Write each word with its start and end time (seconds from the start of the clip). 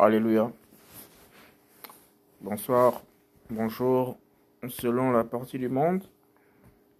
Alléluia. 0.00 0.52
Bonsoir, 2.40 3.02
bonjour, 3.50 4.16
selon 4.68 5.10
la 5.10 5.24
partie 5.24 5.58
du 5.58 5.68
monde 5.68 6.04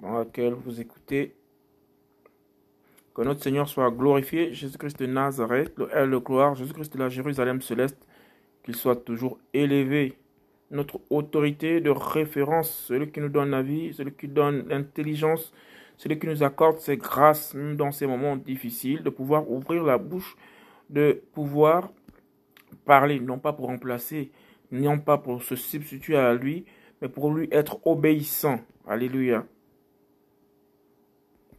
dans 0.00 0.18
laquelle 0.18 0.54
vous 0.54 0.80
écoutez. 0.80 1.36
Que 3.14 3.22
notre 3.22 3.40
Seigneur 3.40 3.68
soit 3.68 3.92
glorifié, 3.92 4.52
Jésus-Christ 4.52 4.98
de 4.98 5.06
Nazareth, 5.06 5.74
le 5.78 6.10
de 6.10 6.16
gloire, 6.16 6.56
Jésus-Christ 6.56 6.92
de 6.94 6.98
la 6.98 7.08
Jérusalem 7.08 7.62
céleste, 7.62 8.04
qu'il 8.64 8.74
soit 8.74 8.96
toujours 8.96 9.38
élevé. 9.54 10.18
Notre 10.72 11.00
autorité 11.08 11.80
de 11.80 11.90
référence, 11.90 12.68
celui 12.88 13.12
qui 13.12 13.20
nous 13.20 13.28
donne 13.28 13.50
la 13.50 13.62
vie, 13.62 13.94
celui 13.94 14.14
qui 14.14 14.26
donne 14.26 14.66
l'intelligence, 14.66 15.52
celui 15.98 16.18
qui 16.18 16.26
nous 16.26 16.42
accorde 16.42 16.80
ses 16.80 16.96
grâces, 16.96 17.54
dans 17.54 17.92
ces 17.92 18.08
moments 18.08 18.34
difficiles, 18.34 19.04
de 19.04 19.10
pouvoir 19.10 19.48
ouvrir 19.48 19.84
la 19.84 19.98
bouche, 19.98 20.36
de 20.90 21.22
pouvoir 21.32 21.92
parler, 22.88 23.20
non 23.20 23.38
pas 23.38 23.52
pour 23.52 23.66
remplacer, 23.66 24.32
non 24.70 24.98
pas 24.98 25.18
pour 25.18 25.42
se 25.42 25.56
substituer 25.56 26.16
à 26.16 26.32
lui, 26.32 26.64
mais 27.02 27.08
pour 27.10 27.30
lui 27.32 27.46
être 27.52 27.86
obéissant. 27.86 28.60
Alléluia. 28.86 29.46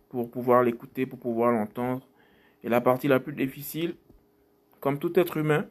Pour 0.09 0.31
pouvoir 0.31 0.63
l'écouter, 0.63 1.05
pour 1.05 1.19
pouvoir 1.19 1.51
l'entendre. 1.51 2.07
Et 2.63 2.69
la 2.69 2.81
partie 2.81 3.07
la 3.07 3.19
plus 3.19 3.33
difficile, 3.33 3.95
comme 4.79 4.97
tout 4.97 5.17
être 5.19 5.37
humain, 5.37 5.67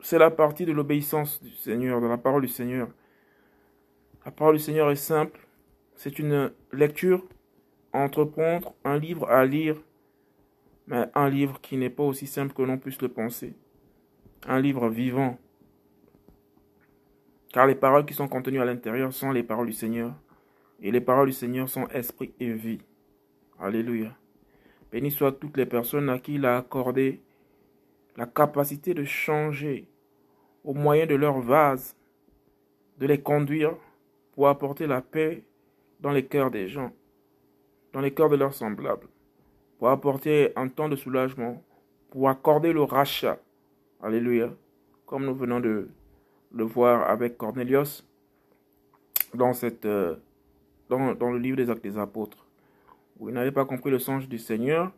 c'est 0.00 0.18
la 0.18 0.30
partie 0.30 0.66
de 0.66 0.72
l'obéissance 0.72 1.42
du 1.42 1.50
Seigneur, 1.50 2.00
de 2.00 2.06
la 2.06 2.16
parole 2.16 2.42
du 2.42 2.48
Seigneur. 2.48 2.88
La 4.24 4.30
parole 4.30 4.56
du 4.56 4.62
Seigneur 4.62 4.88
est 4.92 4.96
simple. 4.96 5.48
C'est 5.96 6.20
une 6.20 6.52
lecture, 6.72 7.26
entreprendre, 7.92 8.74
un 8.84 8.98
livre 8.98 9.28
à 9.28 9.44
lire, 9.44 9.76
mais 10.86 11.06
un 11.14 11.28
livre 11.28 11.60
qui 11.60 11.76
n'est 11.76 11.90
pas 11.90 12.04
aussi 12.04 12.28
simple 12.28 12.54
que 12.54 12.62
l'on 12.62 12.78
puisse 12.78 13.02
le 13.02 13.08
penser. 13.08 13.54
Un 14.46 14.60
livre 14.60 14.88
vivant. 14.88 15.38
Car 17.52 17.66
les 17.66 17.74
paroles 17.74 18.04
qui 18.04 18.14
sont 18.14 18.28
contenues 18.28 18.60
à 18.60 18.64
l'intérieur 18.64 19.12
sont 19.12 19.30
les 19.30 19.42
paroles 19.42 19.66
du 19.66 19.72
Seigneur. 19.72 20.12
Et 20.80 20.90
les 20.90 21.00
paroles 21.00 21.28
du 21.28 21.32
Seigneur 21.32 21.68
sont 21.68 21.86
esprit 21.88 22.34
et 22.40 22.52
vie. 22.52 22.80
Alléluia. 23.58 24.16
Béni 24.90 25.10
soient 25.10 25.32
toutes 25.32 25.56
les 25.56 25.66
personnes 25.66 26.08
à 26.10 26.18
qui 26.18 26.34
il 26.34 26.44
a 26.44 26.58
accordé 26.58 27.20
la 28.16 28.26
capacité 28.26 28.94
de 28.94 29.04
changer 29.04 29.88
au 30.62 30.74
moyen 30.74 31.06
de 31.06 31.14
leur 31.14 31.40
vase, 31.40 31.96
de 32.98 33.06
les 33.06 33.20
conduire 33.20 33.74
pour 34.32 34.48
apporter 34.48 34.86
la 34.86 35.00
paix 35.00 35.44
dans 36.00 36.12
les 36.12 36.24
cœurs 36.26 36.50
des 36.50 36.68
gens, 36.68 36.92
dans 37.92 38.00
les 38.00 38.12
cœurs 38.12 38.30
de 38.30 38.36
leurs 38.36 38.54
semblables 38.54 39.08
pour 39.78 39.90
apporter 39.90 40.52
un 40.56 40.68
temps 40.68 40.88
de 40.88 40.96
soulagement, 40.96 41.62
pour 42.10 42.28
accorder 42.28 42.72
le 42.72 42.82
rachat. 42.82 43.38
Alléluia. 44.04 44.52
Comme 45.06 45.24
nous 45.24 45.34
venons 45.34 45.60
de 45.60 45.88
le 46.52 46.64
voir 46.64 47.08
avec 47.08 47.38
Cornelius 47.38 48.06
euh, 49.34 50.16
dans, 50.90 51.30
le 51.30 51.38
livre 51.38 51.56
des 51.56 51.70
Actes 51.70 51.82
des 51.82 51.96
Apôtres, 51.96 52.46
il 53.18 53.28
n'avait 53.28 53.50
pas 53.50 53.64
compris 53.64 53.90
le 53.90 53.98
songe 53.98 54.28
du 54.28 54.38
Seigneur 54.38 54.92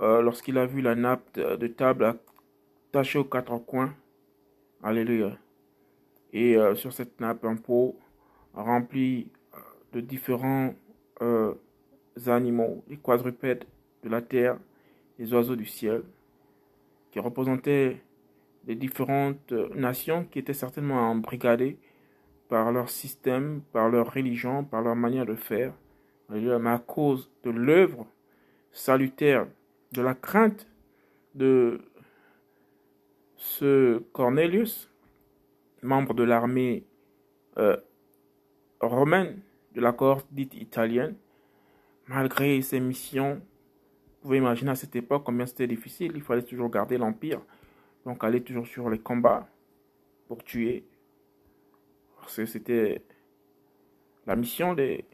euh, 0.00 0.20
lorsqu'il 0.20 0.58
a 0.58 0.66
vu 0.66 0.80
la 0.80 0.96
nappe 0.96 1.38
de, 1.38 1.66
table 1.68 2.16
attachée 2.90 3.20
aux 3.20 3.24
quatre 3.24 3.56
coins. 3.58 3.94
Alléluia. 4.82 5.38
Et 6.32 6.56
euh, 6.56 6.74
sur 6.74 6.92
cette 6.92 7.20
nappe, 7.20 7.44
un 7.44 7.54
pot 7.54 7.96
rempli 8.52 9.28
de 9.92 10.00
différents 10.00 10.74
animaux, 12.26 12.82
les 12.88 12.96
quadrupèdes 12.96 13.64
de 14.02 14.08
la 14.08 14.20
terre, 14.20 14.58
les 15.20 15.32
oiseaux 15.32 15.54
du 15.54 15.66
ciel, 15.66 16.02
qui 17.12 17.20
représentaient 17.20 18.02
les 18.66 18.74
différentes 18.74 19.52
nations 19.74 20.24
qui 20.24 20.38
étaient 20.40 20.54
certainement 20.54 21.10
embrigadées 21.10 21.78
par 22.48 22.72
leur 22.72 22.90
système, 22.90 23.62
par 23.72 23.88
leur 23.88 24.12
religion, 24.12 24.64
par 24.64 24.82
leur 24.82 24.96
manière 24.96 25.26
de 25.26 25.34
faire, 25.34 25.72
à 26.30 26.78
cause 26.78 27.30
de 27.44 27.50
l'œuvre 27.50 28.06
salutaire, 28.72 29.46
de 29.92 30.02
la 30.02 30.14
crainte 30.14 30.66
de 31.34 31.80
ce 33.36 33.98
Cornelius, 34.12 34.90
membre 35.82 36.14
de 36.14 36.22
l'armée 36.22 36.84
euh, 37.58 37.76
romaine, 38.80 39.40
de 39.74 39.80
la 39.80 39.92
cohorte 39.92 40.26
dite 40.30 40.54
italienne, 40.54 41.16
malgré 42.06 42.60
ses 42.62 42.80
missions, 42.80 43.42
pouvez 44.22 44.38
imaginer 44.38 44.70
à 44.70 44.74
cette 44.74 44.96
époque 44.96 45.24
combien 45.24 45.46
c'était 45.46 45.66
difficile. 45.66 46.12
Il 46.14 46.22
fallait 46.22 46.42
toujours 46.42 46.70
garder 46.70 46.98
l'empire. 46.98 47.40
Donc 48.04 48.24
aller 48.24 48.42
toujours 48.42 48.66
sur 48.66 48.88
les 48.88 48.98
combats 48.98 49.46
pour 50.28 50.42
tuer. 50.44 50.84
Parce 52.20 52.36
que 52.36 52.46
c'était 52.46 53.02
la 54.26 54.36
mission 54.36 54.74
des, 54.74 55.04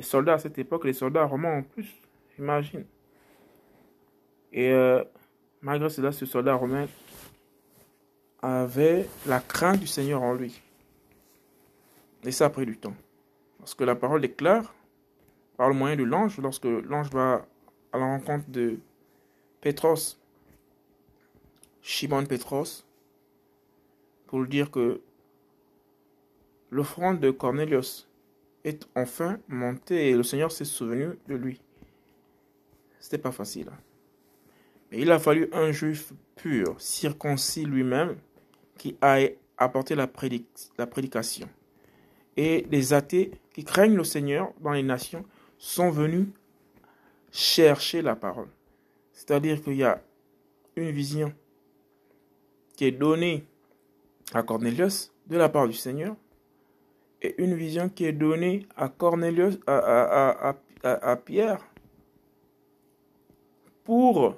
soldats 0.00 0.34
à 0.34 0.38
cette 0.38 0.58
époque, 0.58 0.84
les 0.84 0.92
soldats 0.92 1.24
romains 1.24 1.58
en 1.58 1.62
plus, 1.62 1.94
j'imagine. 2.36 2.84
Et 4.52 4.70
euh, 4.70 5.02
malgré 5.62 5.88
cela, 5.88 6.12
ce 6.12 6.26
soldat 6.26 6.54
romain 6.54 6.86
avait 8.42 9.06
la 9.26 9.40
crainte 9.40 9.80
du 9.80 9.86
Seigneur 9.86 10.22
en 10.22 10.34
lui. 10.34 10.60
Et 12.24 12.30
ça 12.30 12.46
a 12.46 12.50
pris 12.50 12.66
du 12.66 12.76
temps. 12.76 12.94
Parce 13.58 13.74
que 13.74 13.84
la 13.84 13.94
parole 13.94 14.24
est 14.24 14.36
claire 14.36 14.74
par 15.56 15.68
le 15.68 15.74
moyen 15.74 15.96
de 15.96 16.04
l'ange, 16.04 16.38
lorsque 16.38 16.66
l'ange 16.66 17.10
va 17.10 17.46
la 17.98 18.06
rencontre 18.06 18.48
de 18.48 18.78
Petros, 19.60 20.18
Shimon 21.82 22.26
Petros, 22.26 22.84
pour 24.26 24.40
lui 24.40 24.48
dire 24.48 24.70
que 24.70 25.00
l'offrande 26.70 27.20
de 27.20 27.30
Cornelius 27.30 28.08
est 28.64 28.88
enfin 28.96 29.38
montée 29.48 30.10
et 30.10 30.16
le 30.16 30.22
Seigneur 30.22 30.50
s'est 30.50 30.64
souvenu 30.64 31.10
de 31.28 31.34
lui. 31.34 31.60
C'était 32.98 33.18
pas 33.18 33.32
facile. 33.32 33.68
Hein. 33.72 33.78
Mais 34.90 35.00
il 35.00 35.10
a 35.10 35.18
fallu 35.18 35.48
un 35.52 35.70
juif 35.72 36.12
pur, 36.34 36.74
circoncis 36.80 37.64
lui-même, 37.64 38.16
qui 38.78 38.96
aille 39.00 39.36
apporter 39.56 39.94
la, 39.94 40.08
la 40.78 40.86
prédication. 40.86 41.48
Et 42.36 42.62
des 42.62 42.92
athées 42.92 43.30
qui 43.54 43.64
craignent 43.64 43.96
le 43.96 44.04
Seigneur 44.04 44.52
dans 44.60 44.72
les 44.72 44.82
nations 44.82 45.24
sont 45.58 45.90
venus 45.90 46.26
chercher 47.36 48.00
la 48.00 48.16
parole. 48.16 48.48
C'est-à-dire 49.12 49.62
qu'il 49.62 49.76
y 49.76 49.84
a 49.84 50.02
une 50.74 50.90
vision 50.90 51.34
qui 52.76 52.86
est 52.86 52.92
donnée 52.92 53.44
à 54.32 54.42
Cornelius 54.42 55.12
de 55.26 55.36
la 55.36 55.50
part 55.50 55.68
du 55.68 55.74
Seigneur 55.74 56.16
et 57.20 57.34
une 57.42 57.54
vision 57.54 57.90
qui 57.90 58.06
est 58.06 58.12
donnée 58.12 58.66
à 58.74 58.88
Cornelius, 58.88 59.58
à, 59.66 60.56
Pierre 61.24 61.62
pour 63.84 64.36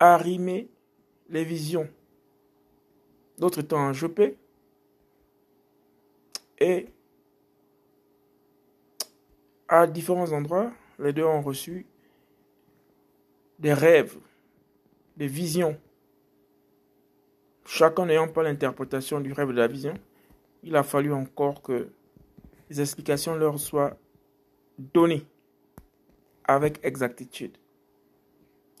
arrimer 0.00 0.68
les 1.28 1.44
visions 1.44 1.88
d'autres 3.38 3.62
temps 3.62 3.86
en 3.88 3.92
Jopé 3.92 4.36
et 6.58 6.88
à 9.72 9.86
différents 9.86 10.30
endroits, 10.32 10.70
les 10.98 11.14
deux 11.14 11.24
ont 11.24 11.40
reçu 11.40 11.86
des 13.58 13.72
rêves, 13.72 14.18
des 15.16 15.26
visions. 15.26 15.78
Chacun 17.64 18.04
n'ayant 18.04 18.28
pas 18.28 18.42
l'interprétation 18.42 19.18
du 19.20 19.32
rêve 19.32 19.48
de 19.48 19.54
la 19.54 19.68
vision, 19.68 19.94
il 20.62 20.76
a 20.76 20.82
fallu 20.82 21.10
encore 21.10 21.62
que 21.62 21.88
les 22.68 22.82
explications 22.82 23.34
leur 23.34 23.58
soient 23.58 23.96
données 24.78 25.26
avec 26.44 26.78
exactitude. 26.84 27.56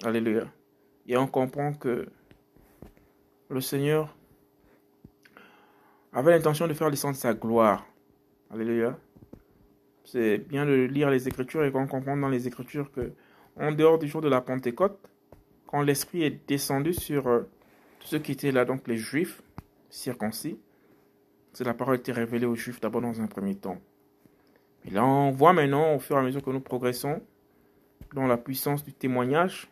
Alléluia. 0.04 0.44
Et 1.06 1.16
on 1.16 1.26
comprend 1.26 1.72
que 1.72 2.06
le 3.48 3.60
Seigneur 3.62 4.14
avait 6.12 6.32
l'intention 6.32 6.68
de 6.68 6.74
faire 6.74 6.90
descendre 6.90 7.16
sa 7.16 7.32
gloire. 7.32 7.86
Alléluia. 8.50 8.98
C'est 10.04 10.38
bien 10.38 10.66
de 10.66 10.72
lire 10.72 11.10
les 11.10 11.28
Écritures 11.28 11.64
et 11.64 11.72
qu'on 11.72 11.86
comprend 11.86 12.16
dans 12.16 12.28
les 12.28 12.48
Écritures 12.48 12.90
que, 12.90 13.12
en 13.56 13.72
dehors 13.72 13.98
du 13.98 14.08
jour 14.08 14.20
de 14.20 14.28
la 14.28 14.40
Pentecôte, 14.40 14.98
quand 15.66 15.82
l'Esprit 15.82 16.24
est 16.24 16.48
descendu 16.48 16.92
sur 16.92 17.28
euh, 17.28 17.42
ceux 18.00 18.18
qui 18.18 18.32
étaient 18.32 18.52
là, 18.52 18.64
donc 18.64 18.86
les 18.88 18.96
Juifs 18.96 19.42
circoncis, 19.88 20.58
c'est 21.52 21.64
la 21.64 21.74
parole 21.74 21.96
qui 21.96 22.10
été 22.10 22.12
révélée 22.12 22.46
aux 22.46 22.54
Juifs 22.54 22.80
d'abord 22.80 23.02
dans 23.02 23.20
un 23.20 23.26
premier 23.26 23.54
temps. 23.54 23.78
Et 24.84 24.90
là, 24.90 25.04
on 25.04 25.30
voit 25.30 25.52
maintenant, 25.52 25.94
au 25.94 25.98
fur 25.98 26.16
et 26.16 26.18
à 26.18 26.22
mesure 26.22 26.42
que 26.42 26.50
nous 26.50 26.60
progressons, 26.60 27.22
dans 28.14 28.26
la 28.26 28.36
puissance 28.36 28.84
du 28.84 28.92
témoignage, 28.92 29.68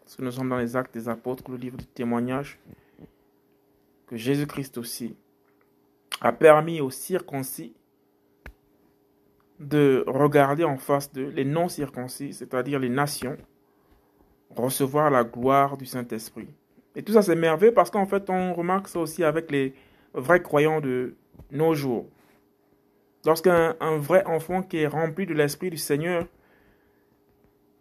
parce 0.00 0.16
que 0.16 0.22
nous 0.22 0.30
sommes 0.30 0.48
dans 0.48 0.58
les 0.58 0.76
actes 0.76 0.94
des 0.94 1.08
apôtres, 1.08 1.50
le 1.50 1.56
livre 1.56 1.76
du 1.76 1.86
témoignage, 1.86 2.58
que 4.06 4.16
Jésus-Christ 4.16 4.78
aussi 4.78 5.16
a 6.20 6.32
permis 6.32 6.80
aux 6.80 6.90
circoncis 6.90 7.74
de 9.58 10.04
regarder 10.06 10.64
en 10.64 10.76
face 10.76 11.12
de 11.12 11.22
les 11.22 11.44
non-circoncis, 11.44 12.34
c'est-à-dire 12.34 12.78
les 12.78 12.88
nations, 12.88 13.36
recevoir 14.50 15.10
la 15.10 15.24
gloire 15.24 15.76
du 15.76 15.86
Saint-Esprit. 15.86 16.48
Et 16.94 17.02
tout 17.02 17.12
ça, 17.12 17.22
c'est 17.22 17.36
merveilleux 17.36 17.74
parce 17.74 17.90
qu'en 17.90 18.06
fait, 18.06 18.28
on 18.30 18.54
remarque 18.54 18.88
ça 18.88 18.98
aussi 18.98 19.24
avec 19.24 19.50
les 19.50 19.74
vrais 20.14 20.42
croyants 20.42 20.80
de 20.80 21.14
nos 21.50 21.74
jours. 21.74 22.06
Lorsqu'un 23.24 23.76
vrai 23.98 24.24
enfant 24.26 24.62
qui 24.62 24.78
est 24.78 24.86
rempli 24.86 25.26
de 25.26 25.34
l'Esprit 25.34 25.70
du 25.70 25.76
Seigneur, 25.76 26.26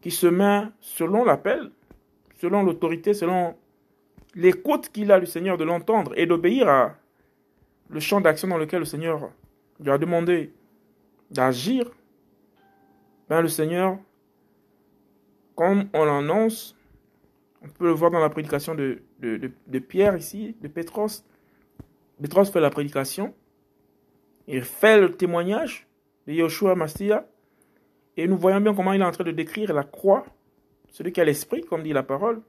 qui 0.02 0.12
se 0.12 0.28
met 0.28 0.64
selon 0.82 1.24
l'appel, 1.24 1.72
selon 2.42 2.64
l'autorité, 2.64 3.14
selon 3.14 3.56
l'écoute 4.34 4.90
qu'il 4.90 5.12
a 5.12 5.20
du 5.20 5.26
Seigneur 5.26 5.58
de 5.58 5.64
l'entendre 5.64 6.12
et 6.16 6.26
d'obéir 6.26 6.68
à 6.68 6.96
le 7.90 8.00
champ 8.00 8.22
d'action 8.22 8.48
dans 8.48 8.58
lequel 8.58 8.80
le 8.80 8.86
Seigneur 8.86 9.30
lui 9.80 9.92
a 9.92 9.98
demandé 9.98 10.52
d'agir, 11.32 11.90
ben 13.30 13.42
le 13.42 13.48
Seigneur, 13.48 13.98
comme 15.56 15.90
on 15.94 16.06
l'annonce, 16.06 16.76
on 17.62 17.68
peut 17.70 17.86
le 17.86 17.92
voir 17.92 18.12
dans 18.12 18.20
la 18.20 18.30
prédication 18.30 18.76
de, 18.76 19.02
de, 19.20 19.80
Pierre 19.80 20.16
ici, 20.16 20.56
de 20.62 20.68
Pétros. 20.68 21.24
Pétros 22.22 22.46
fait 22.46 22.60
la 22.60 22.70
prédication, 22.70 23.34
il 24.48 24.62
fait 24.62 25.00
le 25.00 25.12
témoignage 25.12 25.88
de 26.28 26.34
Yoshua 26.34 26.76
Mastia, 26.76 27.28
et 28.18 28.28
nous 28.28 28.38
voyons 28.38 28.62
bien 28.62 28.74
comment 28.74 28.94
il 28.94 29.02
est 29.02 29.06
en 29.06 29.12
train 29.12 29.24
de 29.24 29.32
décrire 29.32 29.74
la 29.74 29.84
croix, 29.84 30.26
celui 30.92 31.12
qui 31.12 31.20
a 31.20 31.26
l'esprit, 31.26 31.62
comme 31.62 31.84
dit 31.84 31.92
la 31.92 32.04
parole, 32.04 32.42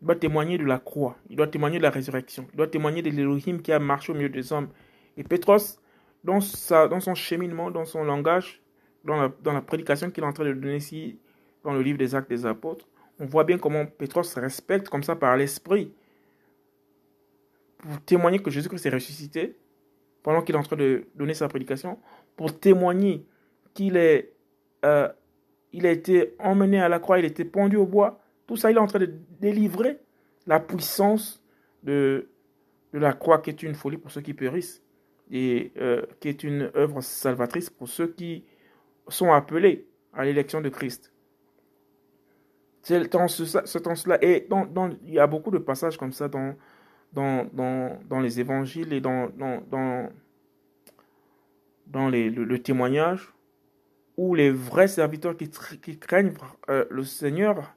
il 0.00 0.06
doit 0.06 0.16
témoigner 0.16 0.58
de 0.58 0.64
la 0.64 0.78
croix, 0.78 1.16
il 1.30 1.36
doit 1.36 1.46
témoigner 1.46 1.78
de 1.78 1.82
la 1.82 1.90
résurrection, 1.90 2.46
il 2.52 2.56
doit 2.56 2.68
témoigner 2.68 3.02
de 3.02 3.10
l'Élohim 3.10 3.60
qui 3.62 3.72
a 3.72 3.78
marché 3.78 4.12
au 4.12 4.14
milieu 4.14 4.28
des 4.28 4.52
hommes. 4.52 4.68
Et 5.16 5.24
Pétros, 5.24 5.78
dans, 6.24 6.40
son 6.40 7.14
cheminement, 7.14 7.70
dans 7.70 7.84
son 7.84 8.04
langage, 8.04 8.62
dans 9.04 9.32
la, 9.44 9.60
prédication 9.60 10.10
qu'il 10.10 10.22
est 10.22 10.26
en 10.26 10.32
train 10.32 10.44
de 10.44 10.52
donner 10.52 10.76
ici, 10.76 11.18
dans 11.64 11.72
le 11.72 11.82
livre 11.82 11.98
des 11.98 12.14
Actes 12.14 12.30
des 12.30 12.46
Apôtres, 12.46 12.86
on 13.18 13.26
voit 13.26 13.44
bien 13.44 13.58
comment 13.58 13.86
Pétros 13.86 14.22
respecte 14.36 14.88
comme 14.88 15.02
ça 15.02 15.16
par 15.16 15.36
l'Esprit 15.36 15.92
pour 17.78 18.00
témoigner 18.02 18.38
que 18.38 18.50
Jésus-Christ 18.50 18.86
est 18.86 18.90
ressuscité 18.90 19.56
pendant 20.22 20.42
qu'il 20.42 20.54
est 20.54 20.58
en 20.58 20.62
train 20.62 20.76
de 20.76 21.08
donner 21.16 21.34
sa 21.34 21.48
prédication, 21.48 21.98
pour 22.36 22.58
témoigner 22.58 23.26
qu'il 23.74 23.96
est, 23.96 24.32
euh, 24.84 25.08
il 25.72 25.84
a 25.84 25.90
été 25.90 26.34
emmené 26.38 26.80
à 26.80 26.88
la 26.88 27.00
croix, 27.00 27.18
il 27.18 27.24
a 27.24 27.28
été 27.28 27.44
pendu 27.44 27.76
au 27.76 27.86
bois, 27.86 28.20
tout 28.46 28.56
ça, 28.56 28.70
il 28.70 28.76
est 28.76 28.80
en 28.80 28.86
train 28.86 29.00
de 29.00 29.12
délivrer 29.40 29.98
la 30.46 30.60
puissance 30.60 31.42
de, 31.82 32.28
de 32.92 32.98
la 32.98 33.12
croix 33.12 33.38
qui 33.38 33.50
est 33.50 33.62
une 33.62 33.74
folie 33.74 33.96
pour 33.96 34.12
ceux 34.12 34.20
qui 34.20 34.34
périssent 34.34 34.81
et 35.32 35.72
euh, 35.78 36.02
qui 36.20 36.28
est 36.28 36.44
une 36.44 36.70
œuvre 36.76 37.00
salvatrice 37.00 37.70
pour 37.70 37.88
ceux 37.88 38.06
qui 38.06 38.44
sont 39.08 39.32
appelés 39.32 39.86
à 40.12 40.24
l'élection 40.24 40.60
de 40.60 40.68
Christ. 40.68 41.12
C'est 42.82 43.10
ce, 43.10 43.64
sens-là. 43.64 44.18
Et 44.22 44.46
il 45.06 45.14
y 45.14 45.18
a 45.18 45.26
beaucoup 45.26 45.50
de 45.50 45.58
passages 45.58 45.96
comme 45.96 46.12
ça 46.12 46.28
dans, 46.28 46.54
les 48.20 48.40
évangiles 48.40 48.92
et 48.92 49.00
dans, 49.00 49.30
les, 52.10 52.28
le, 52.28 52.58
témoignage 52.62 53.32
où 54.16 54.34
les 54.34 54.50
vrais 54.50 54.88
serviteurs 54.88 55.36
qui, 55.36 55.48
qui 55.80 55.98
craignent 55.98 56.34
euh, 56.68 56.84
le 56.90 57.04
Seigneur 57.04 57.74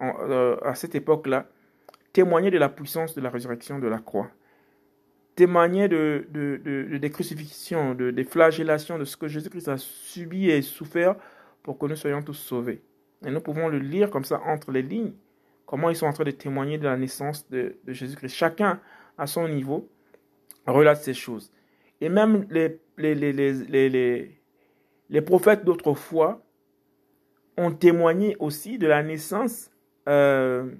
euh, 0.00 0.56
à 0.62 0.74
cette 0.74 0.94
époque-là, 0.94 1.46
témoignaient 2.12 2.50
de 2.50 2.58
la 2.58 2.68
puissance 2.68 3.14
de 3.14 3.20
la 3.20 3.30
résurrection 3.30 3.78
de 3.78 3.86
la 3.86 3.98
croix, 3.98 4.30
témoignaient 5.36 5.88
de, 5.88 6.26
de, 6.30 6.60
de, 6.64 6.96
des 6.96 7.10
crucifixions, 7.10 7.94
de, 7.94 8.10
des 8.10 8.24
flagellations, 8.24 8.98
de 8.98 9.04
ce 9.04 9.16
que 9.16 9.28
Jésus-Christ 9.28 9.68
a 9.68 9.76
subi 9.76 10.50
et 10.50 10.62
souffert 10.62 11.14
pour 11.62 11.78
que 11.78 11.86
nous 11.86 11.94
soyons 11.94 12.22
tous 12.22 12.34
sauvés. 12.34 12.82
Et 13.24 13.30
nous 13.30 13.40
pouvons 13.40 13.68
le 13.68 13.78
lire 13.78 14.10
comme 14.10 14.24
ça 14.24 14.40
entre 14.46 14.72
les 14.72 14.82
lignes, 14.82 15.12
comment 15.66 15.90
ils 15.90 15.96
sont 15.96 16.06
en 16.06 16.12
train 16.12 16.24
de 16.24 16.30
témoigner 16.30 16.78
de 16.78 16.84
la 16.84 16.96
naissance 16.96 17.48
de, 17.50 17.76
Jésus-Christ. 17.86 18.34
Chacun, 18.34 18.80
à 19.18 19.26
son 19.26 19.46
niveau, 19.46 19.90
relate 20.66 21.02
ces 21.02 21.14
choses. 21.14 21.52
Et 22.00 22.08
même 22.08 22.46
les, 22.50 22.80
les, 22.96 23.14
les, 23.14 23.32
les, 23.32 24.40
les, 25.10 25.20
prophètes 25.20 25.64
d'autrefois 25.64 26.42
ont 27.58 27.72
témoigné 27.72 28.36
aussi 28.38 28.78
de 28.78 28.86
la 28.86 29.02
naissance 29.02 29.70
euh, 30.08 30.70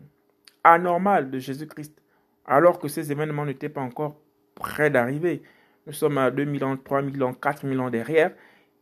anormal 0.64 1.30
de 1.30 1.38
Jésus-Christ, 1.38 2.02
alors 2.46 2.78
que 2.78 2.88
ces 2.88 3.12
événements 3.12 3.44
n'étaient 3.44 3.68
pas 3.68 3.82
encore 3.82 4.16
près 4.56 4.90
d'arriver. 4.90 5.42
Nous 5.86 5.92
sommes 5.92 6.18
à 6.18 6.32
2000 6.32 6.64
ans, 6.64 6.76
3000 6.76 7.22
ans, 7.22 7.32
4000 7.32 7.78
ans 7.78 7.90
derrière, 7.90 8.32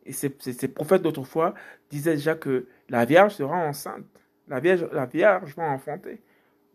et 0.06 0.12
ces, 0.12 0.31
prophètes 0.69 1.03
d'autrefois 1.03 1.55
disaient 1.91 2.15
déjà 2.15 2.35
que 2.35 2.67
la 2.88 3.05
Vierge 3.05 3.35
sera 3.35 3.56
enceinte. 3.56 4.05
La 4.49 4.61
Vierge, 4.61 4.87
la 4.93 5.06
Vierge 5.06 5.55
va 5.56 5.65
enfanter. 5.65 6.21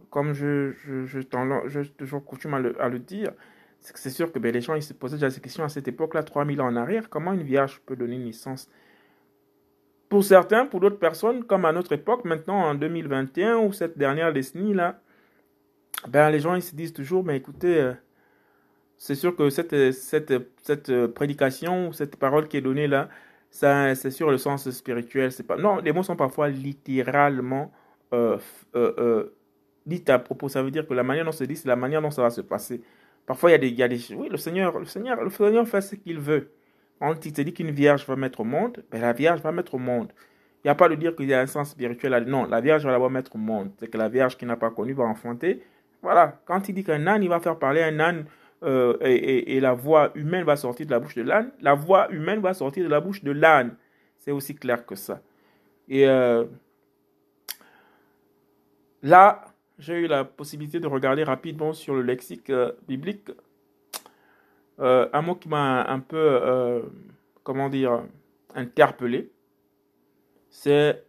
Comme 0.10 0.34
je, 0.34 0.72
je, 0.72 1.06
je, 1.06 1.82
toujours 1.90 2.26
coutume 2.26 2.56
à 2.56 2.60
le, 2.60 2.82
à 2.82 2.90
le 2.90 2.98
dire, 2.98 3.32
c'est 3.80 4.10
sûr 4.10 4.32
que 4.32 4.40
ben, 4.40 4.52
les 4.52 4.62
gens 4.62 4.74
ils 4.74 4.84
se 4.84 4.94
posaient 4.94 5.18
déjà 5.18 5.30
ces 5.30 5.42
questions 5.42 5.64
à 5.64 5.70
cette 5.70 5.88
époque-là, 5.88 6.24
3000 6.24 6.62
ans 6.62 6.68
en 6.68 6.76
arrière. 6.76 7.10
Comment 7.10 7.34
une 7.34 7.44
Vierge 7.44 7.82
peut 7.86 7.96
donner 7.96 8.18
naissance? 8.18 8.70
Pour 10.10 10.24
certains, 10.24 10.66
pour 10.66 10.80
d'autres 10.80 10.98
personnes, 10.98 11.44
comme 11.44 11.66
à 11.66 11.72
notre 11.72 11.92
époque, 11.92 12.26
maintenant 12.26 12.60
en 12.64 12.74
2021 12.74 13.58
ou 13.58 13.72
cette 13.74 13.98
dernière 13.98 14.34
décennie-là, 14.34 15.00
ben, 16.08 16.32
les 16.32 16.40
gens 16.40 16.56
ils 16.56 16.64
se 16.64 16.76
disent 16.76 16.94
toujours, 16.94 17.24
mais 17.24 17.38
écoutez, 17.38 17.80
euh, 17.80 17.94
c'est 19.00 19.16
sûr 19.16 19.36
que 19.36 19.50
cette, 19.50 19.94
cette, 19.94 20.34
cette 20.62 21.08
prédication, 21.08 21.92
cette 21.94 22.18
parole 22.18 22.48
qui 22.48 22.58
est 22.58 22.62
donnée 22.62 22.88
là, 22.88 23.10
ça, 23.50 23.96
c'est 23.96 24.12
sur 24.12 24.30
le 24.30 24.38
sens 24.38 24.70
spirituel. 24.70 25.32
C'est 25.32 25.48
pas, 25.48 25.58
non, 25.58 25.78
les 25.78 25.92
mots 25.92 26.04
sont 26.04 26.18
parfois 26.18 26.50
littéralement 26.50 27.72
euh, 28.14 28.38
euh, 28.76 28.94
euh 29.00 29.36
à 30.08 30.20
propos. 30.20 30.50
Ça 30.50 30.62
veut 30.62 30.70
dire 30.70 30.86
que 30.86 30.94
la 30.94 31.02
manière 31.02 31.26
dont 31.26 31.32
se 31.32 31.44
dit, 31.46 31.56
c'est 31.56 31.68
la 31.68 31.76
manière 31.76 32.02
dont 32.02 32.12
ça 32.12 32.22
va 32.22 32.30
se 32.30 32.42
passer. 32.42 32.82
Parfois, 33.26 33.50
il 33.50 33.54
y 33.54 33.82
a 33.82 33.88
des, 33.88 34.12
y 34.12 34.16
oui, 34.16 34.30
le 34.30 34.38
Seigneur, 34.38 34.78
le 34.78 34.86
Seigneur, 34.86 35.24
le 35.24 35.30
Seigneur 35.32 35.68
fait 35.68 35.82
ce 35.82 35.96
qu'il 35.96 36.20
veut. 36.20 36.52
Quand 37.00 37.26
il 37.26 37.34
te 37.34 37.42
dit 37.42 37.54
qu'une 37.54 37.72
vierge 37.72 38.06
va 38.06 38.16
mettre 38.16 38.42
au 38.42 38.44
monde, 38.44 38.84
ben 38.92 39.02
la 39.02 39.14
vierge 39.14 39.42
va 39.42 39.52
mettre 39.52 39.76
au 39.76 39.80
monde. 39.80 40.12
Il 40.64 40.68
n'y 40.68 40.72
a 40.72 40.76
pas 40.76 40.90
de 40.90 40.96
dire 40.96 41.16
qu'il 41.16 41.28
y 41.28 41.34
a 41.34 41.40
un 41.40 41.48
sens 41.48 41.72
spirituel. 41.72 42.26
Non, 42.26 42.46
la 42.46 42.60
vierge 42.62 42.86
va 42.86 42.92
la 42.92 43.10
mettre 43.10 43.36
au 43.36 43.40
monde. 43.40 43.72
C'est 43.80 43.88
que 43.88 43.98
la 43.98 44.10
vierge 44.10 44.38
qui 44.38 44.46
n'a 44.46 44.58
pas 44.58 44.70
connu 44.70 44.94
va 44.94 45.06
enfanter. 45.06 45.64
Voilà. 46.04 46.40
Quand 46.46 46.68
il 46.70 46.76
dit 46.76 46.84
qu'un 46.84 47.08
âne, 47.08 47.24
il 47.24 47.30
va 47.30 47.40
faire 47.40 47.58
parler 47.58 47.82
un 47.82 48.00
âne 48.00 48.26
euh, 48.62 48.98
et, 49.02 49.60
la 49.62 49.74
voix 49.74 50.12
humaine 50.16 50.44
va 50.44 50.58
sortir 50.58 50.86
de 50.86 50.92
la 50.92 51.00
bouche 51.00 51.16
de 51.16 51.22
l'âne, 51.22 51.52
la 51.62 51.76
voix 51.76 52.12
humaine 52.12 52.42
va 52.42 52.54
sortir 52.54 52.84
de 52.84 52.90
la 52.90 53.00
bouche 53.00 53.24
de 53.24 53.32
l'âne. 53.32 53.76
C'est 54.18 54.32
aussi 54.32 54.56
clair 54.56 54.86
que 54.86 54.96
ça. 54.96 55.22
Et 55.88 56.08
euh, 56.08 56.46
là, 59.02 59.46
j'ai 59.78 59.94
eu 60.02 60.08
la 60.08 60.26
possibilité 60.26 60.82
de 60.82 60.88
regarder 60.88 61.24
rapidement 61.24 61.72
sur 61.72 61.96
le 61.96 62.02
lexique 62.02 62.50
euh, 62.50 62.74
biblique 62.88 63.32
un 64.82 65.22
mot 65.22 65.36
qui 65.36 65.50
m'a 65.50 65.84
un 65.90 66.00
peu, 66.00 66.82
comment 67.44 67.68
dire, 67.68 68.02
interpellé, 68.56 69.30
c'est 70.50 71.04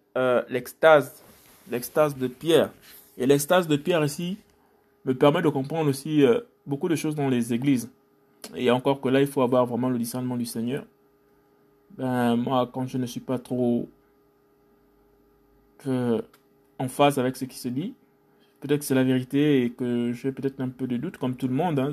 l'extase, 0.49 1.23
l'extase 1.71 2.17
de 2.17 2.27
Pierre. 2.27 2.71
Et 3.17 3.27
l'extase 3.27 3.69
de 3.69 3.77
Pierre 3.77 4.05
ici 4.05 4.39
me 5.05 5.15
permet 5.15 5.41
de 5.41 5.49
comprendre 5.49 5.89
aussi 5.89 6.27
beaucoup 6.67 6.89
de 6.89 6.97
choses 6.97 7.15
dans 7.15 7.29
les 7.29 7.53
églises. 7.53 7.91
Et 8.55 8.71
encore 8.71 9.01
que 9.01 9.09
là, 9.09 9.21
il 9.21 9.27
faut 9.27 9.43
avoir 9.43 9.67
vraiment 9.67 9.89
le 9.91 9.99
discernement 9.99 10.37
du 10.37 10.47
Seigneur. 10.47 10.85
Ben, 11.99 12.37
moi, 12.37 12.69
quand 12.73 12.87
je 12.87 12.99
ne 12.99 13.07
suis 13.07 13.21
pas 13.21 13.39
trop 13.39 13.89
en 15.87 16.89
phase 16.89 17.19
avec 17.19 17.37
ce 17.37 17.45
qui 17.47 17.59
se 17.59 17.69
dit, 17.69 17.95
peut-être 18.61 18.81
que 18.81 18.85
c'est 18.85 18.95
la 18.95 19.05
vérité 19.05 19.65
et 19.65 19.71
que 19.71 20.13
j'ai 20.13 20.33
peut-être 20.33 20.61
un 20.61 20.69
peu 20.69 20.87
de 20.87 20.97
doute, 20.97 21.17
comme 21.19 21.37
tout 21.37 21.49
le 21.49 21.55
monde. 21.55 21.79
Hein 21.79 21.93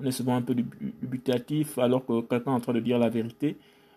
on 0.00 0.04
est 0.06 0.12
souvent 0.12 0.36
un 0.36 0.42
peu 0.42 0.54
dubitatif 0.54 1.78
alors 1.78 2.04
que 2.04 2.20
quelqu'un 2.22 2.52
est 2.52 2.54
en 2.54 2.60
train 2.60 2.72
de 2.72 2.80
dire 2.80 2.98
la 2.98 3.08
vérité. 3.08 3.56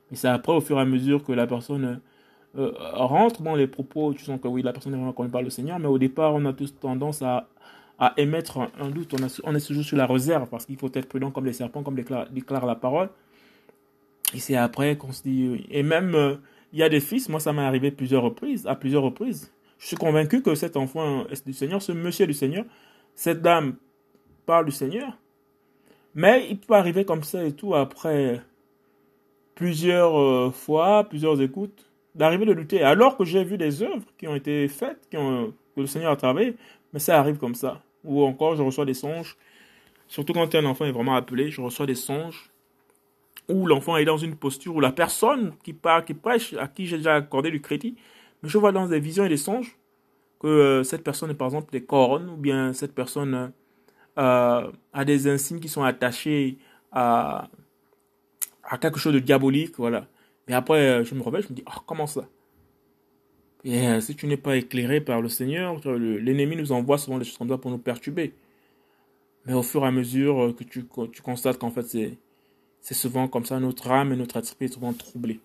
Mais 0.09 0.17
c'est 0.17 0.27
après, 0.27 0.53
au 0.53 0.61
fur 0.61 0.77
et 0.77 0.81
à 0.81 0.85
mesure 0.85 1.23
que 1.23 1.31
la 1.31 1.47
personne 1.47 2.01
euh, 2.57 2.71
rentre 2.93 3.41
dans 3.41 3.55
les 3.55 3.67
propos, 3.67 4.13
tu 4.13 4.23
sens 4.23 4.39
que 4.41 4.47
oui, 4.47 4.61
la 4.61 4.73
personne 4.73 4.93
ne 4.93 5.11
connaît 5.11 5.29
pas 5.29 5.41
le 5.41 5.49
Seigneur, 5.49 5.79
mais 5.79 5.87
au 5.87 5.97
départ, 5.97 6.33
on 6.33 6.45
a 6.45 6.53
tous 6.53 6.73
tendance 6.79 7.21
à, 7.21 7.47
à 8.01 8.13
émettre 8.17 8.57
un, 8.57 8.89
doute. 8.89 9.13
On, 9.43 9.55
est 9.55 9.65
toujours 9.65 9.83
sur 9.83 9.95
la 9.95 10.07
réserve 10.07 10.49
parce 10.49 10.65
qu'il 10.65 10.75
faut 10.75 10.89
être 10.91 11.07
prudent 11.07 11.29
comme 11.29 11.45
les 11.45 11.53
serpents, 11.53 11.83
comme 11.83 11.95
déclare, 11.95 12.65
la 12.65 12.75
parole. 12.75 13.09
Et 14.33 14.39
c'est 14.39 14.55
après 14.55 14.97
qu'on 14.97 15.11
se 15.11 15.21
dit. 15.21 15.67
Et 15.69 15.83
même, 15.83 16.15
euh, 16.15 16.35
il 16.73 16.79
y 16.79 16.83
a 16.83 16.89
des 16.89 16.99
fils, 16.99 17.29
moi 17.29 17.39
ça 17.39 17.53
m'est 17.53 17.61
arrivé 17.61 17.91
plusieurs 17.91 18.23
reprises, 18.23 18.65
à 18.65 18.75
plusieurs 18.75 19.03
reprises. 19.03 19.53
Je 19.77 19.85
suis 19.85 19.97
convaincu 19.97 20.41
que 20.41 20.55
cet 20.55 20.77
enfant 20.77 21.27
est 21.27 21.45
du 21.45 21.53
Seigneur, 21.53 21.79
ce 21.79 21.91
monsieur 21.91 22.25
du 22.25 22.33
Seigneur, 22.33 22.65
cette 23.13 23.43
dame 23.43 23.75
parle 24.47 24.65
du 24.65 24.71
Seigneur, 24.71 25.15
mais 26.15 26.47
il 26.49 26.57
peut 26.57 26.73
arriver 26.73 27.05
comme 27.05 27.23
ça 27.23 27.43
et 27.43 27.51
tout 27.51 27.75
après 27.75 28.41
plusieurs 29.53 30.19
euh, 30.19 30.49
fois, 30.49 31.03
plusieurs 31.03 31.39
écoutes, 31.39 31.85
d'arriver 32.15 32.45
de 32.45 32.53
douter. 32.55 32.81
Alors 32.81 33.15
que 33.15 33.25
j'ai 33.25 33.43
vu 33.43 33.57
des 33.59 33.83
œuvres 33.83 34.05
qui 34.17 34.27
ont 34.27 34.35
été 34.35 34.67
faites, 34.67 35.07
que 35.11 35.51
le 35.77 35.85
Seigneur 35.85 36.11
a 36.11 36.15
travaillé, 36.15 36.55
mais 36.93 36.99
ça 36.99 37.19
arrive 37.19 37.37
comme 37.37 37.55
ça. 37.55 37.83
Ou 38.03 38.23
encore, 38.23 38.55
je 38.55 38.63
reçois 38.63 38.85
des 38.85 38.93
songes. 38.93 39.37
Surtout 40.07 40.33
quand 40.33 40.53
un 40.55 40.65
enfant 40.65 40.85
est 40.85 40.91
vraiment 40.91 41.15
appelé, 41.15 41.51
je 41.51 41.61
reçois 41.61 41.85
des 41.85 41.95
songes 41.95 42.51
où 43.47 43.65
l'enfant 43.65 43.97
est 43.97 44.05
dans 44.05 44.17
une 44.17 44.35
posture 44.35 44.75
où 44.75 44.79
la 44.79 44.91
personne 44.91 45.53
qui 45.63 45.73
parle, 45.73 46.05
qui 46.05 46.13
prêche, 46.13 46.53
à 46.53 46.67
qui 46.67 46.87
j'ai 46.87 46.97
déjà 46.97 47.15
accordé 47.15 47.51
du 47.51 47.61
crédit, 47.61 47.95
mais 48.41 48.49
je 48.49 48.57
vois 48.57 48.71
dans 48.71 48.87
des 48.87 48.99
visions 48.99 49.25
et 49.25 49.29
des 49.29 49.37
songes 49.37 49.77
que 50.39 50.81
cette 50.83 51.03
personne, 51.03 51.33
par 51.35 51.47
exemple, 51.47 51.71
des 51.71 51.83
cornes, 51.83 52.29
ou 52.29 52.37
bien 52.37 52.73
cette 52.73 52.95
personne 52.95 53.51
a 54.15 54.71
des 55.05 55.27
insignes 55.27 55.59
qui 55.59 55.69
sont 55.69 55.83
attachés 55.83 56.57
à, 56.91 57.49
quelque 58.79 58.99
chose 58.99 59.13
de 59.13 59.19
diabolique, 59.19 59.75
voilà. 59.77 60.07
Mais 60.47 60.53
après, 60.53 61.03
je 61.05 61.13
me 61.15 61.21
réveille, 61.21 61.43
je 61.43 61.49
me 61.49 61.55
dis, 61.55 61.63
ah, 61.65 61.81
comment 61.85 62.07
ça? 62.07 62.27
Et 63.63 64.01
si 64.01 64.15
tu 64.15 64.25
n'es 64.27 64.37
pas 64.37 64.57
éclairé 64.57 65.01
par 65.01 65.21
le 65.21 65.29
Seigneur, 65.29 65.79
l'ennemi 65.85 66.55
nous 66.55 66.71
envoie 66.71 66.97
souvent 66.97 67.19
des 67.19 67.25
choses 67.25 67.37
qu'on 67.37 67.45
doit 67.45 67.61
pour 67.61 67.71
nous 67.71 67.77
perturber. 67.77 68.33
Mais 69.45 69.53
au 69.53 69.63
fur 69.63 69.83
et 69.83 69.87
à 69.87 69.91
mesure 69.91 70.55
que 70.55 70.63
tu, 70.63 70.83
constates 71.23 71.57
qu'en 71.57 71.71
fait, 71.71 72.17
c'est, 72.81 72.93
souvent 72.93 73.27
comme 73.27 73.45
ça, 73.45 73.59
notre 73.59 73.91
âme 73.91 74.13
et 74.13 74.15
notre 74.15 74.37
esprit 74.37 74.65
est 74.65 74.73
souvent 74.73 74.93
troublés. 74.93 75.39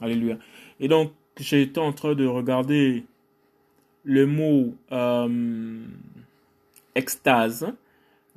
Alléluia. 0.00 0.38
Et 0.80 0.88
donc, 0.88 1.12
j'étais 1.38 1.80
en 1.80 1.92
train 1.92 2.14
de 2.14 2.26
regarder 2.26 3.04
le 4.04 4.26
mot 4.26 4.74
euh, 4.92 5.84
extase 6.94 7.66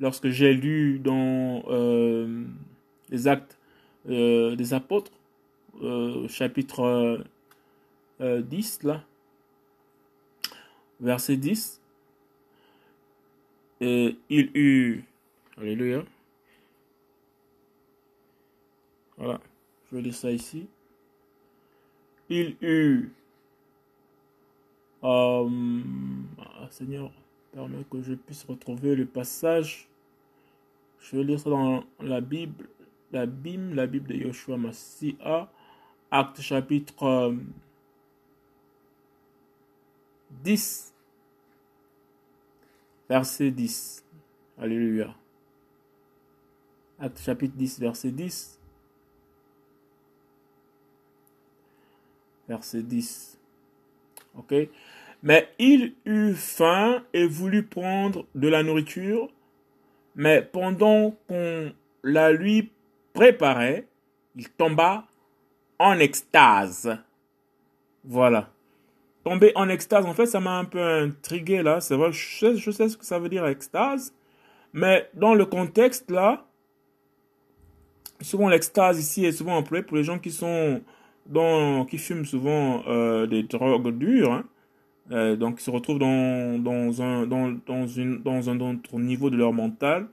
lorsque 0.00 0.28
j'ai 0.28 0.52
lu 0.52 0.98
dans 0.98 1.62
euh, 1.68 2.44
les 3.10 3.28
actes 3.28 3.58
euh, 4.08 4.56
des 4.56 4.74
apôtres, 4.74 5.12
chapitre 6.28 7.24
10, 8.20 8.82
là, 8.82 9.02
verset 11.00 11.36
10. 11.36 11.80
Et 13.82 14.18
il 14.28 14.50
eut, 14.54 15.04
alléluia, 15.56 16.04
voilà, 19.16 19.40
je 19.90 19.96
vais 19.96 20.02
lire 20.02 20.14
ça 20.14 20.30
ici 20.30 20.66
il 22.30 22.56
eut 22.62 23.12
euh, 25.02 25.48
ah, 26.38 26.68
Seigneur, 26.70 27.10
permets 27.52 27.84
que 27.90 28.00
je 28.00 28.14
puisse 28.14 28.44
retrouver 28.44 28.94
le 28.94 29.04
passage. 29.04 29.88
Je 31.00 31.16
vais 31.16 31.24
lire 31.24 31.40
ça 31.40 31.50
dans 31.50 31.82
la 32.00 32.20
Bible, 32.20 32.68
la 33.10 33.26
Bible, 33.26 33.74
la 33.74 33.86
Bible 33.86 34.08
de 34.08 34.14
Yoshua 34.14 34.56
Massia, 34.56 35.50
acte 36.10 36.40
chapitre 36.40 37.34
10, 40.30 40.92
verset 43.08 43.50
10. 43.50 44.04
Alléluia. 44.58 45.14
Acte 46.98 47.20
chapitre 47.20 47.56
10, 47.56 47.80
verset 47.80 48.10
10. 48.10 48.60
verset 52.50 52.82
10. 52.82 53.38
Ok 54.36 54.54
Mais 55.22 55.48
il 55.58 55.94
eut 56.04 56.34
faim 56.34 57.02
et 57.12 57.26
voulut 57.26 57.62
prendre 57.62 58.26
de 58.34 58.48
la 58.48 58.62
nourriture, 58.62 59.28
mais 60.16 60.42
pendant 60.42 61.16
qu'on 61.28 61.72
la 62.02 62.32
lui 62.32 62.70
préparait, 63.12 63.86
il 64.36 64.48
tomba 64.50 65.06
en 65.78 65.98
extase. 65.98 66.98
Voilà. 68.04 68.50
Tomber 69.24 69.52
en 69.54 69.68
extase, 69.68 70.06
en 70.06 70.14
fait, 70.14 70.26
ça 70.26 70.40
m'a 70.40 70.58
un 70.58 70.64
peu 70.64 70.82
intrigué 70.82 71.62
là. 71.62 71.80
C'est 71.80 71.96
vrai, 71.96 72.12
je 72.12 72.38
sais, 72.38 72.56
je 72.56 72.70
sais 72.70 72.88
ce 72.88 72.96
que 72.96 73.04
ça 73.04 73.18
veut 73.18 73.28
dire 73.28 73.46
extase. 73.46 74.14
Mais 74.72 75.10
dans 75.14 75.34
le 75.34 75.44
contexte 75.46 76.10
là, 76.10 76.46
souvent 78.20 78.48
l'extase 78.48 78.98
ici 79.00 79.24
est 79.24 79.32
souvent 79.32 79.56
employé 79.56 79.82
pour 79.82 79.96
les 79.96 80.04
gens 80.04 80.18
qui 80.18 80.30
sont 80.30 80.82
qui 81.88 81.98
fument 81.98 82.24
souvent 82.24 82.82
euh, 82.88 83.26
des 83.26 83.42
drogues 83.44 83.96
dures, 83.96 84.32
hein. 84.32 84.44
euh, 85.12 85.36
donc 85.36 85.60
ils 85.60 85.62
se 85.62 85.70
retrouvent 85.70 85.98
dans, 85.98 86.58
dans, 86.58 87.02
un, 87.02 87.26
dans, 87.26 87.56
dans, 87.66 87.86
une, 87.86 88.18
dans 88.22 88.50
un 88.50 88.58
autre 88.60 88.98
niveau 88.98 89.30
de 89.30 89.36
leur 89.36 89.52
mental 89.52 90.08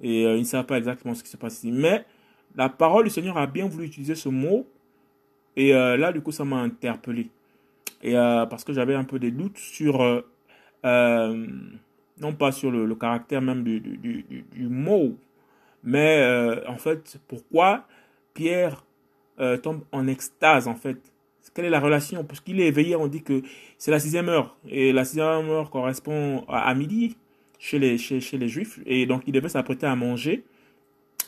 et 0.00 0.24
euh, 0.24 0.36
ils 0.36 0.40
ne 0.40 0.44
savent 0.44 0.64
pas 0.64 0.78
exactement 0.78 1.14
ce 1.14 1.22
qui 1.22 1.28
se 1.30 1.36
passe 1.36 1.58
ici. 1.58 1.72
Mais 1.72 2.04
la 2.56 2.68
parole 2.68 3.04
du 3.04 3.10
Seigneur 3.10 3.36
a 3.36 3.46
bien 3.46 3.66
voulu 3.66 3.86
utiliser 3.86 4.14
ce 4.14 4.28
mot 4.28 4.66
et 5.56 5.72
là, 5.72 6.12
du 6.12 6.20
coup, 6.20 6.30
ça 6.30 6.44
m'a 6.44 6.58
interpellé. 6.58 7.30
Et 8.02 8.14
parce 8.14 8.64
que 8.64 8.72
j'avais 8.72 8.94
un 8.94 9.04
peu 9.04 9.18
des 9.18 9.30
doutes 9.30 9.58
sur, 9.58 10.24
non 10.84 12.32
pas 12.38 12.52
sur 12.52 12.70
le, 12.70 12.94
caractère 12.94 13.42
même 13.42 13.64
du, 13.64 13.80
du, 13.80 14.44
du, 14.52 14.68
mot, 14.68 15.16
mais 15.82 16.24
en 16.66 16.76
fait, 16.76 17.18
pourquoi 17.26 17.86
Pierre 18.34 18.84
euh, 19.40 19.56
tombe 19.56 19.82
en 19.92 20.06
extase 20.06 20.68
en 20.68 20.74
fait? 20.74 20.96
Quelle 21.54 21.64
est 21.64 21.70
la 21.70 21.80
relation? 21.80 22.24
Parce 22.24 22.40
qu'il 22.40 22.60
est 22.60 22.66
éveillé, 22.66 22.94
on 22.94 23.08
dit 23.08 23.22
que 23.22 23.42
c'est 23.78 23.90
la 23.90 23.98
sixième 23.98 24.28
heure. 24.28 24.56
Et 24.68 24.92
la 24.92 25.04
sixième 25.04 25.48
heure 25.48 25.70
correspond 25.70 26.44
à, 26.48 26.72
midi 26.74 27.16
chez 27.58 27.78
les, 27.80 27.98
chez, 27.98 28.20
chez, 28.20 28.38
les 28.38 28.48
juifs. 28.48 28.78
Et 28.86 29.06
donc 29.06 29.22
il 29.26 29.32
devait 29.32 29.48
s'apprêter 29.48 29.86
à 29.86 29.96
manger. 29.96 30.44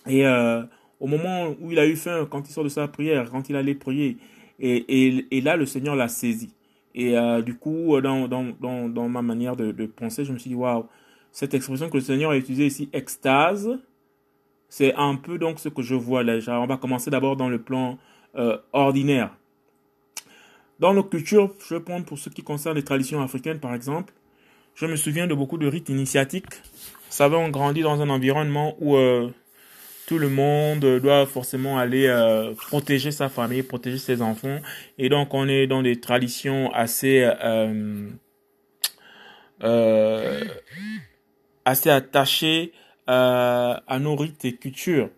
Et 0.06 0.26
euh, 0.26 0.62
au 1.00 1.06
moment 1.06 1.54
où 1.60 1.72
il 1.72 1.78
a 1.78 1.86
eu 1.86 1.96
faim, 1.96 2.28
quand 2.30 2.48
il 2.48 2.52
sort 2.52 2.62
de 2.62 2.68
sa 2.68 2.86
prière, 2.86 3.28
quand 3.30 3.48
il 3.48 3.56
allait 3.56 3.74
prier, 3.74 4.18
et, 4.60 5.26
et 5.36 5.40
là 5.40 5.56
le 5.56 5.66
Seigneur 5.66 5.96
l'a 5.96 6.06
saisi. 6.06 6.54
Et 6.94 7.16
euh, 7.16 7.42
du 7.42 7.56
coup, 7.56 8.00
dans, 8.00 8.26
dans, 8.28 8.46
dans, 8.60 8.88
dans, 8.88 9.08
ma 9.08 9.22
manière 9.22 9.56
de, 9.56 9.86
penser, 9.86 10.24
je 10.24 10.32
me 10.32 10.38
suis 10.38 10.50
dit, 10.50 10.56
waouh, 10.56 10.86
cette 11.32 11.54
expression 11.54 11.88
que 11.88 11.96
le 11.96 12.02
Seigneur 12.02 12.32
a 12.32 12.36
utilisée 12.36 12.66
ici, 12.66 12.88
extase, 12.92 13.78
c'est 14.68 14.94
un 14.94 15.16
peu 15.16 15.38
donc 15.38 15.58
ce 15.60 15.68
que 15.68 15.82
je 15.82 15.94
vois 15.94 16.22
là. 16.22 16.38
On 16.60 16.66
va 16.66 16.76
commencer 16.76 17.10
d'abord 17.10 17.36
dans 17.36 17.48
le 17.48 17.60
plan 17.60 17.98
euh, 18.36 18.56
ordinaire. 18.72 19.30
Dans 20.78 20.94
nos 20.94 21.04
cultures, 21.04 21.52
je 21.68 21.74
vais 21.74 21.80
prendre 21.80 22.06
pour 22.06 22.18
ce 22.18 22.30
qui 22.30 22.42
concerne 22.42 22.76
les 22.76 22.84
traditions 22.84 23.20
africaines 23.20 23.60
par 23.60 23.74
exemple, 23.74 24.14
je 24.74 24.86
me 24.86 24.96
souviens 24.96 25.26
de 25.26 25.34
beaucoup 25.34 25.58
de 25.58 25.66
rites 25.66 25.88
initiatiques. 25.88 26.54
Vous 26.54 27.16
savez, 27.16 27.36
on 27.36 27.50
grandit 27.50 27.82
dans 27.82 28.00
un 28.00 28.08
environnement 28.08 28.76
où 28.80 28.96
euh, 28.96 29.28
tout 30.10 30.18
le 30.18 30.28
monde 30.28 30.80
doit 31.00 31.24
forcément 31.24 31.78
aller 31.78 32.08
euh, 32.08 32.52
protéger 32.54 33.12
sa 33.12 33.28
famille, 33.28 33.62
protéger 33.62 33.98
ses 33.98 34.22
enfants. 34.22 34.58
Et 34.98 35.08
donc, 35.08 35.32
on 35.34 35.46
est 35.46 35.68
dans 35.68 35.82
des 35.82 36.00
traditions 36.00 36.72
assez, 36.72 37.22
assez 41.64 41.90
attachées 41.90 42.72
euh, 43.08 43.76
à 43.86 43.98
nos 44.00 44.16
rites 44.16 44.44
et 44.44 44.52
cultures, 44.52 45.10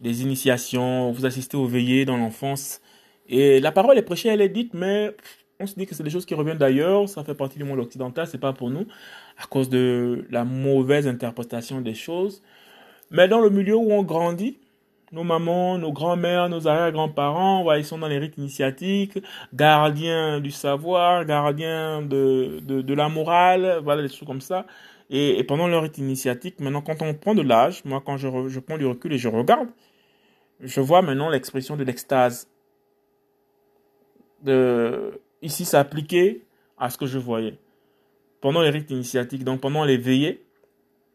des 0.00 0.22
initiations, 0.22 1.10
vous 1.10 1.26
assistez 1.26 1.56
aux 1.56 1.66
veillées 1.66 2.04
dans 2.04 2.16
l'enfance. 2.16 2.80
Et 3.28 3.58
la 3.58 3.72
parole 3.72 3.98
est 3.98 4.02
prêchée, 4.02 4.28
elle 4.28 4.40
est 4.40 4.48
dite, 4.48 4.74
mais 4.74 5.14
on 5.58 5.66
se 5.66 5.74
dit 5.74 5.86
que 5.86 5.94
c'est 5.96 6.04
des 6.04 6.10
choses 6.10 6.24
qui 6.24 6.34
reviennent 6.34 6.58
d'ailleurs, 6.58 7.08
ça 7.08 7.24
fait 7.24 7.34
partie 7.34 7.58
du 7.58 7.64
monde 7.64 7.80
occidental, 7.80 8.28
c'est 8.28 8.38
pas 8.38 8.52
pour 8.52 8.70
nous, 8.70 8.86
à 9.38 9.46
cause 9.46 9.68
de 9.68 10.24
la 10.30 10.44
mauvaise 10.44 11.08
interprétation 11.08 11.80
des 11.80 11.94
choses. 11.94 12.42
Mais 13.10 13.28
dans 13.28 13.40
le 13.40 13.50
milieu 13.50 13.76
où 13.76 13.92
on 13.92 14.02
grandit, 14.02 14.58
nos 15.12 15.24
mamans, 15.24 15.78
nos 15.78 15.92
grands-mères, 15.92 16.48
nos 16.48 16.68
arrière-grands-parents, 16.68 17.62
voilà, 17.62 17.80
ils 17.80 17.84
sont 17.84 17.98
dans 17.98 18.06
les 18.06 18.18
rites 18.18 18.38
initiatiques, 18.38 19.18
gardiens 19.52 20.40
du 20.40 20.50
savoir, 20.50 21.24
gardiens 21.24 22.02
de, 22.02 22.60
de, 22.60 22.94
la 22.94 23.08
morale, 23.08 23.80
voilà, 23.82 24.02
des 24.02 24.08
choses 24.08 24.26
comme 24.26 24.40
ça. 24.40 24.66
Et, 25.10 25.42
pendant 25.44 25.66
leur 25.66 25.86
initiatique, 25.98 26.60
maintenant, 26.60 26.82
quand 26.82 27.02
on 27.02 27.14
prend 27.14 27.34
de 27.34 27.42
l'âge, 27.42 27.84
moi, 27.84 28.00
quand 28.04 28.16
je, 28.16 28.28
je 28.48 28.60
prends 28.60 28.78
du 28.78 28.86
recul 28.86 29.12
et 29.12 29.18
je 29.18 29.28
regarde, 29.28 29.68
je 30.60 30.80
vois 30.80 31.02
maintenant 31.02 31.28
l'expression 31.28 31.76
de 31.76 31.82
l'extase. 31.82 32.48
De, 34.42 35.20
ici, 35.42 35.64
s'appliquer 35.64 36.42
à 36.78 36.90
ce 36.90 36.96
que 36.96 37.06
je 37.06 37.18
voyais. 37.18 37.58
Pendant 38.40 38.62
les 38.62 38.70
rites 38.70 38.90
initiatiques, 38.90 39.44
donc 39.44 39.60
pendant 39.60 39.84
les 39.84 39.98
veillées, 39.98 40.42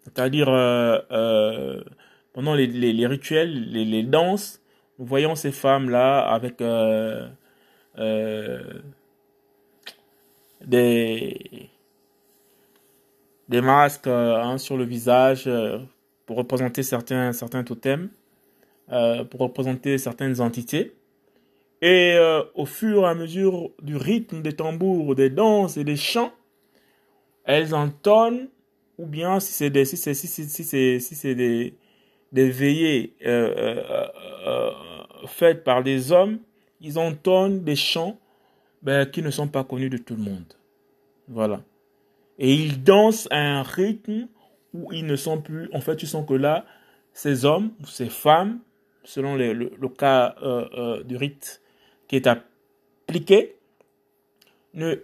c'est-à-dire 0.05 0.47
euh, 0.49 0.99
euh, 1.11 1.83
pendant 2.31 2.53
les, 2.55 3.07
rituels, 3.07 3.69
les, 3.71 3.83
les, 3.83 4.03
danses, 4.03 4.61
nous 4.97 5.05
voyons 5.05 5.35
ces 5.35 5.51
femmes-là 5.51 6.19
avec 6.19 6.61
euh, 6.61 7.27
des 10.65 11.69
des 13.49 13.61
masques 13.61 14.07
euh, 14.07 14.41
hein, 14.41 14.57
sur 14.57 14.77
le 14.77 14.83
visage 14.83 15.43
euh, 15.47 15.79
pour 16.25 16.37
représenter 16.37 16.83
certains, 16.83 17.31
certains 17.33 17.63
totems, 17.63 18.09
euh, 18.91 19.23
pour 19.23 19.41
représenter 19.41 19.97
certaines 19.97 20.41
entités. 20.41 20.95
Et 21.81 22.17
au 22.55 22.65
fur 22.65 23.03
et 23.03 23.07
à 23.07 23.13
mesure 23.13 23.69
du 23.81 23.95
rythme 23.95 24.41
des 24.41 24.53
tambours, 24.53 25.13
des 25.13 25.29
danses 25.29 25.77
et 25.77 25.83
des 25.83 25.97
chants, 25.97 26.31
elles 27.43 27.75
entonnent, 27.75 28.47
ou 28.97 29.05
bien 29.05 29.39
si 29.39 29.53
c'est 29.53 29.69
des, 29.69 29.85
si 29.85 29.97
c'est, 29.97 30.13
si, 30.13 30.27
si, 30.27 30.47
si 30.47 31.15
c'est 31.15 31.35
des, 31.35 31.75
des 32.31 32.49
veillées 32.49 33.15
faites 35.27 35.63
par 35.63 35.83
des 35.83 36.11
hommes, 36.11 36.39
ils 36.81 36.99
entonnent 36.99 37.63
des 37.63 37.75
chants 37.75 38.17
ben, 38.81 39.05
qui 39.05 39.21
ne 39.21 39.31
sont 39.31 39.47
pas 39.47 39.63
connus 39.63 39.89
de 39.89 39.97
tout 39.97 40.15
le 40.15 40.21
monde. 40.21 40.53
Voilà. 41.27 41.61
Et 42.37 42.53
ils 42.53 42.83
dansent 42.83 43.27
à 43.31 43.39
un 43.39 43.63
rythme 43.63 44.27
où 44.73 44.91
ils 44.91 45.05
ne 45.05 45.15
sont 45.15 45.41
plus, 45.41 45.69
en 45.73 45.81
fait, 45.81 45.95
tu 45.95 46.05
sens 46.05 46.27
que 46.27 46.33
là, 46.33 46.65
ces 47.13 47.45
hommes, 47.45 47.71
ces 47.87 48.09
femmes, 48.09 48.59
selon 49.03 49.35
le, 49.35 49.53
le, 49.53 49.89
cas 49.89 50.35
euh, 50.43 50.67
euh, 50.73 51.03
du 51.03 51.15
rite 51.15 51.61
qui 52.07 52.17
est 52.17 52.27
appliqué, 52.27 53.55
ne, 54.73 54.95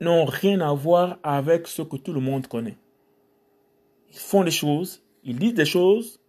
n'ont 0.00 0.24
rien 0.24 0.60
à 0.60 0.72
voir 0.72 1.18
avec 1.22 1.66
ce 1.66 1.82
que 1.82 1.96
tout 1.96 2.12
le 2.12 2.20
monde 2.20 2.46
connaît. 2.46 2.76
Ils 4.12 4.18
font 4.18 4.44
des 4.44 4.50
choses, 4.50 5.02
ils 5.24 5.38
disent 5.38 5.54
des 5.54 5.64
choses, 5.64 6.20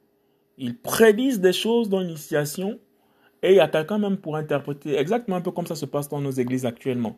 ils 0.58 0.78
prédisent 0.78 1.42
des 1.42 1.54
choses 1.54 1.90
dans 1.90 2.00
l'initiation, 2.00 2.80
et 3.42 3.52
il 3.52 3.56
y 3.56 3.60
a 3.60 3.68
quelqu'un 3.68 3.98
même 3.98 4.18
pour 4.18 4.36
interpréter 4.36 4.98
exactement 4.98 5.38
un 5.38 5.42
peu 5.42 5.52
comme 5.52 5.68
ça 5.68 5.76
se 5.76 5.86
passe 5.86 6.08
dans 6.10 6.22
nos 6.22 6.32
églises 6.32 6.66
actuellement. 6.66 7.18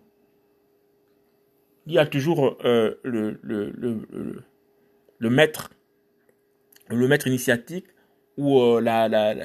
Il 1.86 1.94
y 1.94 2.00
a 2.00 2.06
toujours 2.08 2.58
euh, 2.66 2.96
le, 3.04 3.40
le, 3.44 3.70
le, 3.72 4.44
le, 5.20 5.30
maître, 5.30 5.70
le 6.90 7.08
maître 7.08 7.28
initiatique 7.28 7.86
ou 8.38 8.60
euh, 8.60 8.82
la, 8.82 9.08
la, 9.08 9.36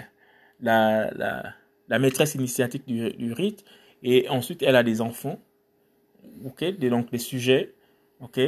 la, 0.60 1.54
la, 1.88 1.98
maîtresse 1.98 2.34
initiatique 2.34 2.86
du, 2.86 3.10
du 3.10 3.32
rite, 3.34 3.64
et 4.02 4.26
ensuite 4.30 4.62
elle 4.62 4.76
a 4.76 4.82
des 4.82 5.02
enfants 5.02 5.38
ok, 6.44 6.78
donc 6.78 7.10
des 7.10 7.18
sujets, 7.18 7.74
ok. 8.20 8.40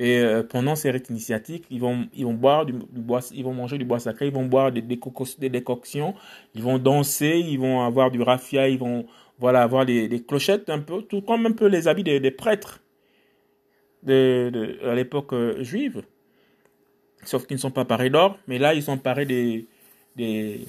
Et 0.00 0.18
euh, 0.20 0.44
pendant 0.44 0.76
ces 0.76 0.92
rites 0.92 1.10
initiatiques, 1.10 1.64
ils 1.70 1.80
vont, 1.80 2.06
ils 2.14 2.24
vont 2.24 2.32
boire 2.32 2.64
du, 2.64 2.72
bois, 2.72 3.20
ils 3.34 3.42
vont 3.42 3.52
manger 3.52 3.78
du 3.78 3.84
bois 3.84 3.98
sacré, 3.98 4.28
ils 4.28 4.32
vont 4.32 4.46
boire 4.46 4.70
des, 4.70 4.80
des, 4.80 5.00
des, 5.38 5.48
décoctions, 5.48 6.14
ils 6.54 6.62
vont 6.62 6.78
danser, 6.78 7.44
ils 7.44 7.58
vont 7.58 7.82
avoir 7.82 8.12
du 8.12 8.22
raffia, 8.22 8.68
ils 8.68 8.78
vont, 8.78 9.06
voilà, 9.40 9.60
avoir 9.62 9.84
des, 9.84 10.24
clochettes 10.26 10.70
un 10.70 10.78
peu, 10.78 11.02
tout 11.02 11.20
comme 11.20 11.46
un 11.46 11.50
peu 11.50 11.66
les 11.66 11.88
habits 11.88 12.04
des, 12.04 12.30
prêtres 12.30 12.80
de, 14.04 14.78
à 14.84 14.94
l'époque 14.94 15.32
euh, 15.32 15.64
juive. 15.64 16.04
Sauf 17.24 17.48
qu'ils 17.48 17.56
ne 17.56 17.60
sont 17.60 17.72
pas 17.72 17.84
parés 17.84 18.08
d'or, 18.08 18.38
mais 18.46 18.58
là, 18.58 18.74
ils 18.74 18.84
sont 18.84 18.98
parés 18.98 19.26
des, 19.26 19.66
des, 20.14 20.64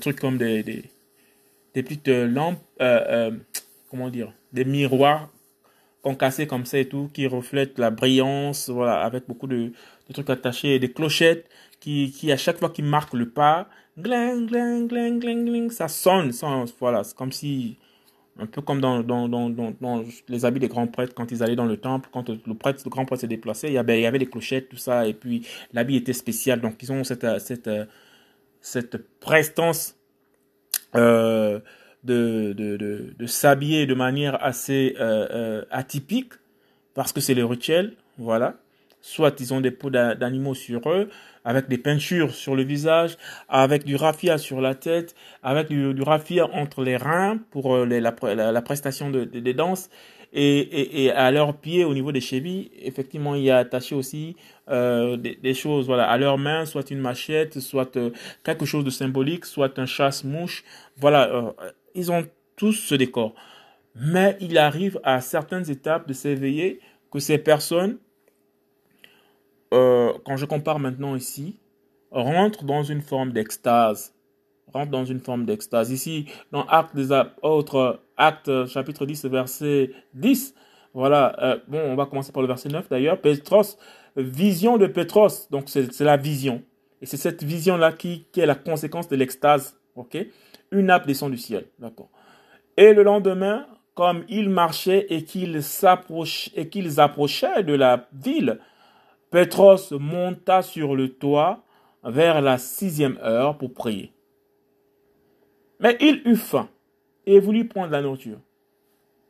trucs 0.00 0.20
comme 0.20 0.38
des, 0.38 0.62
des, 0.62 1.82
petites 1.82 2.06
lampes, 2.06 2.62
euh, 2.80 3.32
comment 3.90 4.08
dire, 4.08 4.32
des 4.52 4.64
miroirs 4.64 5.28
concassés 6.08 6.46
comme 6.46 6.64
ça 6.64 6.78
et 6.78 6.88
tout, 6.88 7.10
qui 7.12 7.26
reflètent 7.26 7.78
la 7.78 7.90
brillance, 7.90 8.70
voilà, 8.70 9.02
avec 9.02 9.28
beaucoup 9.28 9.46
de, 9.46 9.72
trucs 10.14 10.30
attachés, 10.30 10.78
des 10.78 10.90
clochettes 10.90 11.46
qui, 11.80 12.32
à 12.32 12.38
chaque 12.38 12.58
fois 12.58 12.70
qu'ils 12.70 12.86
marquent 12.86 13.14
le 13.14 13.28
pas, 13.28 13.68
gling, 13.98 14.46
gling, 14.46 14.88
gling, 14.88 15.20
gling, 15.20 15.44
gling, 15.44 15.70
ça 15.70 15.86
sonne, 15.88 16.32
ça, 16.32 16.64
voilà, 16.80 17.04
c'est 17.04 17.14
comme 17.14 17.30
si, 17.30 17.76
un 18.38 18.46
peu 18.46 18.62
comme 18.62 18.80
dans, 18.80 19.02
dans, 19.02 19.28
dans, 19.28 19.50
dans, 19.50 20.04
les 20.28 20.44
habits 20.46 20.60
des 20.60 20.68
grands 20.68 20.86
prêtres, 20.86 21.14
quand 21.14 21.30
ils 21.30 21.42
allaient 21.42 21.56
dans 21.56 21.66
le 21.66 21.76
temple, 21.76 22.08
quand 22.10 22.30
le 22.30 22.54
prêtre, 22.54 22.80
le 22.86 22.90
grand 22.90 23.04
prêtre 23.04 23.20
se 23.20 23.26
déplaçait, 23.26 23.68
il 23.68 23.74
y 23.74 23.78
avait, 23.78 24.00
il 24.00 24.02
y 24.02 24.06
avait 24.06 24.18
des 24.18 24.30
clochettes, 24.30 24.70
tout 24.70 24.78
ça, 24.78 25.06
et 25.06 25.12
puis 25.12 25.46
l'habit 25.74 25.96
était 25.96 26.14
spécial, 26.14 26.62
donc 26.62 26.82
ils 26.82 26.90
ont 26.90 27.04
cette, 27.04 27.26
cette, 27.38 27.70
cette 28.62 28.96
prestance, 29.20 29.94
euh, 30.94 31.60
de, 32.04 32.52
de, 32.56 32.76
de, 33.16 33.26
s'habiller 33.26 33.86
de 33.86 33.94
manière 33.94 34.42
assez 34.42 34.94
euh, 35.00 35.26
euh, 35.30 35.64
atypique, 35.70 36.32
parce 36.94 37.12
que 37.12 37.20
c'est 37.20 37.34
le 37.34 37.44
rituel, 37.44 37.94
voilà. 38.18 38.54
Soit 39.00 39.40
ils 39.40 39.54
ont 39.54 39.60
des 39.60 39.70
peaux 39.70 39.90
d'animaux 39.90 40.54
sur 40.54 40.90
eux, 40.90 41.08
avec 41.44 41.68
des 41.68 41.78
peintures 41.78 42.34
sur 42.34 42.56
le 42.56 42.64
visage, 42.64 43.16
avec 43.48 43.84
du 43.84 43.96
raffia 43.96 44.38
sur 44.38 44.60
la 44.60 44.74
tête, 44.74 45.14
avec 45.42 45.68
du, 45.68 45.94
du 45.94 46.02
raffia 46.02 46.46
entre 46.52 46.82
les 46.82 46.96
reins 46.96 47.38
pour 47.50 47.74
euh, 47.74 47.86
les, 47.86 48.00
la, 48.00 48.14
la, 48.34 48.62
prestation 48.62 49.10
de, 49.10 49.24
des 49.24 49.54
danses. 49.54 49.88
Et, 50.34 51.04
et, 51.04 51.10
à 51.10 51.30
leurs 51.30 51.56
pieds, 51.56 51.84
au 51.84 51.94
niveau 51.94 52.12
des 52.12 52.20
chevilles, 52.20 52.70
effectivement, 52.82 53.34
il 53.34 53.44
y 53.44 53.50
a 53.50 53.58
attaché 53.58 53.94
aussi 53.94 54.36
des, 54.68 55.54
choses, 55.54 55.86
voilà, 55.86 56.06
à 56.06 56.18
leurs 56.18 56.36
mains, 56.36 56.66
soit 56.66 56.90
une 56.90 56.98
machette, 56.98 57.60
soit 57.60 57.96
quelque 58.44 58.66
chose 58.66 58.84
de 58.84 58.90
symbolique, 58.90 59.46
soit 59.46 59.78
un 59.78 59.86
chasse-mouche. 59.86 60.64
Voilà, 60.98 61.54
ils 61.98 62.10
ont 62.12 62.24
tous 62.56 62.72
ce 62.72 62.94
décor. 62.94 63.34
Mais 63.94 64.36
il 64.40 64.56
arrive 64.58 65.00
à 65.02 65.20
certaines 65.20 65.68
étapes 65.70 66.06
de 66.06 66.12
s'éveiller 66.12 66.80
que 67.10 67.18
ces 67.18 67.38
personnes, 67.38 67.98
euh, 69.74 70.12
quand 70.24 70.36
je 70.36 70.46
compare 70.46 70.78
maintenant 70.78 71.16
ici, 71.16 71.58
rentrent 72.10 72.64
dans 72.64 72.82
une 72.82 73.02
forme 73.02 73.32
d'extase. 73.32 74.14
Rentrent 74.72 74.90
dans 74.90 75.04
une 75.04 75.20
forme 75.20 75.44
d'extase. 75.46 75.90
Ici, 75.90 76.26
dans 76.52 76.64
Actes 76.66 76.94
des 76.94 77.08
autres, 77.42 78.00
Actes 78.16 78.66
chapitre 78.66 79.06
10, 79.06 79.24
verset 79.26 79.90
10, 80.14 80.54
voilà, 80.94 81.36
euh, 81.42 81.58
bon, 81.68 81.80
on 81.80 81.96
va 81.96 82.06
commencer 82.06 82.32
par 82.32 82.42
le 82.42 82.48
verset 82.48 82.68
9 82.68 82.88
d'ailleurs. 82.88 83.20
Petros, 83.20 83.76
vision 84.16 84.78
de 84.78 84.86
Petros, 84.86 85.48
donc 85.50 85.68
c'est 85.68 86.00
la 86.00 86.16
vision. 86.16 86.62
Et 87.00 87.06
c'est 87.06 87.16
cette 87.16 87.42
vision-là 87.44 87.92
qui, 87.92 88.26
qui 88.32 88.40
est 88.40 88.46
la 88.46 88.54
conséquence 88.54 89.08
de 89.08 89.16
l'extase, 89.16 89.78
ok? 89.94 90.18
Une 90.70 90.86
nappe 90.86 91.06
descend 91.06 91.30
du 91.30 91.38
ciel. 91.38 91.66
Et 92.76 92.92
le 92.92 93.02
lendemain, 93.02 93.66
comme 93.94 94.24
ils 94.28 94.48
marchaient 94.48 95.06
et 95.10 95.24
qu'ils 95.24 95.60
et 96.54 96.68
qu'ils 96.68 97.00
approchaient 97.00 97.62
de 97.62 97.74
la 97.74 98.08
ville, 98.12 98.60
Petros 99.30 99.92
monta 99.98 100.62
sur 100.62 100.96
le 100.96 101.10
toit 101.10 101.62
vers 102.04 102.40
la 102.40 102.58
sixième 102.58 103.18
heure 103.22 103.58
pour 103.58 103.74
prier. 103.74 104.12
Mais 105.80 105.96
il 106.00 106.22
eut 106.24 106.36
faim 106.36 106.68
et 107.26 107.40
voulut 107.40 107.68
prendre 107.68 107.92
la 107.92 108.00
nourriture. 108.00 108.38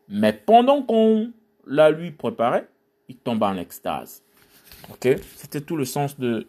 Mais 0.09 0.33
pendant 0.33 0.83
qu'on 0.83 1.33
la 1.67 1.91
lui 1.91 2.11
préparait, 2.11 2.69
il 3.09 3.17
tomba 3.17 3.49
en 3.49 3.57
extase. 3.57 4.23
Ok, 4.91 5.09
c'était 5.37 5.61
tout 5.61 5.77
le 5.77 5.85
sens 5.85 6.19
de 6.19 6.47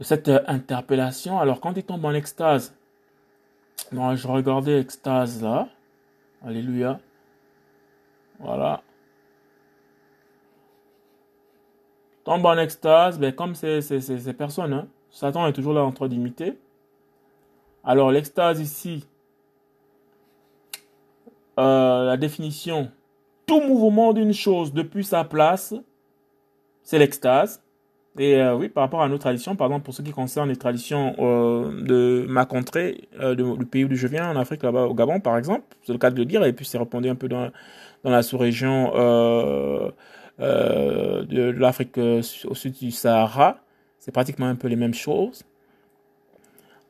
cette 0.00 0.30
interpellation. 0.46 1.38
Alors 1.38 1.60
quand 1.60 1.76
il 1.76 1.84
tombe 1.84 2.04
en 2.04 2.12
extase, 2.12 2.76
non, 3.92 4.16
je 4.16 4.26
regardais 4.26 4.80
Extase 4.80 5.42
là. 5.42 5.68
Alléluia. 6.44 7.00
Voilà. 8.38 8.82
Tombe 12.24 12.46
en 12.46 12.58
extase, 12.58 13.18
ben 13.18 13.32
comme 13.32 13.54
ces, 13.54 13.82
ces, 13.82 14.00
ces, 14.00 14.32
personnes, 14.32 14.72
hein. 14.72 14.88
Satan 15.10 15.46
est 15.46 15.52
toujours 15.52 15.74
là 15.74 15.84
en 15.84 15.92
train 15.92 16.08
d'imiter. 16.08 16.58
Alors 17.84 18.10
l'extase 18.10 18.60
ici, 18.60 19.06
euh, 21.58 22.04
la 22.04 22.16
définition, 22.16 22.90
tout 23.46 23.60
mouvement 23.60 24.12
d'une 24.12 24.32
chose 24.32 24.72
depuis 24.72 25.04
sa 25.04 25.24
place, 25.24 25.74
c'est 26.82 26.98
l'extase. 26.98 27.62
Et 28.18 28.36
euh, 28.36 28.54
oui, 28.54 28.68
par 28.68 28.82
rapport 28.82 29.02
à 29.02 29.08
nos 29.08 29.18
traditions, 29.18 29.56
par 29.56 29.66
exemple, 29.66 29.84
pour 29.84 29.94
ce 29.94 30.02
qui 30.02 30.12
concerne 30.12 30.48
les 30.48 30.56
traditions 30.56 31.16
euh, 31.18 31.82
de 31.82 32.24
ma 32.28 32.46
contrée, 32.46 33.08
euh, 33.18 33.34
du 33.34 33.66
pays 33.66 33.86
d'où 33.86 33.96
je 33.96 34.06
viens, 34.06 34.30
en 34.30 34.36
Afrique, 34.36 34.62
là-bas, 34.62 34.84
au 34.84 34.94
Gabon, 34.94 35.18
par 35.18 35.36
exemple, 35.36 35.64
c'est 35.82 35.92
le 35.92 35.98
cas 35.98 36.10
de 36.10 36.16
le 36.16 36.24
dire, 36.24 36.44
et 36.44 36.52
puis 36.52 36.64
c'est 36.64 36.78
répondu 36.78 37.08
un 37.08 37.16
peu 37.16 37.28
dans, 37.28 37.50
dans 38.04 38.10
la 38.10 38.22
sous-région 38.22 38.92
euh, 38.94 39.90
euh, 40.40 41.24
de 41.24 41.42
l'Afrique 41.50 41.98
au 41.98 42.54
sud 42.54 42.74
du 42.74 42.92
Sahara, 42.92 43.58
c'est 43.98 44.12
pratiquement 44.12 44.46
un 44.46 44.54
peu 44.54 44.68
les 44.68 44.76
mêmes 44.76 44.94
choses. 44.94 45.42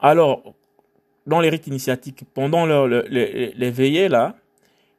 Alors, 0.01 0.43
dans 1.27 1.41
les 1.41 1.49
rites 1.49 1.67
initiatiques, 1.69 2.25
pendant 2.35 2.67
leur, 2.67 2.87
les, 2.87 3.71
veillées, 3.71 4.09
là, 4.09 4.35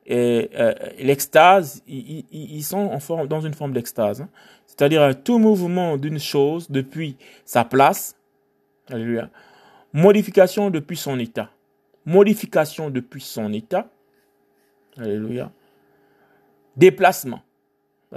et 0.07 0.49
euh, 0.55 0.73
l'extase, 0.99 1.83
ils, 1.87 2.25
ils, 2.31 2.63
sont 2.63 2.77
en 2.77 2.99
forme, 2.99 3.27
dans 3.27 3.41
une 3.41 3.53
forme 3.53 3.73
d'extase. 3.73 4.21
Hein. 4.21 4.29
C'est-à-dire 4.75 5.23
tout 5.23 5.39
mouvement 5.39 5.97
d'une 5.97 6.19
chose 6.19 6.69
depuis 6.69 7.15
sa 7.45 7.63
place, 7.63 8.15
alléluia, 8.89 9.29
modification 9.93 10.69
depuis 10.69 10.97
son 10.97 11.17
état, 11.19 11.49
modification 12.05 12.89
depuis 12.89 13.21
son 13.21 13.53
état, 13.53 13.87
alléluia, 14.97 15.51
déplacement. 16.75 17.41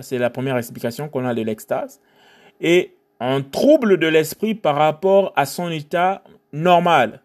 C'est 0.00 0.18
la 0.18 0.30
première 0.30 0.56
explication 0.56 1.08
qu'on 1.08 1.24
a 1.24 1.34
de 1.34 1.42
l'extase. 1.42 2.00
Et 2.60 2.94
un 3.20 3.42
trouble 3.42 3.98
de 3.98 4.06
l'esprit 4.06 4.54
par 4.54 4.76
rapport 4.76 5.32
à 5.36 5.46
son 5.46 5.70
état 5.70 6.22
normal. 6.52 7.20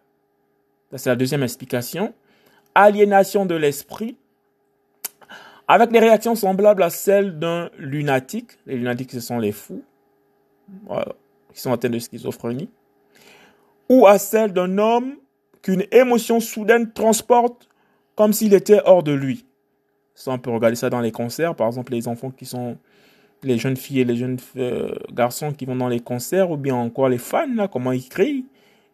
Ça, 0.90 0.98
c'est 0.98 1.10
la 1.10 1.16
deuxième 1.16 1.42
explication. 1.42 2.14
Aliénation 2.74 3.46
de 3.46 3.54
l'esprit 3.54 4.16
avec 5.68 5.90
des 5.90 5.98
réactions 5.98 6.34
semblables 6.34 6.82
à 6.82 6.90
celles 6.90 7.38
d'un 7.38 7.70
lunatique. 7.78 8.58
Les 8.66 8.76
lunatiques, 8.76 9.12
ce 9.12 9.20
sont 9.20 9.38
les 9.38 9.52
fous 9.52 9.82
qui 11.52 11.60
sont 11.60 11.72
atteints 11.72 11.90
de 11.90 11.98
schizophrénie. 11.98 12.68
Ou 13.88 14.06
à 14.06 14.18
celle 14.18 14.52
d'un 14.52 14.78
homme 14.78 15.14
qu'une 15.62 15.84
émotion 15.92 16.40
soudaine 16.40 16.92
transporte 16.92 17.68
comme 18.14 18.32
s'il 18.32 18.54
était 18.54 18.80
hors 18.84 19.02
de 19.02 19.12
lui. 19.12 19.46
Ça, 20.14 20.30
on 20.30 20.38
peut 20.38 20.50
regarder 20.50 20.76
ça 20.76 20.90
dans 20.90 21.00
les 21.00 21.10
concerts. 21.10 21.54
Par 21.54 21.66
exemple, 21.66 21.92
les 21.92 22.06
enfants 22.06 22.30
qui 22.30 22.46
sont 22.46 22.76
les 23.42 23.58
jeunes 23.58 23.76
filles 23.76 24.00
et 24.00 24.04
les 24.04 24.16
jeunes 24.16 24.38
euh, 24.56 24.94
garçons 25.12 25.52
qui 25.52 25.64
vont 25.64 25.76
dans 25.76 25.88
les 25.88 26.00
concerts, 26.00 26.50
ou 26.50 26.56
bien 26.56 26.74
encore 26.74 27.08
les 27.08 27.18
fans, 27.18 27.52
là, 27.54 27.68
comment 27.68 27.92
ils 27.92 28.08
crient. 28.08 28.46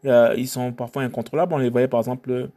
Euh, 0.07 0.35
ils 0.37 0.49
sont 0.49 0.73
parfois 0.73 1.03
incontrôlables. 1.03 1.53
On 1.53 1.59
les 1.59 1.69
voyait 1.69 1.89
par 1.89 2.01
exemple 2.01 2.49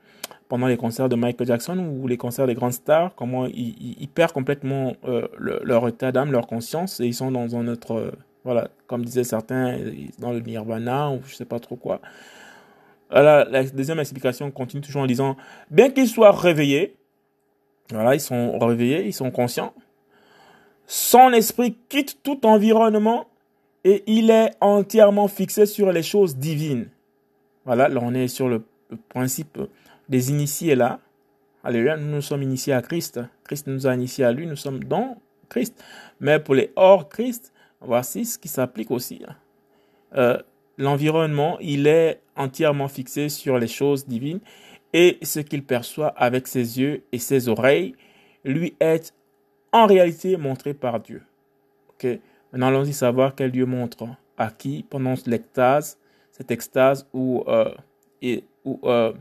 pendant 0.53 0.67
les 0.67 0.77
concerts 0.77 1.09
de 1.09 1.15
Michael 1.15 1.47
Jackson 1.47 1.79
ou 1.79 2.07
les 2.07 2.15
concerts 2.15 2.45
des 2.45 2.53
grandes 2.53 2.73
stars, 2.73 3.15
comment 3.15 3.47
ils, 3.47 3.97
ils, 3.99 4.07
perdent 4.07 4.33
complètement 4.33 4.93
euh, 5.03 5.27
leur 5.39 5.87
état 5.87 6.11
d'âme, 6.11 6.31
leur 6.31 6.45
conscience, 6.45 6.99
et 6.99 7.05
ils 7.07 7.15
sont 7.15 7.31
dans 7.31 7.55
un 7.55 7.67
autre, 7.67 7.95
euh, 7.95 8.11
voilà, 8.43 8.67
comme 8.85 9.03
disaient 9.03 9.23
certains, 9.23 9.79
dans 10.19 10.31
le 10.31 10.41
nirvana 10.41 11.09
ou 11.09 11.21
je 11.25 11.33
sais 11.33 11.45
pas 11.45 11.59
trop 11.59 11.75
quoi. 11.75 12.01
Voilà, 13.09 13.45
la 13.45 13.63
deuxième 13.63 13.97
explication 13.97 14.51
continue 14.51 14.83
toujours 14.83 15.01
en 15.01 15.07
disant, 15.07 15.37
bien 15.71 15.89
qu'ils 15.89 16.07
soient 16.07 16.31
réveillés, 16.31 16.97
voilà, 17.89 18.13
ils 18.13 18.21
sont 18.21 18.59
réveillés, 18.59 19.07
ils 19.07 19.13
sont 19.13 19.31
conscients, 19.31 19.73
son 20.85 21.33
esprit 21.33 21.75
quitte 21.89 22.19
tout 22.21 22.45
environnement 22.45 23.25
et 23.83 24.03
il 24.05 24.29
est 24.29 24.51
entièrement 24.61 25.27
fixé 25.27 25.65
sur 25.65 25.91
les 25.91 26.03
choses 26.03 26.37
divines. 26.37 26.89
Voilà, 27.65 27.89
là 27.89 27.99
on 28.03 28.13
est 28.13 28.27
sur 28.27 28.49
le 28.49 28.61
principe 29.09 29.57
des 30.09 30.29
initiés 30.29 30.75
là. 30.75 30.99
Alléluia, 31.63 31.95
nous 31.97 32.15
nous 32.15 32.21
sommes 32.21 32.43
initiés 32.43 32.73
à 32.73 32.81
Christ. 32.81 33.19
Christ 33.43 33.67
nous 33.67 33.87
a 33.87 33.93
initiés 33.93 34.25
à 34.25 34.31
lui, 34.31 34.47
nous 34.47 34.55
sommes 34.55 34.83
dans 34.83 35.17
Christ. 35.49 35.83
Mais 36.19 36.39
pour 36.39 36.55
les 36.55 36.71
hors 36.75 37.07
Christ, 37.07 37.53
voici 37.79 38.25
ce 38.25 38.37
qui 38.37 38.47
s'applique 38.47 38.91
aussi. 38.91 39.21
Euh, 40.15 40.37
l'environnement, 40.77 41.57
il 41.59 41.87
est 41.87 42.21
entièrement 42.35 42.87
fixé 42.87 43.29
sur 43.29 43.57
les 43.57 43.67
choses 43.67 44.07
divines 44.07 44.39
et 44.91 45.17
ce 45.21 45.39
qu'il 45.39 45.63
perçoit 45.63 46.09
avec 46.09 46.47
ses 46.47 46.79
yeux 46.79 47.03
et 47.11 47.19
ses 47.19 47.47
oreilles 47.47 47.95
lui 48.43 48.75
est 48.79 49.13
en 49.71 49.85
réalité 49.85 50.37
montré 50.37 50.73
par 50.73 50.99
Dieu. 50.99 51.23
Ok, 51.89 52.19
Maintenant, 52.53 52.67
allons-y 52.67 52.93
savoir 52.93 53.33
quel 53.33 53.51
Dieu 53.51 53.65
montre 53.65 54.07
à 54.37 54.51
qui? 54.51 54.85
Pendant 54.87 55.15
l'extase, 55.25 55.97
cette 56.31 56.51
extase 56.51 57.07
où, 57.11 57.43
euh, 57.47 57.73
euh, 58.23 59.13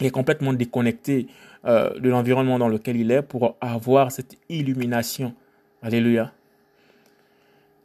il 0.00 0.06
est 0.06 0.10
complètement 0.10 0.52
déconnecté 0.52 1.26
euh, 1.64 1.98
de 1.98 2.08
l'environnement 2.08 2.58
dans 2.58 2.68
lequel 2.68 2.96
il 2.96 3.10
est 3.10 3.22
pour 3.22 3.56
avoir 3.60 4.12
cette 4.12 4.36
illumination. 4.48 5.34
Alléluia. 5.82 6.32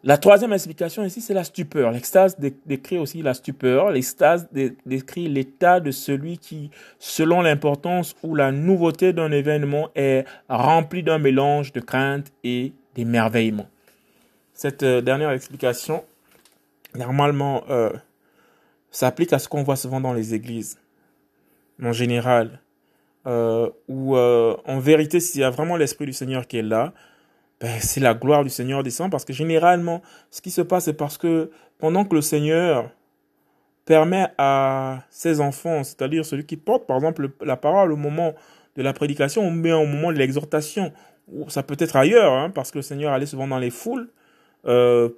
La 0.04 0.18
troisième 0.18 0.54
explication 0.54 1.04
ici, 1.04 1.20
c'est 1.20 1.34
la 1.34 1.44
stupeur. 1.44 1.92
L'extase 1.92 2.38
décrit 2.66 2.98
aussi 2.98 3.22
la 3.22 3.34
stupeur. 3.34 3.92
L'extase 3.92 4.48
décrit 4.86 5.28
l'état 5.28 5.82
de 5.82 5.92
celui 5.92 6.38
qui, 6.38 6.72
selon 7.00 7.42
l'importance 7.42 8.16
ou 8.24 8.34
la 8.34 8.54
nouveauté 8.54 9.12
d'un 9.12 9.30
événement, 9.32 9.90
est 9.96 10.24
rempli 10.48 11.04
d'un 11.04 11.18
mélange 11.18 11.74
de 11.74 11.82
crainte 11.82 12.32
et 12.46 12.72
d'émerveillement. 12.96 13.68
Cette 14.54 14.84
euh, 14.84 15.02
dernière 15.02 15.32
explication, 15.32 16.06
normalement, 16.96 17.64
euh, 17.70 17.92
s'applique 18.92 19.34
à 19.34 19.40
ce 19.40 19.50
qu'on 19.50 19.64
voit 19.64 19.76
souvent 19.76 20.00
dans 20.00 20.14
les 20.14 20.34
églises, 20.34 20.78
en 21.84 21.92
général, 21.92 22.62
euh, 23.28 23.70
où 23.88 24.18
en 24.18 24.80
vérité, 24.80 25.20
s'il 25.20 25.42
y 25.42 25.44
a 25.44 25.50
vraiment 25.50 25.78
l'Esprit 25.78 26.06
du 26.06 26.14
Seigneur 26.14 26.48
qui 26.48 26.58
est 26.58 26.64
là, 26.64 26.94
ben, 27.60 27.78
c'est 27.82 28.00
la 28.00 28.14
gloire 28.14 28.44
du 28.44 28.50
Seigneur 28.50 28.84
descend 28.84 29.12
parce 29.12 29.26
que 29.26 29.34
généralement, 29.34 30.02
ce 30.32 30.42
qui 30.42 30.50
se 30.50 30.62
passe, 30.62 30.86
c'est 30.86 30.94
parce 30.94 31.18
que 31.18 31.52
pendant 31.78 32.06
que 32.06 32.16
le 32.16 32.22
Seigneur 32.22 32.90
permet 33.86 34.28
à 34.38 35.00
ses 35.10 35.42
enfants, 35.42 35.84
c'est-à-dire 35.84 36.26
celui 36.26 36.46
qui 36.46 36.58
porte 36.58 36.86
par 36.86 36.98
exemple 36.98 37.32
la 37.42 37.58
parole 37.58 37.92
au 37.92 37.98
moment 37.98 38.34
de 38.76 38.84
la 38.84 38.94
prédication 38.94 39.48
ou 39.48 39.62
bien 39.62 39.78
au 39.78 39.86
moment 39.86 40.14
de 40.14 40.18
l'exhortation, 40.18 40.94
ou 41.28 41.50
ça 41.50 41.64
peut 41.64 41.76
être 41.80 41.96
ailleurs, 41.96 42.32
hein, 42.32 42.50
parce 42.50 42.72
que 42.72 42.78
le 42.78 42.82
Seigneur 42.82 43.12
allait 43.12 43.26
souvent 43.26 43.48
dans 43.48 43.60
les 43.60 43.72
foules, 43.72 44.10
euh, 44.66 45.10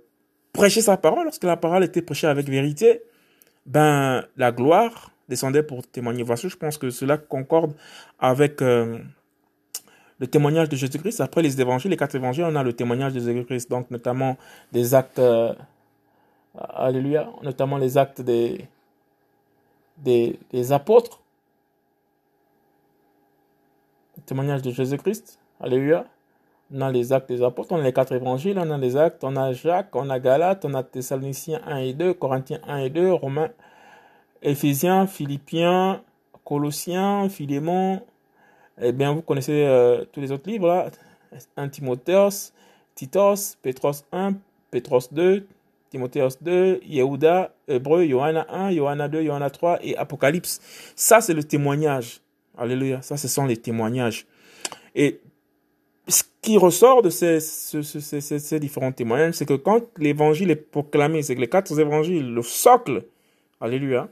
prêcher 0.54 0.82
sa 0.82 0.97
parole, 0.97 1.26
lorsque 1.26 1.43
la 1.43 1.58
parole 1.58 1.84
était 1.84 2.02
prêchée 2.02 2.28
avec 2.28 2.47
vérité, 2.47 3.02
ben 3.65 4.26
la 4.38 4.52
gloire 4.52 5.12
descendait 5.32 5.63
pour 5.63 5.88
témoigner. 5.88 6.24
Voici, 6.24 6.50
je 6.50 6.58
pense 6.58 6.78
que 6.78 6.89
cela 6.89 7.17
concorde 7.17 7.74
avec 8.20 8.62
euh, 8.62 9.00
le 10.20 10.28
témoignage 10.28 10.70
de 10.70 10.76
Jésus-Christ. 10.76 11.22
Après 11.22 11.41
les 11.41 11.60
évangiles, 11.60 11.89
les 11.89 11.98
quatre 11.98 12.15
évangiles, 12.15 12.44
on 12.44 12.56
a 12.56 12.63
le 12.63 12.74
témoignage 12.74 13.13
de 13.13 13.20
Jésus-Christ, 13.22 13.70
donc 13.70 13.89
notamment 13.89 14.38
des 14.74 14.94
actes, 14.94 15.20
euh, 15.20 15.54
alléluia, 16.54 17.30
notamment 17.41 17.78
les 17.78 17.98
actes 17.98 18.22
des, 18.22 18.67
des, 19.98 20.38
des 20.52 20.72
apôtres. 20.74 21.22
Le 24.17 24.24
témoignage 24.24 24.62
de 24.62 24.72
Jésus-Christ, 24.72 25.39
alléluia. 25.62 26.06
On 26.74 26.82
a 26.82 26.91
les 26.91 27.12
actes 27.12 27.30
des 27.30 27.41
apôtres, 27.41 27.72
on 27.72 27.80
a 27.80 27.84
les 27.84 27.94
quatre 27.94 28.13
évangiles, 28.13 28.58
on 28.60 28.70
a 28.70 28.78
les 28.78 28.96
actes, 28.96 29.24
on 29.24 29.36
a 29.36 29.54
Jacques, 29.54 29.96
on 29.96 30.10
a 30.10 30.20
Galates, 30.20 30.65
on 30.65 30.74
a 30.74 30.84
Thessaloniciens 30.84 31.62
1 31.65 31.78
et 31.78 31.94
2, 31.94 32.13
Corinthiens 32.13 32.62
1 32.67 32.78
et 32.78 32.89
2, 32.89 33.12
Romains, 33.12 33.50
Éphésiens, 34.41 35.08
Philippiens, 35.08 36.01
Colossiens, 36.43 37.30
Philémon, 37.30 38.01
eh 38.82 38.91
bien, 38.91 39.13
vous 39.13 39.21
connaissez 39.21 39.63
euh, 39.65 40.06
tous 40.12 40.21
les 40.21 40.32
autres 40.32 40.49
livres, 40.49 40.67
là. 40.67 40.89
1 41.56 41.69
Timotheus, 41.69 42.51
Titos, 42.95 43.56
Petros 43.62 44.04
1, 44.12 44.34
Petros 44.69 45.08
2, 45.12 45.45
Timotheus 45.89 46.38
2, 46.41 46.82
Yehuda, 46.86 47.54
Hébreu, 47.67 48.06
Johanna 48.06 48.45
1, 48.49 48.71
Johanna 48.73 49.08
2, 49.08 49.23
Johanna 49.23 49.49
3 49.49 49.80
et 49.82 49.95
Apocalypse. 49.95 50.60
Ça, 50.95 51.21
c'est 51.21 51.34
le 51.34 51.43
témoignage. 51.43 52.19
Alléluia. 52.58 53.01
Ça, 53.01 53.15
ce 53.15 53.30
sont 53.30 53.45
les 53.45 53.56
témoignages. 53.56 54.25
Et 54.93 55.21
ce 56.08 56.23
qui 56.41 56.58
ressort 56.58 57.01
de 57.01 57.10
ces, 57.10 57.39
ces 57.39 58.60
différents 58.60 58.91
témoignages, 58.91 59.36
c'est 59.36 59.45
que 59.45 59.54
quand 59.54 59.84
l'évangile 59.97 60.51
est 60.51 60.56
proclamé, 60.56 61.21
c'est 61.21 61.36
que 61.36 61.41
les 61.41 61.49
quatre 61.49 61.80
évangiles, 61.80 62.34
le 62.34 62.41
socle, 62.41 63.04
Alléluia, 63.62 64.10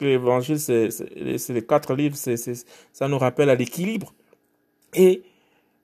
l'évangile, 0.00 0.58
c'est 0.58 0.88
les 1.48 1.66
quatre 1.66 1.94
livres, 1.94 2.16
c'est 2.16 2.36
ça 2.92 3.08
nous 3.08 3.18
rappelle 3.18 3.50
à 3.50 3.54
l'équilibre. 3.54 4.12
Et 4.94 5.22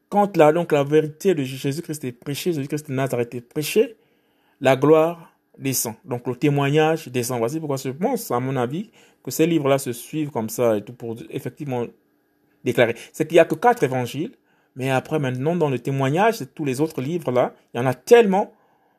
quand 0.08 0.36
la, 0.36 0.52
donc 0.52 0.72
la 0.72 0.84
vérité 0.84 1.34
de 1.34 1.42
Jésus-Christ 1.42 2.04
est 2.04 2.12
prêchée, 2.12 2.52
Jésus-Christ 2.52 2.88
de 2.88 2.94
Nazareth 2.94 3.34
est 3.34 3.40
prêché, 3.40 3.96
la 4.60 4.76
gloire 4.76 5.32
descend. 5.58 5.94
Donc 6.04 6.26
le 6.26 6.36
témoignage 6.36 7.08
descend. 7.08 7.38
Voici 7.38 7.58
pourquoi 7.58 7.76
je 7.76 7.90
pense, 7.90 8.30
à 8.30 8.40
mon 8.40 8.56
avis, 8.56 8.90
que 9.22 9.30
ces 9.30 9.46
livres-là 9.46 9.78
se 9.78 9.92
suivent 9.92 10.30
comme 10.30 10.48
ça 10.48 10.76
et 10.76 10.82
tout 10.82 10.92
pour 10.92 11.16
effectivement 11.30 11.86
déclarer. 12.64 12.94
C'est 13.12 13.26
qu'il 13.26 13.36
n'y 13.36 13.40
a 13.40 13.44
que 13.44 13.54
quatre 13.54 13.82
évangiles, 13.82 14.32
mais 14.76 14.90
après 14.90 15.18
maintenant 15.18 15.56
dans 15.56 15.70
le 15.70 15.78
témoignage, 15.78 16.38
tous 16.54 16.64
les 16.64 16.80
autres 16.80 17.00
livres-là, 17.00 17.54
il 17.74 17.78
y 17.78 17.80
en 17.80 17.86
a 17.86 17.94
tellement 17.94 18.52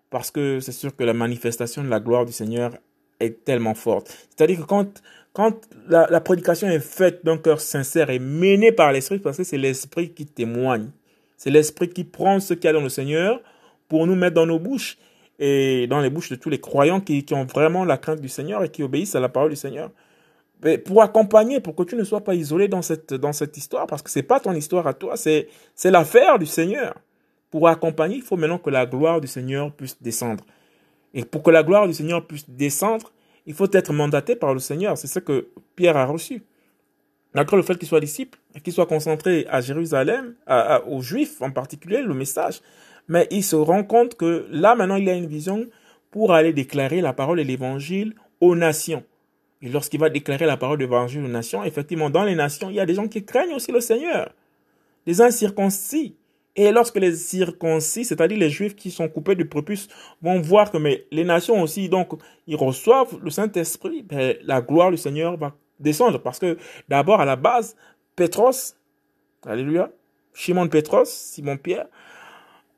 parce 0.10 0.32
que 0.32 0.60
c'est 0.60 0.72
sûr 0.72 0.96
que 0.96 1.04
la 1.04 1.14
manifestation 1.14 1.84
de 1.84 1.90
la 1.90 2.00
gloire 2.00 2.26
du 2.26 2.32
Seigneur 2.32 2.78
est 3.20 3.44
tellement 3.44 3.74
forte. 3.74 4.28
C'est-à-dire 4.30 4.60
que 4.60 4.66
quand, 4.66 5.02
quand 5.34 5.56
la, 5.88 6.22
prédication 6.22 6.68
est 6.68 6.80
faite 6.80 7.24
d'un 7.24 7.38
cœur 7.38 7.62
sincère 7.62 8.10
et 8.10 8.20
menée 8.20 8.72
par 8.72 8.92
l'Esprit, 8.92 9.20
parce 9.20 9.38
que 9.38 9.44
c'est 9.44 9.58
l'Esprit 9.58 10.12
qui 10.12 10.26
témoigne. 10.26 10.90
C'est 11.38 11.50
l'Esprit 11.50 11.90
qui 11.90 12.04
prend 12.04 12.40
ce 12.40 12.54
qu'il 12.54 12.66
y 12.66 12.68
a 12.68 12.74
dans 12.74 12.82
le 12.82 12.90
Seigneur 12.90 13.42
pour 13.88 14.08
nous 14.08 14.16
mettre 14.16 14.36
dans 14.36 14.46
nos 14.46 14.60
bouches 14.60 14.98
et 15.40 15.86
dans 15.88 16.02
les 16.02 16.10
bouches 16.10 16.30
de 16.30 16.36
tous 16.36 16.50
les 16.50 16.60
croyants 16.60 17.00
qui, 17.00 17.24
ont 17.32 17.46
vraiment 17.46 17.86
la 17.86 17.98
crainte 17.98 18.22
du 18.22 18.30
Seigneur 18.30 18.64
et 18.64 18.70
qui 18.70 18.82
obéissent 18.84 19.16
à 19.16 19.20
la 19.20 19.30
parole 19.30 19.52
du 19.52 19.56
Seigneur. 19.56 19.92
Pour 20.86 21.04
accompagner, 21.04 21.60
pour 21.60 21.76
que 21.76 21.84
tu 21.84 21.96
ne 21.96 22.04
sois 22.04 22.24
pas 22.24 22.34
isolé 22.34 22.68
dans 22.68 22.82
cette, 22.82 23.14
dans 23.14 23.34
cette 23.34 23.56
histoire, 23.58 23.86
parce 23.86 24.02
que 24.02 24.10
c'est 24.10 24.24
pas 24.24 24.40
ton 24.40 24.54
histoire 24.54 24.88
à 24.88 24.96
toi, 24.96 25.16
c'est 25.16 25.48
l'affaire 25.86 26.40
du 26.40 26.48
Seigneur. 26.48 26.96
Pour 27.52 27.68
accompagner, 27.68 28.18
il 28.18 28.24
faut 28.24 28.36
maintenant 28.36 28.58
que 28.58 28.72
la 28.72 28.86
gloire 28.86 29.22
du 29.22 29.28
Seigneur 29.28 29.72
puisse 29.72 30.02
descendre. 30.02 30.44
Et 31.18 31.26
pour 31.26 31.44
que 31.44 31.50
la 31.50 31.64
gloire 31.64 31.88
du 31.88 31.94
Seigneur 31.94 32.26
puisse 32.26 32.48
descendre, 32.48 33.12
il 33.48 33.54
faut 33.54 33.68
être 33.74 33.92
mandaté 33.92 34.36
par 34.36 34.54
le 34.54 34.60
Seigneur. 34.60 34.98
C'est 34.98 35.08
ce 35.08 35.20
que 35.20 35.50
Pierre 35.76 35.98
a 35.98 36.06
reçu. 36.06 36.44
D'accord, 37.34 37.58
le 37.58 37.64
fait 37.64 37.76
qu'il 37.76 37.88
soit 37.88 38.00
disciple, 38.00 38.40
qu'il 38.64 38.72
soit 38.72 38.86
concentré 38.86 39.46
à 39.50 39.60
Jérusalem, 39.60 40.36
aux 40.88 41.02
Juifs 41.02 41.42
en 41.42 41.52
particulier, 41.52 42.02
le 42.02 42.14
message. 42.14 42.62
Mais 43.08 43.28
il 43.32 43.44
se 43.44 43.56
rend 43.56 43.84
compte 43.84 44.16
que 44.16 44.48
là, 44.52 44.76
maintenant, 44.76 44.96
il 44.96 45.10
a 45.10 45.16
une 45.16 45.26
vision 45.26 45.66
pour 46.12 46.34
aller 46.34 46.54
déclarer 46.54 47.02
la 47.02 47.14
parole 47.14 47.40
et 47.40 47.44
l'évangile 47.44 48.14
aux 48.40 48.56
nations. 48.56 49.04
Et 49.64 49.70
lorsqu'il 49.70 50.00
va 50.00 50.10
déclarer 50.12 50.46
la 50.46 50.56
parole 50.56 50.78
de 50.78 50.84
l'évangile 50.84 51.26
aux 51.26 51.30
nations, 51.30 51.64
effectivement, 51.64 52.12
dans 52.12 52.24
les 52.24 52.36
nations, 52.36 52.70
il 52.70 52.76
y 52.76 52.80
a 52.80 52.86
des 52.86 52.94
gens 52.94 53.08
qui 53.08 53.26
craignent 53.26 53.56
aussi 53.56 53.72
le 53.72 53.82
Seigneur. 53.82 54.32
Des 55.08 55.20
incirconcis. 55.20 56.16
Et 56.60 56.72
lorsque 56.72 56.98
les 56.98 57.16
circoncis, 57.16 58.04
c'est-à-dire 58.04 58.38
les 58.38 58.50
juifs 58.50 58.76
qui 58.76 58.90
sont 58.90 59.08
coupés 59.08 59.36
du 59.36 59.46
prépuce, 59.46 59.88
vont 60.24 60.42
voir 60.42 60.72
que 60.72 60.78
mais 60.78 61.06
les 61.12 61.24
nations 61.24 61.62
aussi, 61.62 61.88
donc, 61.88 62.14
ils 62.48 62.56
reçoivent 62.56 63.20
le 63.24 63.30
Saint-Esprit, 63.30 64.02
ben, 64.02 64.36
la 64.44 64.62
gloire 64.62 64.90
du 64.90 64.98
Seigneur 64.98 65.38
va 65.38 65.56
descendre. 65.80 66.18
Parce 66.18 66.40
que 66.40 66.58
d'abord, 66.90 67.22
à 67.22 67.26
la 67.26 67.36
base, 67.36 67.76
Pétros, 68.16 68.74
alléluia, 69.46 69.92
Shimon 70.34 70.68
Pétros, 70.68 71.06
Simon-Pierre, 71.06 71.86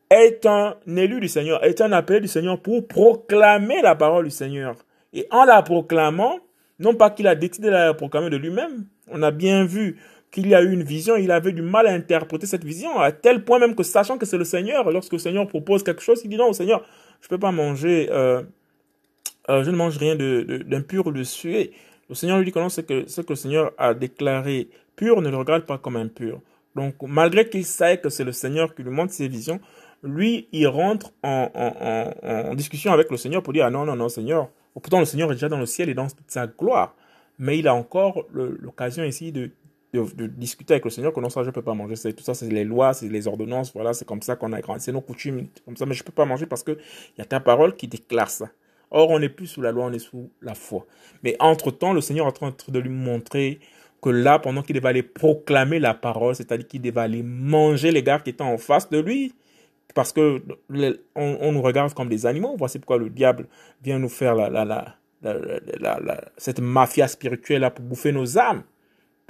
est 0.10 0.46
un 0.46 0.76
élu 0.86 1.22
du 1.22 1.30
Seigneur, 1.30 1.64
est 1.64 1.80
un 1.80 1.94
appelé 1.94 2.20
du 2.20 2.28
Seigneur 2.28 2.60
pour 2.62 2.86
proclamer 2.86 3.82
la 3.82 3.96
parole 3.96 4.26
du 4.26 4.32
Seigneur. 4.32 4.76
Et 5.14 5.26
en 5.32 5.46
la 5.46 5.62
proclamant, 5.62 6.40
non 6.80 6.96
pas 6.96 7.12
qu'il 7.12 7.28
a 7.28 7.36
décidé 7.36 7.68
de 7.68 7.74
la 7.74 7.94
proclamer 7.94 8.30
de 8.30 8.38
lui-même, 8.38 8.88
on 9.08 9.24
a 9.24 9.32
bien 9.32 9.64
vu 9.64 9.98
qu'il 10.32 10.48
y 10.48 10.56
a 10.56 10.62
eu 10.62 10.72
une 10.72 10.84
vision, 10.84 11.16
il 11.16 11.32
avait 11.32 11.52
du 11.52 11.62
mal 11.62 11.88
à 11.88 11.92
interpréter 11.92 12.46
cette 12.46 12.64
vision, 12.64 13.00
à 13.00 13.12
tel 13.12 13.44
point 13.44 13.60
même 13.60 13.76
que 13.76 13.84
sachant 13.84 14.18
que 14.18 14.26
c'est 14.26 14.38
le 14.38 14.44
Seigneur, 14.44 14.92
lorsque 14.92 15.14
le 15.14 15.20
Seigneur 15.20 15.48
propose 15.48 15.84
quelque 15.84 16.02
chose, 16.02 16.22
il 16.24 16.30
dit 16.30 16.38
non, 16.38 16.54
Seigneur, 16.54 16.86
je 17.22 17.26
ne 17.26 17.30
peux 17.30 17.40
pas 17.40 17.52
manger, 17.52 18.10
euh, 18.12 18.44
euh, 19.50 19.64
je 19.64 19.72
ne 19.72 19.76
mange 19.76 19.98
rien 19.98 20.16
d'impur 20.16 21.06
de, 21.06 21.10
ou 21.10 21.12
de 21.12 21.24
sué. 21.24 21.72
Le 22.10 22.16
Seigneur 22.16 22.38
lui 22.38 22.46
dit 22.46 22.52
que 22.52 22.60
non, 22.60 22.70
ce 22.70 22.82
que, 22.82 23.08
ce 23.08 23.22
que 23.22 23.30
le 23.30 23.36
Seigneur 23.36 23.72
a 23.78 23.94
déclaré 23.94 24.70
pur, 24.96 25.22
ne 25.22 25.30
le 25.30 25.38
regarde 25.38 25.64
pas 25.64 25.78
comme 25.78 25.96
impur. 25.96 26.42
Donc, 26.76 26.96
malgré 27.02 27.50
qu'il 27.50 27.66
sait 27.66 27.98
que 27.98 28.10
c'est 28.10 28.24
le 28.24 28.32
Seigneur 28.32 28.76
qui 28.76 28.84
lui 28.84 28.92
montre 28.92 29.14
ses 29.14 29.28
visions, 29.28 29.60
lui, 30.04 30.48
il 30.52 30.68
rentre 30.68 31.12
en, 31.24 31.52
en, 31.54 32.30
en, 32.30 32.52
en 32.52 32.56
discussion 32.56 32.94
avec 32.94 33.10
le 33.10 33.18
Seigneur 33.18 33.44
pour 33.44 33.54
dire, 33.54 33.66
ah 33.66 33.70
non, 33.70 33.86
non, 33.86 33.96
non, 33.96 34.10
Seigneur. 34.10 34.50
Pourtant, 34.74 35.00
le 35.00 35.06
Seigneur 35.06 35.32
est 35.32 35.36
déjà 35.36 35.50
dans 35.50 35.58
le 35.58 35.66
ciel 35.66 35.90
et 35.90 35.94
dans 35.94 36.08
toute 36.08 36.30
sa 36.30 36.48
gloire 36.48 36.96
mais 37.40 37.58
il 37.58 37.68
a 37.68 37.74
encore 37.74 38.26
l'occasion 38.32 39.04
ici 39.04 39.32
de 39.32 39.50
de, 39.94 40.28
discuter 40.28 40.76
avec 40.76 40.86
le 40.86 40.92
Seigneur 40.92 41.14
que 41.14 41.20
non, 41.20 41.30
ça, 41.30 41.44
je 41.44 41.48
ne 41.48 41.52
peux 41.52 41.62
pas 41.62 41.74
manger. 41.74 41.96
C'est, 41.96 42.14
tout 42.14 42.24
ça, 42.24 42.34
c'est 42.34 42.50
les 42.50 42.64
lois, 42.64 42.94
c'est 42.94 43.08
les 43.08 43.28
ordonnances. 43.28 43.74
Voilà, 43.74 43.94
c'est 43.94 44.06
comme 44.06 44.22
ça 44.22 44.36
qu'on 44.36 44.54
a 44.54 44.62
grandi. 44.62 44.84
C'est 44.84 44.92
nos 44.92 45.02
coutumes, 45.02 45.48
comme 45.66 45.78
ça. 45.78 45.86
Mais 45.86 45.94
je 45.94 46.04
ne 46.04 46.06
peux 46.06 46.12
pas 46.12 46.26
manger 46.26 46.46
parce 46.46 46.64
qu'il 46.64 46.78
y 47.18 47.22
a 47.22 47.26
ta 47.26 47.40
parole 47.40 47.76
qui 47.76 47.88
déclare 47.88 48.30
ça. 48.30 48.50
Or, 48.92 49.10
on 49.10 49.20
n'est 49.20 49.30
plus 49.30 49.48
sous 49.48 49.62
la 49.62 49.72
loi, 49.72 49.86
on 49.86 49.94
est 49.94 50.00
sous 50.00 50.32
la 50.42 50.56
foi. 50.56 50.86
Mais 51.24 51.36
entre-temps, 51.40 51.94
le 51.94 52.02
Seigneur 52.02 52.26
est 52.26 52.30
en 52.30 52.52
train 52.52 52.56
de 52.68 52.80
lui 52.80 52.90
montrer 52.90 53.60
que 54.02 54.10
là, 54.10 54.40
pendant 54.40 54.62
qu'il 54.62 54.76
devait 54.76 54.90
aller 54.90 55.04
proclamer 55.04 55.80
la 55.80 55.94
parole, 55.94 56.36
c'est-à-dire 56.36 56.68
qu'il 56.68 56.82
devait 56.82 57.02
aller 57.02 57.22
manger 57.24 57.92
les 57.92 58.02
gars 58.02 58.20
qui 58.20 58.32
étaient 58.32 58.44
en 58.44 58.58
face 58.58 58.90
de 58.90 59.00
lui, 59.00 59.34
parce 59.94 60.14
que 60.14 60.42
on, 61.16 61.52
nous 61.52 61.62
regarde 61.62 61.94
comme 61.94 62.10
des 62.10 62.26
animaux. 62.26 62.56
Voici 62.58 62.80
pourquoi 62.80 62.98
le 62.98 63.10
diable 63.10 63.48
vient 63.84 64.00
nous 64.00 64.10
faire 64.10 64.36
la, 64.36 64.50
la, 64.50 64.66
la, 65.22 66.32
cette 66.38 66.60
mafia 66.60 67.08
spirituelle 67.08 67.62
là 67.62 67.72
pour 67.72 67.84
bouffer 67.86 68.12
nos 68.12 68.38
âmes, 68.38 68.64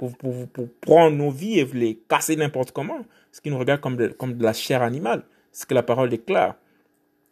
pour, 0.08 0.48
pour, 0.48 0.68
prendre 0.80 1.16
nos 1.16 1.30
vies 1.30 1.58
et 1.58 1.64
les 1.74 2.00
casser 2.08 2.36
n'importe 2.36 2.72
comment. 2.72 3.00
Ce 3.32 3.40
qui 3.40 3.50
nous 3.50 3.58
regarde 3.58 3.80
comme 3.80 3.96
de, 3.96 4.08
comme 4.08 4.34
de 4.34 4.42
la 4.42 4.52
chair 4.52 4.82
animale. 4.82 5.22
Ce 5.52 5.66
que 5.66 5.74
la 5.74 5.82
parole 5.82 6.08
déclare. 6.08 6.54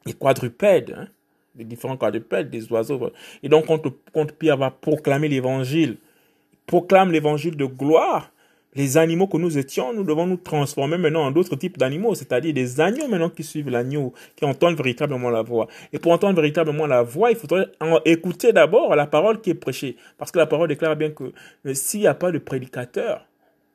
Les 0.04 0.12
quadrupèdes, 0.12 0.94
hein, 0.96 1.08
les 1.56 1.64
différents 1.64 1.96
quadrupèdes, 1.96 2.50
des 2.50 2.70
oiseaux. 2.70 3.10
Et 3.42 3.48
donc, 3.48 3.66
quand, 3.66 3.82
quand 4.12 4.32
Pierre 4.32 4.58
va 4.58 4.70
proclamer 4.70 5.28
l'évangile, 5.28 5.96
proclame 6.66 7.10
l'évangile 7.10 7.56
de 7.56 7.64
gloire, 7.64 8.30
les 8.78 8.96
animaux 8.96 9.26
que 9.26 9.36
nous 9.36 9.58
étions, 9.58 9.92
nous 9.92 10.04
devons 10.04 10.28
nous 10.28 10.36
transformer 10.36 10.98
maintenant 10.98 11.24
en 11.24 11.32
d'autres 11.32 11.56
types 11.56 11.76
d'animaux, 11.76 12.14
c'est-à-dire 12.14 12.54
des 12.54 12.80
agneaux 12.80 13.08
maintenant 13.08 13.28
qui 13.28 13.42
suivent 13.42 13.70
l'agneau, 13.70 14.14
qui 14.36 14.44
entendent 14.44 14.76
véritablement 14.76 15.30
la 15.30 15.42
voix. 15.42 15.66
Et 15.92 15.98
pour 15.98 16.12
entendre 16.12 16.36
véritablement 16.36 16.86
la 16.86 17.02
voix, 17.02 17.32
il 17.32 17.36
faudrait 17.36 17.66
écouter 18.04 18.52
d'abord 18.52 18.94
la 18.94 19.08
parole 19.08 19.40
qui 19.40 19.50
est 19.50 19.54
prêchée. 19.54 19.96
Parce 20.16 20.30
que 20.30 20.38
la 20.38 20.46
parole 20.46 20.68
déclare 20.68 20.94
bien 20.94 21.10
que 21.10 21.32
s'il 21.74 22.00
n'y 22.00 22.06
a 22.06 22.14
pas 22.14 22.30
de 22.30 22.38
prédicateur, 22.38 23.26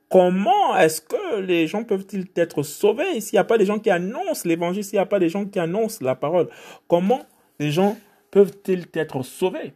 comment 0.09 0.77
est-ce 0.77 1.01
que 1.01 1.41
les 1.41 1.67
gens 1.67 1.83
peuvent-ils 1.83 2.27
être 2.37 2.63
sauvés 2.63 3.19
s'il 3.19 3.35
n'y 3.35 3.39
a 3.41 3.43
pas 3.43 3.57
des 3.57 3.65
gens 3.65 3.79
qui 3.79 3.89
annoncent 3.89 4.47
l'évangile, 4.47 4.85
s'il 4.85 4.95
n'y 4.95 5.03
a 5.03 5.05
pas 5.05 5.19
des 5.19 5.27
gens 5.27 5.43
qui 5.43 5.59
annoncent 5.59 5.99
la 6.01 6.15
parole? 6.15 6.47
Comment 6.87 7.25
les 7.59 7.71
gens 7.71 7.97
peuvent-ils 8.31 8.85
être 8.93 9.21
sauvés? 9.21 9.73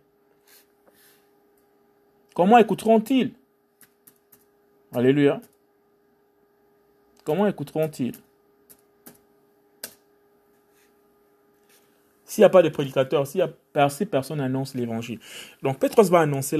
Comment 2.34 2.58
écouteront-ils? 2.60 3.34
Alléluia. 4.98 5.40
Comment 7.24 7.46
écouteront-ils? 7.46 8.16
S'il 12.26 12.42
n'y 12.42 12.46
a 12.46 12.50
pas 12.50 12.64
de 12.64 12.70
prédicateur, 12.70 13.28
s'il 13.28 13.42
y 13.42 13.80
a, 13.80 13.90
si 13.90 14.08
personne 14.08 14.42
annonce 14.42 14.74
l'évangile. 14.74 15.20
Donc 15.62 15.78
Pétros 15.78 16.10
va 16.10 16.22
annoncer 16.22 16.58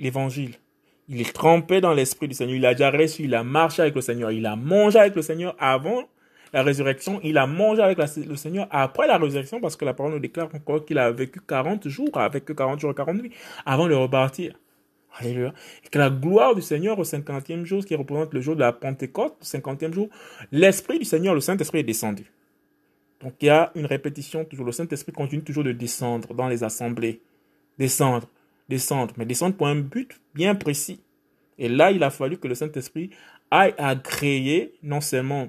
l'évangile. 0.00 0.56
Il 1.08 1.20
est 1.20 1.32
trempé 1.32 1.80
dans 1.80 1.94
l'esprit 1.94 2.26
du 2.26 2.34
Seigneur. 2.34 2.56
Il 2.56 2.66
a 2.66 2.74
déjà 2.74 2.90
reçu, 2.90 3.22
il 3.22 3.34
a 3.36 3.44
marché 3.44 3.82
avec 3.82 3.94
le 3.94 4.00
Seigneur. 4.00 4.32
Il 4.32 4.46
a 4.46 4.56
mangé 4.56 4.98
avec 4.98 5.14
le 5.14 5.22
Seigneur 5.22 5.54
avant 5.60 6.02
la 6.52 6.64
résurrection. 6.64 7.20
Il 7.22 7.38
a 7.38 7.46
mangé 7.46 7.82
avec 7.82 7.98
le 7.98 8.34
Seigneur 8.34 8.66
après 8.72 9.06
la 9.06 9.16
résurrection 9.16 9.60
parce 9.60 9.76
que 9.76 9.84
la 9.84 9.94
parole 9.94 10.14
nous 10.14 10.18
déclare 10.18 10.52
encore 10.52 10.84
qu'il 10.84 10.98
a 10.98 11.12
vécu 11.12 11.40
40 11.40 11.86
jours, 11.86 12.18
avec 12.18 12.52
40 12.52 12.80
jours 12.80 12.90
et 12.90 12.94
40 12.96 13.22
nuits 13.22 13.32
avant 13.64 13.86
de 13.86 13.94
repartir. 13.94 14.58
Et 15.24 15.88
que 15.90 15.98
la 15.98 16.10
gloire 16.10 16.54
du 16.54 16.62
Seigneur 16.62 16.98
au 16.98 17.04
cinquantième 17.04 17.64
jour, 17.64 17.84
qui 17.84 17.94
représente 17.94 18.34
le 18.34 18.40
jour 18.40 18.54
de 18.54 18.60
la 18.60 18.72
Pentecôte, 18.72 19.36
le 19.40 19.46
cinquantième 19.46 19.94
jour, 19.94 20.08
l'Esprit 20.52 20.98
du 20.98 21.04
Seigneur, 21.04 21.34
le 21.34 21.40
Saint-Esprit 21.40 21.80
est 21.80 21.84
descendu. 21.84 22.30
Donc 23.22 23.34
il 23.40 23.46
y 23.46 23.50
a 23.50 23.72
une 23.74 23.86
répétition 23.86 24.44
toujours. 24.44 24.66
Le 24.66 24.72
Saint-Esprit 24.72 25.12
continue 25.12 25.42
toujours 25.42 25.64
de 25.64 25.72
descendre 25.72 26.34
dans 26.34 26.48
les 26.48 26.64
assemblées. 26.64 27.20
Descendre, 27.78 28.28
descendre, 28.68 29.14
mais 29.16 29.24
descendre 29.24 29.56
pour 29.56 29.66
un 29.68 29.76
but 29.76 30.20
bien 30.34 30.54
précis. 30.54 31.00
Et 31.58 31.68
là, 31.68 31.90
il 31.90 32.02
a 32.02 32.10
fallu 32.10 32.36
que 32.36 32.48
le 32.48 32.54
Saint-Esprit 32.54 33.10
aille 33.50 33.74
agréer 33.78 34.74
non 34.82 35.00
seulement 35.00 35.48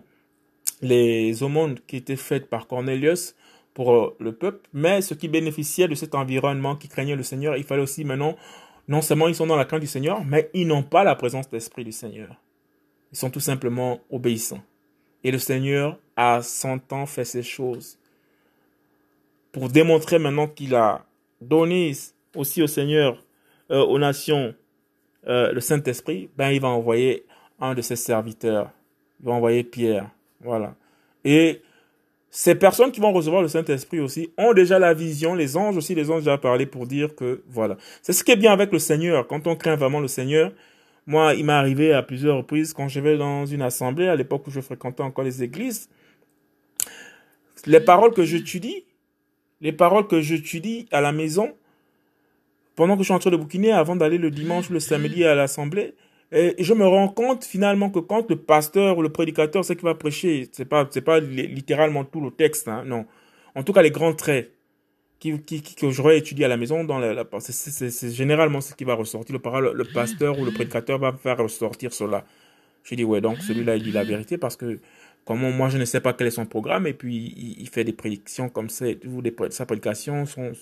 les 0.82 1.44
aumônes 1.44 1.80
qui 1.88 1.98
étaient 1.98 2.16
faites 2.16 2.50
par 2.50 2.68
Cornelius 2.68 3.36
pour 3.74 3.94
euh, 3.94 4.16
le 4.20 4.32
peuple, 4.32 4.68
mais 4.74 5.02
ceux 5.02 5.16
qui 5.16 5.28
bénéficiaient 5.28 5.88
de 5.88 5.96
cet 5.96 6.16
environnement, 6.16 6.76
qui 6.76 6.88
craignaient 6.88 7.16
le 7.16 7.24
Seigneur, 7.24 7.58
il 7.58 7.64
fallait 7.64 7.82
aussi 7.82 8.04
maintenant 8.04 8.36
non 8.88 9.02
seulement 9.02 9.28
ils 9.28 9.36
sont 9.36 9.48
dans 9.48 9.56
la 9.56 9.66
crainte 9.66 9.82
du 9.82 9.88
Seigneur, 9.88 10.24
mais 10.24 10.50
ils 10.54 10.68
n'ont 10.68 10.84
pas 10.84 11.04
la 11.04 11.16
présence 11.16 11.50
d'esprit 11.50 11.84
du 11.84 11.92
Seigneur. 11.92 12.36
Ils 13.12 13.18
sont 13.18 13.30
tout 13.30 13.40
simplement 13.40 14.00
obéissants. 14.10 14.64
Et 15.24 15.32
le 15.32 15.40
Seigneur 15.40 16.00
a 16.16 16.42
cent 16.42 16.92
ans 16.94 17.06
fait 17.06 17.26
ces 17.26 17.44
choses. 17.44 17.98
Pour 19.52 19.70
démontrer 19.70 20.20
maintenant 20.20 20.48
qu'il 20.48 20.76
a 20.76 21.06
donné 21.42 21.94
aussi 22.36 22.62
au 22.62 22.68
Seigneur, 22.68 23.24
euh, 23.72 23.84
aux 23.84 24.00
nations, 24.00 24.54
euh, 25.28 25.52
le 25.52 25.60
Saint-Esprit, 25.60 26.30
ben 26.38 26.52
il 26.52 26.62
va 26.62 26.70
envoyer 26.70 27.26
un 27.60 27.74
de 27.74 27.82
ses 27.82 27.96
serviteurs. 27.96 28.72
Il 29.20 29.26
va 29.26 29.34
envoyer 29.34 29.64
Pierre. 29.64 30.10
Voilà. 30.42 30.76
Et 31.26 31.62
ces 32.40 32.54
personnes 32.54 32.92
qui 32.92 33.00
vont 33.00 33.12
recevoir 33.12 33.42
le 33.42 33.48
Saint-Esprit 33.48 34.00
aussi 34.00 34.30
ont 34.38 34.54
déjà 34.54 34.78
la 34.78 34.94
vision, 34.94 35.34
les 35.34 35.58
anges 35.58 35.76
aussi, 35.76 35.96
les 35.96 36.12
anges 36.12 36.20
déjà 36.20 36.38
parlé 36.38 36.68
pour 36.68 36.86
dire 36.86 37.16
que 37.16 37.42
voilà. 37.50 37.78
C'est 38.04 38.14
ce 38.14 38.24
qui 38.24 38.32
est 38.32 38.36
bien 38.36 38.54
avec 38.54 38.72
le 38.72 38.78
Seigneur. 38.78 39.26
Quand 39.26 39.48
on 39.48 39.56
craint 39.56 39.76
vraiment 39.76 40.00
le 40.00 40.08
Seigneur, 40.08 40.52
moi, 41.08 41.34
il 41.34 41.46
m'est 41.46 41.54
arrivé 41.54 41.94
à 41.94 42.04
plusieurs 42.04 42.38
reprises 42.38 42.74
quand 42.74 42.90
je 42.90 43.00
vais 43.00 43.18
dans 43.18 43.48
une 43.48 43.64
assemblée, 43.64 44.08
à 44.08 44.16
l'époque 44.16 44.46
où 44.46 44.52
je 44.52 44.62
fréquentais 44.62 45.02
encore 45.02 45.26
les 45.26 45.42
églises, 45.42 45.90
les 47.66 47.80
paroles 47.80 48.14
que 48.14 48.24
j'étudie, 48.24 48.86
les 49.60 49.72
paroles 49.72 50.06
que 50.06 50.22
j'étudie 50.22 50.88
à 50.92 51.02
la 51.02 51.12
maison, 51.12 51.56
pendant 52.76 52.94
que 52.94 53.00
je 53.00 53.06
suis 53.06 53.16
en 53.16 53.20
train 53.20 53.32
de 53.32 53.38
bouquiner, 53.38 53.72
avant 53.72 53.96
d'aller 53.96 54.20
le 54.20 54.30
dimanche 54.30 54.70
le 54.70 54.80
samedi 54.80 55.26
à 55.26 55.34
l'assemblée, 55.34 55.96
et 56.32 56.56
je 56.60 56.74
me 56.74 56.86
rends 56.86 57.08
compte 57.08 57.46
finalement 57.46 57.90
que 57.90 58.00
quand 58.00 58.30
le 58.30 58.36
pasteur 58.36 58.98
ou 58.98 59.02
le 59.02 59.10
prédicateur 59.10 59.64
sait 59.64 59.76
qu'il 59.76 59.86
va 59.86 59.96
prêcher, 59.96 60.50
c'est 60.52 60.66
pas 60.66 60.88
c'est 60.92 61.02
pas 61.02 61.20
littéralement 61.20 62.04
tout 62.04 62.22
le 62.22 62.32
texte, 62.32 62.68
hein, 62.68 62.84
non. 62.86 63.06
En 63.56 63.64
tout 63.64 63.74
cas, 63.74 63.82
les 63.82 63.92
grands 63.92 64.14
traits 64.14 64.52
qui, 65.20 65.40
qui, 65.42 65.62
que 65.62 65.90
j'aurais 65.90 66.18
étudié 66.18 66.46
à 66.46 66.48
la 66.48 66.58
maison, 66.58 66.84
dans 66.84 67.00
la, 67.00 67.26
c'est 67.40 68.12
généralement 68.12 68.62
ce 68.62 68.76
qui 68.76 68.84
va 68.84 68.94
ressortir. 68.94 69.36
Le, 69.36 69.74
le 69.74 69.84
pasteur 69.86 70.40
ou 70.40 70.46
le 70.46 70.52
prédicateur 70.52 71.00
va 71.00 71.14
faire 71.14 71.38
ressortir 71.38 71.94
cela. 71.94 72.26
Je 72.84 72.96
dis 72.96 73.04
ouais, 73.04 73.22
donc 73.22 73.40
celui-là 73.40 73.76
il 73.76 73.84
dit 73.84 73.92
la 73.92 74.04
vérité 74.04 74.38
parce 74.38 74.56
que 74.56 74.80
comment 75.26 75.52
moi 75.52 75.70
je 75.70 75.78
ne 75.78 75.86
sais 75.86 76.00
pas 76.00 76.14
quel 76.14 76.28
est 76.28 76.32
son 76.32 76.46
programme 76.46 76.88
et 76.88 76.94
puis 76.94 77.56
il, 77.60 77.68
fait 77.70 77.84
des 77.84 77.94
prédictions 77.94 78.50
comme 78.50 78.70
ça, 78.70 78.86
des, 78.86 79.36
sa 79.50 79.66
prédication, 79.66 80.26
son, 80.26 80.54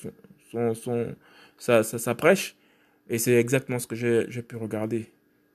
son, 0.52 0.74
son, 0.74 1.16
sa, 1.58 1.84
sa, 1.84 2.16
prêche 2.16 2.56
et 3.10 3.20
c'est 3.20 3.36
exactement 3.36 3.78
ce 3.78 3.86
que 3.88 3.96
j'ai 3.96 4.42
pu 4.42 4.56
regarder. 4.56 5.12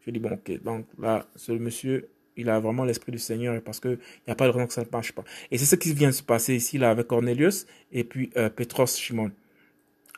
Je 0.06 0.10
dis, 0.10 0.18
bon, 0.18 0.32
ok, 0.32 0.62
donc 0.62 0.86
là, 0.98 1.26
ce 1.36 1.52
monsieur, 1.52 2.08
il 2.36 2.48
a 2.48 2.58
vraiment 2.58 2.84
l'esprit 2.84 3.12
du 3.12 3.18
Seigneur 3.18 3.60
parce 3.62 3.80
qu'il 3.80 3.98
n'y 4.26 4.32
a 4.32 4.34
pas 4.34 4.46
de 4.46 4.52
raison 4.52 4.66
que 4.66 4.72
ça 4.72 4.82
ne 4.82 4.86
marche 4.90 5.12
pas. 5.12 5.24
Et 5.50 5.58
c'est 5.58 5.66
ce 5.66 5.76
qui 5.76 5.92
vient 5.92 6.08
de 6.08 6.14
se 6.14 6.22
passer 6.22 6.54
ici, 6.54 6.78
là, 6.78 6.90
avec 6.90 7.06
Cornelius 7.06 7.66
et 7.92 8.04
puis 8.04 8.30
euh, 8.36 8.48
Petros 8.48 8.86
Shimon. 8.86 9.30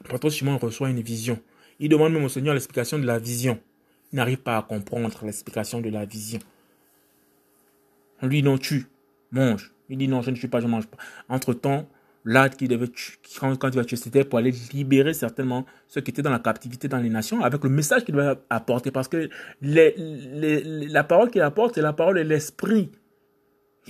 Petros 0.04 0.30
reçoit 0.60 0.90
une 0.90 1.00
vision. 1.00 1.38
Il 1.78 1.88
demande 1.88 2.12
même 2.12 2.24
au 2.24 2.28
Seigneur 2.28 2.54
l'explication 2.54 2.98
de 2.98 3.06
la 3.06 3.18
vision. 3.18 3.58
Il 4.12 4.16
n'arrive 4.16 4.38
pas 4.38 4.58
à 4.58 4.62
comprendre 4.62 5.18
l'explication 5.24 5.80
de 5.80 5.88
la 5.88 6.04
vision. 6.04 6.38
On 8.20 8.26
lui 8.26 8.42
non, 8.42 8.58
tu 8.58 8.86
mange. 9.32 9.72
Il 9.88 9.98
dit, 9.98 10.08
non, 10.08 10.22
je 10.22 10.30
ne 10.30 10.36
suis 10.36 10.48
pas, 10.48 10.60
je 10.60 10.66
ne 10.66 10.70
mange 10.70 10.86
pas. 10.86 10.98
Entre-temps, 11.28 11.88
là 12.24 12.48
qui 12.48 12.68
devait 12.68 12.86
quand, 13.38 13.68
il 13.68 13.76
va 13.76 13.84
tuer, 13.84 13.96
c'était 13.96 14.24
pour 14.24 14.38
aller 14.38 14.52
libérer 14.72 15.14
certainement 15.14 15.66
ceux 15.88 16.00
qui 16.00 16.10
étaient 16.10 16.22
dans 16.22 16.30
la 16.30 16.38
captivité 16.38 16.88
dans 16.88 16.98
les 16.98 17.08
nations 17.08 17.42
avec 17.42 17.62
le 17.64 17.70
message 17.70 18.04
qu'il 18.04 18.14
devait 18.14 18.34
apporter. 18.50 18.90
Parce 18.90 19.08
que 19.08 19.28
la 19.60 21.04
parole 21.04 21.30
qu'il 21.30 21.42
apporte, 21.42 21.74
c'est 21.74 21.82
la 21.82 21.92
parole 21.92 22.16
de 22.16 22.22
l'esprit. 22.22 22.90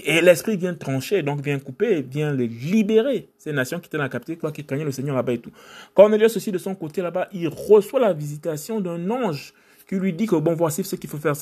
Et 0.02 0.22
l'esprit 0.22 0.56
vient 0.56 0.72
trancher, 0.72 1.22
donc 1.22 1.42
vient 1.42 1.58
couper, 1.58 2.00
vient 2.00 2.32
les 2.32 2.48
libérer. 2.48 3.28
Ces 3.36 3.52
nations 3.52 3.78
qui 3.78 3.88
étaient 3.88 3.98
dans 3.98 4.04
la 4.04 4.08
captivité, 4.08 4.40
quoi, 4.40 4.50
qui 4.50 4.64
craignaient 4.64 4.86
le 4.86 4.90
Seigneur 4.90 5.14
là-bas 5.14 5.34
et 5.34 5.38
tout. 5.38 5.50
Cornelius 5.92 6.34
aussi, 6.34 6.50
de 6.50 6.56
son 6.56 6.74
côté 6.74 7.02
là-bas, 7.02 7.28
il 7.32 7.46
reçoit 7.48 8.00
la 8.00 8.14
visitation 8.14 8.80
d'un 8.80 9.10
ange 9.10 9.52
qui 9.86 9.96
lui 9.96 10.14
dit 10.14 10.24
que 10.24 10.36
bon, 10.36 10.54
voici 10.54 10.82
ce 10.82 10.96
qu'il 10.96 11.10
faut 11.10 11.18
faire. 11.18 11.34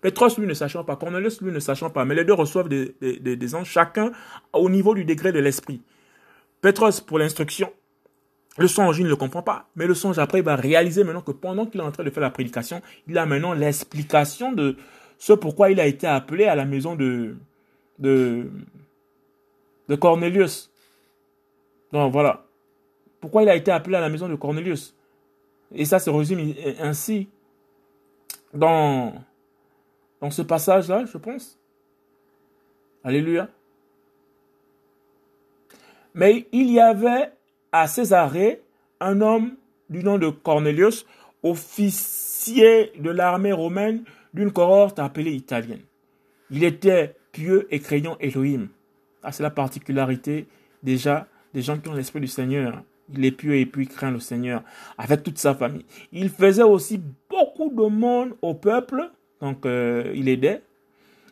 Pétros, 0.00 0.28
lui, 0.38 0.46
ne 0.46 0.54
sachant 0.54 0.84
pas. 0.84 0.94
Cornelius, 0.94 1.40
lui, 1.40 1.50
ne 1.50 1.58
sachant 1.58 1.90
pas. 1.90 2.04
Mais 2.04 2.14
les 2.14 2.24
deux 2.24 2.34
reçoivent 2.34 2.68
des 2.68 3.54
anges, 3.56 3.68
chacun 3.68 4.12
au 4.52 4.70
niveau 4.70 4.94
du 4.94 5.04
degré 5.04 5.32
de 5.32 5.40
l'esprit. 5.40 5.82
Petros 6.66 7.00
pour 7.00 7.20
l'instruction. 7.20 7.72
Le 8.58 8.66
songe, 8.66 8.98
il 8.98 9.04
ne 9.04 9.08
le 9.08 9.14
comprend 9.14 9.40
pas. 9.40 9.68
Mais 9.76 9.86
le 9.86 9.94
songe, 9.94 10.18
après, 10.18 10.38
il 10.38 10.44
va 10.44 10.56
réaliser 10.56 11.04
maintenant 11.04 11.22
que 11.22 11.30
pendant 11.30 11.64
qu'il 11.64 11.80
est 11.80 11.84
en 11.84 11.92
train 11.92 12.02
de 12.02 12.10
faire 12.10 12.24
la 12.24 12.30
prédication, 12.30 12.82
il 13.06 13.16
a 13.18 13.24
maintenant 13.24 13.52
l'explication 13.52 14.50
de 14.50 14.76
ce 15.16 15.32
pourquoi 15.32 15.70
il 15.70 15.78
a 15.78 15.86
été 15.86 16.08
appelé 16.08 16.46
à 16.46 16.56
la 16.56 16.64
maison 16.64 16.96
de, 16.96 17.36
de, 18.00 18.50
de 19.88 19.94
Cornelius. 19.94 20.72
Donc 21.92 22.12
voilà. 22.12 22.44
Pourquoi 23.20 23.44
il 23.44 23.48
a 23.48 23.54
été 23.54 23.70
appelé 23.70 23.96
à 23.96 24.00
la 24.00 24.08
maison 24.08 24.28
de 24.28 24.34
Cornelius? 24.34 24.92
Et 25.72 25.84
ça 25.84 26.00
se 26.00 26.10
résume 26.10 26.52
ainsi 26.80 27.28
dans, 28.52 29.14
dans 30.20 30.32
ce 30.32 30.42
passage-là, 30.42 31.04
je 31.04 31.16
pense. 31.16 31.60
Alléluia. 33.04 33.50
Mais 36.16 36.46
il 36.50 36.72
y 36.72 36.80
avait 36.80 37.30
à 37.72 37.86
Césarée 37.86 38.62
un 39.00 39.20
homme 39.20 39.54
du 39.90 40.02
nom 40.02 40.18
de 40.18 40.30
Cornelius, 40.30 41.06
officier 41.42 42.90
de 42.98 43.10
l'armée 43.10 43.52
romaine 43.52 44.02
d'une 44.32 44.50
cohorte 44.50 44.98
appelée 44.98 45.32
italienne. 45.32 45.82
Il 46.50 46.64
était 46.64 47.14
pieux 47.32 47.68
et 47.70 47.80
craignant 47.80 48.16
Elohim. 48.18 48.68
Ah, 49.22 49.30
c'est 49.30 49.42
la 49.42 49.50
particularité 49.50 50.48
déjà 50.82 51.26
des 51.52 51.60
gens 51.60 51.78
qui 51.78 51.88
ont 51.88 51.94
l'esprit 51.94 52.20
du 52.20 52.28
Seigneur. 52.28 52.82
Il 53.12 53.24
est 53.24 53.30
pieux 53.30 53.56
et 53.56 53.66
puis 53.66 53.86
craint 53.86 54.10
le 54.10 54.18
Seigneur 54.18 54.62
avec 54.96 55.22
toute 55.22 55.38
sa 55.38 55.54
famille. 55.54 55.84
Il 56.12 56.30
faisait 56.30 56.62
aussi 56.62 57.00
beaucoup 57.28 57.70
de 57.70 57.88
monde 57.88 58.34
au 58.40 58.54
peuple, 58.54 59.10
donc 59.40 59.66
euh, 59.66 60.10
il 60.14 60.28
aidait 60.28 60.62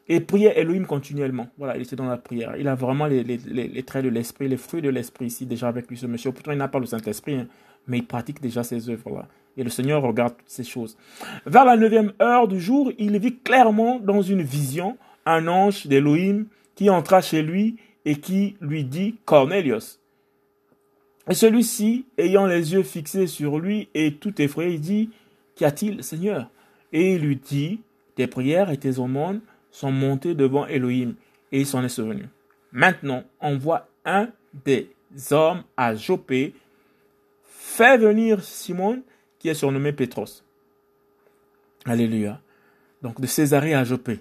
et 0.09 0.21
priait 0.21 0.59
Elohim 0.59 0.85
continuellement. 0.85 1.49
Voilà, 1.59 1.77
il 1.77 1.83
était 1.83 1.97
dans 1.97 2.07
la 2.07 2.17
prière. 2.17 2.57
Il 2.59 2.69
a 2.69 2.75
vraiment 2.75 3.07
les, 3.07 3.23
les, 3.23 3.83
traits 3.83 4.05
de 4.05 4.11
l'esprit, 4.11 4.49
les 4.49 4.57
fruits 4.57 4.83
de 4.83 4.91
l'esprit 4.91 5.27
ici 5.27 5.47
déjà 5.47 5.69
avec 5.69 5.89
lui, 5.89 5.97
ce 5.97 6.07
monsieur. 6.07 6.33
Pourtant, 6.33 6.53
il 6.53 6.59
n'a 6.59 6.69
pas 6.69 6.79
le 6.79 6.87
Saint-Esprit, 6.87 7.37
hein, 7.37 7.47
mais 7.87 7.99
il 7.99 8.07
pratique 8.07 8.41
déjà 8.41 8.63
ses 8.63 8.89
œuvres-là. 8.91 9.27
Et 9.57 9.65
le 9.65 9.71
Seigneur 9.71 10.03
regarde 10.03 10.37
toutes 10.37 10.49
ces 10.49 10.65
choses. 10.65 10.97
Vers 11.47 11.65
la 11.65 11.77
neuvième 11.77 12.13
heure 12.21 12.49
du 12.49 12.61
jour, 12.61 12.93
il 12.99 13.19
vit 13.19 13.39
clairement 13.39 13.99
dans 13.99 14.21
une 14.21 14.43
vision 14.43 14.99
un 15.27 15.47
ange 15.49 15.87
d'Elohim 15.87 16.47
qui 16.75 16.91
entra 16.91 17.21
chez 17.21 17.43
lui 17.43 17.77
et 18.05 18.17
qui 18.17 18.57
lui 18.61 18.85
dit 18.85 19.17
Cornelius. 19.25 20.01
Et 21.31 21.35
celui-ci, 21.35 22.05
ayant 22.19 22.47
les 22.47 22.75
yeux 22.75 22.83
fixés 22.83 23.27
sur 23.27 23.59
lui 23.59 23.89
et 23.95 24.15
tout 24.15 24.43
effrayé, 24.43 24.79
dit 24.79 25.11
Qu'y 25.55 25.65
a-t-il, 25.65 26.03
Seigneur? 26.03 26.51
Et 26.93 27.15
il 27.15 27.23
lui 27.23 27.37
dit 27.37 27.81
Tes 28.17 28.27
prières 28.27 28.71
et 28.71 28.77
tes 28.77 28.99
aumônes 28.99 29.41
sont 29.75 29.91
montées 29.91 30.35
devant 30.35 30.67
Elohim, 30.67 31.15
et 31.51 31.61
il 31.61 31.67
s'en 31.67 31.83
est 31.83 31.89
souvenu. 31.89 32.29
Maintenant, 32.71 33.25
envoie 33.41 33.89
un 34.05 34.29
des 34.65 34.89
hommes 35.33 35.65
à 35.77 35.97
Jopé, 35.97 36.55
fait 37.43 37.99
venir 37.99 38.43
Simon, 38.45 39.03
qui 39.41 39.49
est 39.49 39.55
surnommé 39.55 39.93
Pétros. 39.93 40.45
Alléluia. 41.85 42.41
Donc 43.03 43.21
de 43.21 43.27
Césarée 43.27 43.75
à 43.75 43.83
Jopé. 43.83 44.21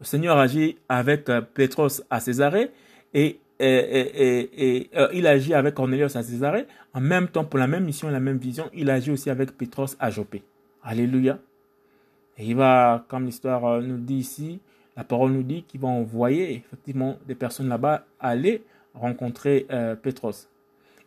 Le 0.00 0.04
Seigneur 0.04 0.36
agit 0.36 0.76
avec 0.88 1.28
euh, 1.28 1.40
Pétros 1.40 2.02
à 2.10 2.18
Césarée 2.18 2.70
et 3.14 3.38
euh, 3.62 5.08
il 5.12 5.26
agit 5.26 5.54
avec 5.54 5.74
Cornelius 5.74 6.16
à 6.16 6.24
Césarée. 6.24 6.66
En 6.94 7.00
même 7.00 7.28
temps, 7.28 7.44
pour 7.44 7.60
la 7.60 7.68
même 7.68 7.84
mission 7.84 8.08
et 8.08 8.12
la 8.12 8.20
même 8.20 8.38
vision, 8.38 8.68
il 8.74 8.90
agit 8.90 9.12
aussi 9.12 9.30
avec 9.30 9.56
Pétros 9.56 9.94
à 10.00 10.10
Jopé. 10.10 10.42
Alléluia. 10.82 11.38
Il 12.38 12.56
va, 12.56 13.04
comme 13.08 13.26
l'histoire 13.26 13.64
euh, 13.66 13.82
nous 13.82 13.98
dit 13.98 14.16
ici, 14.16 14.60
la 14.96 15.04
parole 15.04 15.32
nous 15.32 15.42
dit 15.42 15.62
qu'il 15.62 15.80
va 15.80 15.88
envoyer 15.88 16.54
effectivement 16.54 17.18
des 17.26 17.34
personnes 17.34 17.68
là-bas 17.68 18.04
aller 18.18 18.62
rencontrer 18.94 19.66
euh, 19.70 19.94
Pétros. 19.94 20.48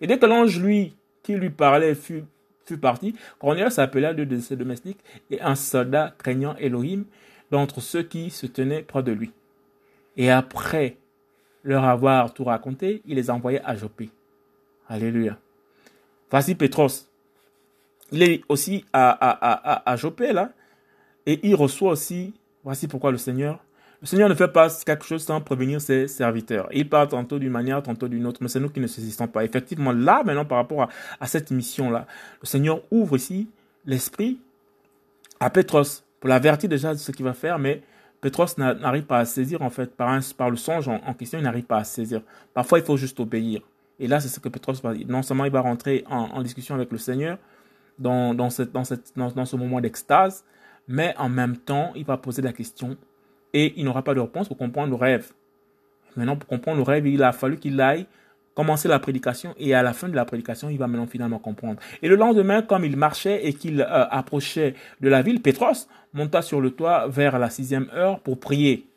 Et 0.02 0.08
dès 0.08 0.18
que 0.18 0.26
l'ange, 0.26 0.60
lui, 0.60 0.96
qui 1.22 1.36
lui 1.36 1.50
parlait, 1.50 1.96
fut, 1.96 2.24
fut 2.66 2.78
parti, 2.78 3.16
Cornelius 3.40 3.80
appela 3.80 4.14
deux 4.14 4.26
de 4.26 4.40
ses 4.40 4.56
domestiques 4.56 5.00
et 5.30 5.42
un 5.42 5.56
soldat 5.56 6.14
craignant 6.18 6.56
Elohim 6.58 7.04
d'entre 7.52 7.82
ceux 7.82 8.04
qui 8.04 8.30
se 8.30 8.46
tenaient 8.46 8.82
près 8.82 9.04
de 9.04 9.12
lui. 9.12 9.32
Et 10.18 10.32
après 10.32 10.98
leur 11.64 11.84
avoir 11.84 12.34
tout 12.34 12.44
raconté, 12.44 13.02
il 13.06 13.16
les 13.16 13.30
envoyait 13.30 13.62
à 13.64 13.76
Jopé. 13.76 14.10
Alléluia. 14.88 15.38
Voici 16.30 16.56
Pétros. 16.56 17.08
Il 18.12 18.24
est 18.24 18.42
aussi 18.50 18.86
à, 18.92 19.10
à, 19.10 19.30
à, 19.32 19.92
à 19.92 19.96
Jopé, 19.96 20.34
là. 20.34 20.52
Et 21.26 21.40
il 21.48 21.56
reçoit 21.56 21.92
aussi, 21.92 22.34
voici 22.64 22.88
pourquoi 22.88 23.12
le 23.12 23.18
Seigneur, 23.18 23.64
le 24.04 24.08
Seigneur 24.08 24.28
ne 24.28 24.36
fait 24.36 24.50
pas 24.50 24.68
quelque 24.86 25.06
chose 25.06 25.24
sans 25.24 25.40
prévenir 25.40 25.80
ses 25.80 26.10
serviteurs. 26.10 26.68
Il 26.74 26.90
parle 26.90 27.08
tantôt 27.08 27.40
d'une 27.40 27.54
manière, 27.54 27.82
tantôt 27.82 28.10
d'une 28.10 28.28
autre, 28.28 28.40
mais 28.42 28.50
c'est 28.50 28.60
nous 28.60 28.68
qui 28.68 28.82
ne 28.82 28.88
saisissons 28.88 29.30
pas. 29.30 29.46
Effectivement, 29.46 29.94
là, 29.94 30.24
maintenant, 30.26 30.44
par 30.44 30.58
rapport 30.58 30.90
à, 31.22 31.26
cette 31.26 31.52
mission-là, 31.52 32.06
le 32.42 32.46
Seigneur 32.46 32.82
ouvre 32.92 33.16
ici 33.16 33.48
l'esprit 33.86 34.42
à 35.40 35.50
Pétros 35.50 36.04
pour 36.20 36.28
l'avertir 36.28 36.68
déjà 36.68 36.94
de 36.94 37.00
ce 37.00 37.14
qu'il 37.14 37.24
va 37.24 37.32
faire, 37.32 37.58
mais 37.60 37.82
Petros 38.20 38.48
n'arrive 38.58 39.04
pas 39.04 39.20
à 39.20 39.26
saisir, 39.26 39.62
en 39.62 39.70
fait, 39.70 39.96
par, 39.96 40.20
le 40.50 40.58
songe 40.58 40.90
en, 40.90 41.14
question, 41.14 41.40
il 41.40 41.44
n'arrive 41.44 41.64
pas 41.64 41.78
à 41.78 41.86
saisir. 41.86 42.22
Parfois, 42.54 42.80
il 42.80 42.86
faut 42.86 42.98
juste 42.98 43.22
obéir. 43.22 43.62
Et 44.00 44.08
là, 44.08 44.20
c'est 44.20 44.28
ce 44.28 44.42
que 44.42 44.50
Petros 44.50 44.82
va 44.84 44.94
dire. 44.94 45.08
Non 45.08 45.22
seulement 45.22 45.46
il 45.46 45.52
va 45.52 45.62
rentrer 45.62 46.04
en, 46.10 46.42
discussion 46.42 46.76
avec 46.76 46.92
le 46.92 46.98
Seigneur 46.98 47.38
dans, 48.00 48.50
ce 48.50 49.56
moment 49.56 49.80
d'extase, 49.80 50.44
mais 50.90 51.16
en 51.18 51.30
même 51.30 51.56
temps, 51.56 51.94
il 51.96 52.04
va 52.04 52.18
poser 52.18 52.42
la 52.42 52.52
question 52.52 52.98
et 53.54 53.74
il 53.78 53.86
n'aura 53.86 54.04
pas 54.04 54.14
de 54.14 54.20
réponse 54.20 54.48
pour 54.48 54.58
comprendre 54.58 54.90
le 54.90 54.96
rêve. 54.96 55.32
Maintenant, 56.16 56.36
pour 56.36 56.48
comprendre 56.48 56.78
le 56.78 56.84
rêve, 56.84 57.08
il 57.08 57.24
a 57.24 57.32
fallu 57.32 57.58
qu'il 57.58 57.80
aille 57.82 58.06
commencer 58.56 58.88
la 58.88 59.00
prédication 59.00 59.54
et 59.58 59.74
à 59.74 59.82
la 59.82 59.94
fin 59.94 60.08
de 60.08 60.16
la 60.16 60.26
prédication, 60.26 60.70
il 60.70 60.78
va 60.78 60.88
maintenant 60.88 61.08
finalement 61.08 61.40
comprendre. 61.40 61.80
Et 62.02 62.08
le 62.08 62.16
lendemain, 62.16 62.62
comme 62.62 62.86
il 62.86 62.98
marchait 62.98 63.46
et 63.46 63.54
qu'il 63.54 63.82
euh, 63.82 64.06
approchait 64.10 64.76
de 65.02 65.10
la 65.10 65.22
ville, 65.22 65.42
Pétros 65.42 65.88
monta 66.14 66.42
sur 66.42 66.62
le 66.62 66.72
toit 66.72 67.08
vers 67.08 67.40
la 67.40 67.50
sixième 67.50 67.88
heure 67.96 68.20
pour 68.20 68.40
prier. 68.40 68.88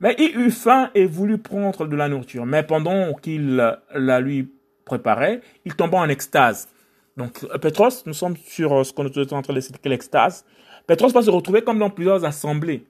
Mais 0.00 0.16
il 0.18 0.36
eut 0.36 0.50
faim 0.50 0.90
et 0.94 1.06
voulut 1.06 1.38
prendre 1.38 1.86
de 1.86 1.94
la 1.94 2.08
nourriture. 2.08 2.44
Mais 2.44 2.64
pendant 2.64 3.14
qu'il 3.14 3.56
la 3.94 4.20
lui 4.20 4.50
préparait, 4.84 5.40
il 5.64 5.74
tomba 5.76 5.98
en 5.98 6.08
extase. 6.08 6.68
Donc, 7.16 7.46
Pétros, 7.60 8.02
nous 8.06 8.14
sommes 8.14 8.36
sur 8.36 8.72
euh, 8.72 8.84
ce 8.84 8.92
qu'on 8.92 9.06
est 9.06 9.32
en 9.32 9.42
train 9.42 9.54
de 9.54 9.88
l'extase. 9.88 10.44
Pétros 10.86 11.12
va 11.12 11.22
se 11.22 11.30
retrouver 11.30 11.62
comme 11.62 11.78
dans 11.78 11.90
plusieurs 11.90 12.24
assemblées. 12.24 12.84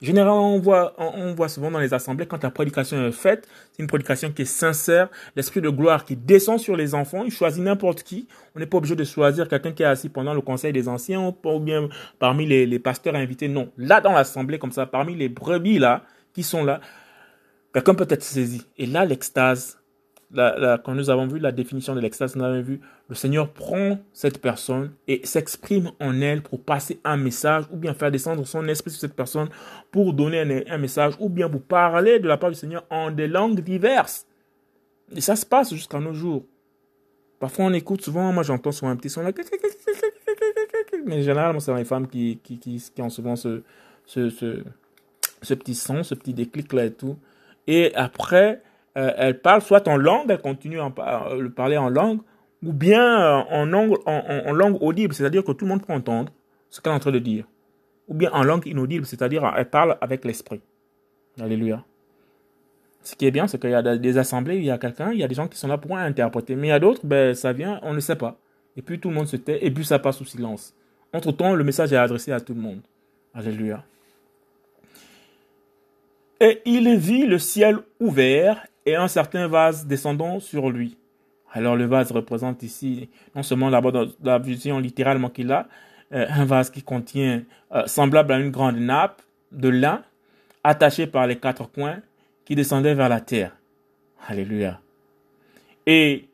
Généralement, 0.00 0.54
on 0.54 0.58
voit, 1.34 1.48
souvent 1.48 1.70
dans 1.70 1.78
les 1.78 1.92
assemblées, 1.92 2.24
quand 2.26 2.42
la 2.42 2.50
prédication 2.50 3.06
est 3.06 3.12
faite, 3.12 3.46
c'est 3.70 3.82
une 3.82 3.86
prédication 3.86 4.32
qui 4.32 4.42
est 4.42 4.46
sincère, 4.46 5.10
l'esprit 5.36 5.60
de 5.60 5.68
gloire 5.68 6.06
qui 6.06 6.16
descend 6.16 6.58
sur 6.58 6.74
les 6.74 6.94
enfants, 6.94 7.22
il 7.22 7.30
choisit 7.30 7.62
n'importe 7.62 8.02
qui. 8.02 8.26
On 8.54 8.60
n'est 8.60 8.66
pas 8.66 8.78
obligé 8.78 8.96
de 8.96 9.04
choisir 9.04 9.46
quelqu'un 9.46 9.72
qui 9.72 9.82
est 9.82 9.86
assis 9.86 10.08
pendant 10.08 10.32
le 10.32 10.40
conseil 10.40 10.72
des 10.72 10.88
anciens 10.88 11.20
ou 11.20 11.60
bien 11.60 11.90
parmi 12.18 12.46
les, 12.46 12.64
les 12.64 12.78
pasteurs 12.78 13.14
invités. 13.14 13.48
Non, 13.48 13.70
là 13.76 14.00
dans 14.00 14.12
l'assemblée, 14.12 14.58
comme 14.58 14.72
ça, 14.72 14.86
parmi 14.86 15.14
les 15.14 15.28
brebis 15.28 15.78
là, 15.78 16.02
qui 16.32 16.44
sont 16.44 16.64
là, 16.64 16.80
quelqu'un 17.74 17.94
peut 17.94 18.06
être 18.08 18.22
saisi. 18.22 18.62
Et 18.78 18.86
là, 18.86 19.04
l'extase 19.04 19.79
quand 20.34 20.94
nous 20.94 21.10
avons 21.10 21.26
vu 21.26 21.38
la 21.38 21.50
définition 21.50 21.94
de 21.94 22.00
l'extase, 22.00 22.36
nous 22.36 22.44
avons 22.44 22.60
vu 22.60 22.80
le 23.08 23.14
Seigneur 23.14 23.52
prend 23.52 23.98
cette 24.12 24.40
personne 24.40 24.92
et 25.08 25.26
s'exprime 25.26 25.90
en 26.00 26.20
elle 26.20 26.42
pour 26.42 26.62
passer 26.62 27.00
un 27.04 27.16
message 27.16 27.64
ou 27.72 27.76
bien 27.76 27.94
faire 27.94 28.12
descendre 28.12 28.46
son 28.46 28.68
esprit 28.68 28.90
sur 28.90 29.00
cette 29.00 29.16
personne 29.16 29.48
pour 29.90 30.12
donner 30.12 30.68
un, 30.68 30.78
message 30.78 31.14
ou 31.18 31.28
bien 31.28 31.48
pour 31.48 31.62
parler 31.62 32.20
de 32.20 32.28
la 32.28 32.36
part 32.36 32.50
du 32.50 32.56
Seigneur 32.56 32.84
en 32.90 33.10
des 33.10 33.26
langues 33.26 33.60
diverses. 33.60 34.26
Et 35.16 35.20
ça 35.20 35.34
se 35.34 35.44
passe 35.44 35.74
jusqu'à 35.74 35.98
nos 35.98 36.14
jours. 36.14 36.44
Parfois 37.40 37.64
on 37.64 37.72
écoute 37.72 38.02
souvent, 38.02 38.32
moi 38.32 38.44
j'entends 38.44 38.70
souvent 38.70 38.92
un 38.92 38.96
petit 38.96 39.10
son 39.10 39.22
là, 39.22 39.32
mais 41.06 41.22
généralement 41.22 41.58
c'est 41.58 41.74
les 41.74 41.84
femmes 41.84 42.06
qui, 42.06 42.38
qui, 42.44 42.58
qui, 42.58 42.80
qui, 42.94 43.02
ont 43.02 43.10
souvent 43.10 43.34
ce, 43.34 43.62
ce, 44.04 44.30
ce, 44.30 44.62
ce 45.42 45.54
petit 45.54 45.74
son, 45.74 46.04
ce 46.04 46.14
petit 46.14 46.34
déclic 46.34 46.72
là 46.72 46.84
et 46.84 46.92
tout. 46.92 47.16
Et 47.66 47.92
après, 47.94 48.62
euh, 48.96 49.12
elle 49.16 49.40
parle 49.40 49.62
soit 49.62 49.86
en 49.88 49.96
langue, 49.96 50.26
elle 50.30 50.40
continue 50.40 50.80
à 50.80 50.92
euh, 51.30 51.48
parler 51.48 51.76
en 51.76 51.88
langue, 51.88 52.20
ou 52.62 52.72
bien 52.72 53.02
euh, 53.02 53.42
en, 53.50 53.72
en, 53.72 54.52
langue 54.52 54.82
audible, 54.82 55.14
c'est-à-dire 55.14 55.44
que 55.44 55.52
tout 55.52 55.64
le 55.64 55.70
monde 55.70 55.86
peut 55.86 55.92
entendre 55.92 56.32
ce 56.68 56.80
qu'elle 56.80 56.92
est 56.92 56.96
en 56.96 57.00
train 57.00 57.12
de 57.12 57.18
dire. 57.18 57.46
Ou 58.08 58.14
bien 58.14 58.30
en 58.32 58.42
langue 58.42 58.66
inaudible, 58.66 59.06
c'est-à-dire 59.06 59.50
elle 59.56 59.70
parle 59.70 59.96
avec 60.00 60.24
l'esprit. 60.24 60.60
Alléluia. 61.40 61.84
Ce 63.02 63.14
qui 63.14 63.26
est 63.26 63.30
bien, 63.30 63.46
c'est 63.46 63.58
qu'il 63.58 63.70
y 63.70 63.74
a 63.74 63.96
des 63.96 64.18
assemblées, 64.18 64.56
il 64.56 64.64
y 64.64 64.70
a 64.70 64.76
quelqu'un, 64.76 65.12
il 65.12 65.20
y 65.20 65.24
a 65.24 65.28
des 65.28 65.34
gens 65.34 65.48
qui 65.48 65.56
sont 65.56 65.68
là 65.68 65.78
pour 65.78 65.96
interpréter. 65.96 66.54
Mais 66.54 66.66
il 66.66 66.70
y 66.70 66.72
a 66.72 66.80
d'autres, 66.80 67.00
ben, 67.04 67.34
ça 67.34 67.52
vient, 67.52 67.80
on 67.82 67.94
ne 67.94 68.00
sait 68.00 68.16
pas. 68.16 68.36
Et 68.76 68.82
puis 68.82 68.98
tout 68.98 69.08
le 69.08 69.14
monde 69.14 69.26
se 69.26 69.36
tait, 69.36 69.64
et 69.64 69.70
puis 69.70 69.84
ça 69.84 69.98
passe 69.98 70.18
sous 70.18 70.24
silence. 70.24 70.74
Entre-temps, 71.12 71.54
le 71.54 71.64
message 71.64 71.92
est 71.92 71.96
adressé 71.96 72.32
à 72.32 72.40
tout 72.40 72.54
le 72.54 72.60
monde. 72.60 72.80
Alléluia. 73.32 73.84
Et 76.40 76.60
il 76.64 76.96
vit 76.96 77.26
le 77.26 77.38
ciel 77.38 77.78
ouvert 78.00 78.66
et 78.90 78.96
un 78.96 79.08
certain 79.08 79.46
vase 79.46 79.86
descendant 79.86 80.40
sur 80.40 80.70
lui. 80.70 80.96
Alors 81.52 81.76
le 81.76 81.86
vase 81.86 82.12
représente 82.12 82.62
ici 82.62 83.08
non 83.34 83.42
seulement 83.42 83.70
d'abord 83.70 84.06
la 84.22 84.38
vision 84.38 84.78
littéralement 84.78 85.28
qu'il 85.28 85.50
a, 85.52 85.68
euh, 86.12 86.26
un 86.28 86.44
vase 86.44 86.70
qui 86.70 86.82
contient, 86.82 87.42
euh, 87.72 87.86
semblable 87.86 88.32
à 88.32 88.38
une 88.38 88.50
grande 88.50 88.78
nappe 88.78 89.22
de 89.52 89.68
lin, 89.68 90.02
attachée 90.64 91.06
par 91.06 91.26
les 91.26 91.36
quatre 91.36 91.70
coins, 91.70 91.98
qui 92.44 92.54
descendait 92.54 92.94
vers 92.94 93.08
la 93.08 93.20
terre. 93.20 93.56
Alléluia. 94.26 94.80
Et 95.86 96.28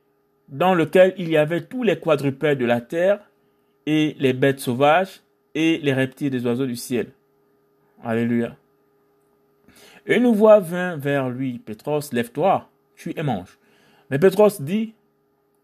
dans 0.49 0.75
lequel 0.75 1.15
il 1.19 1.29
y 1.31 1.37
avait 1.37 1.63
tous 1.63 1.83
les 1.83 1.99
quadrupèdes 1.99 2.59
de 2.59 2.65
la 2.65 2.81
terre, 2.81 3.21
et 3.87 4.17
les 4.19 4.33
bêtes 4.33 4.61
sauvages, 4.61 5.21
et 5.55 5.79
les 5.79 5.93
reptiles 5.93 6.31
des 6.31 6.45
oiseaux 6.45 6.67
du 6.67 6.77
ciel. 6.77 7.09
Alléluia. 8.03 8.57
Une 10.07 10.29
voix 10.29 10.61
vint 10.61 10.97
vers 10.97 11.29
lui, 11.29 11.59
Pétros, 11.59 12.13
lève-toi, 12.13 12.69
tu 12.95 13.13
et 13.17 13.23
mange. 13.23 13.59
Mais 14.09 14.21
Pétros 14.21 14.61
dit, 14.61 14.95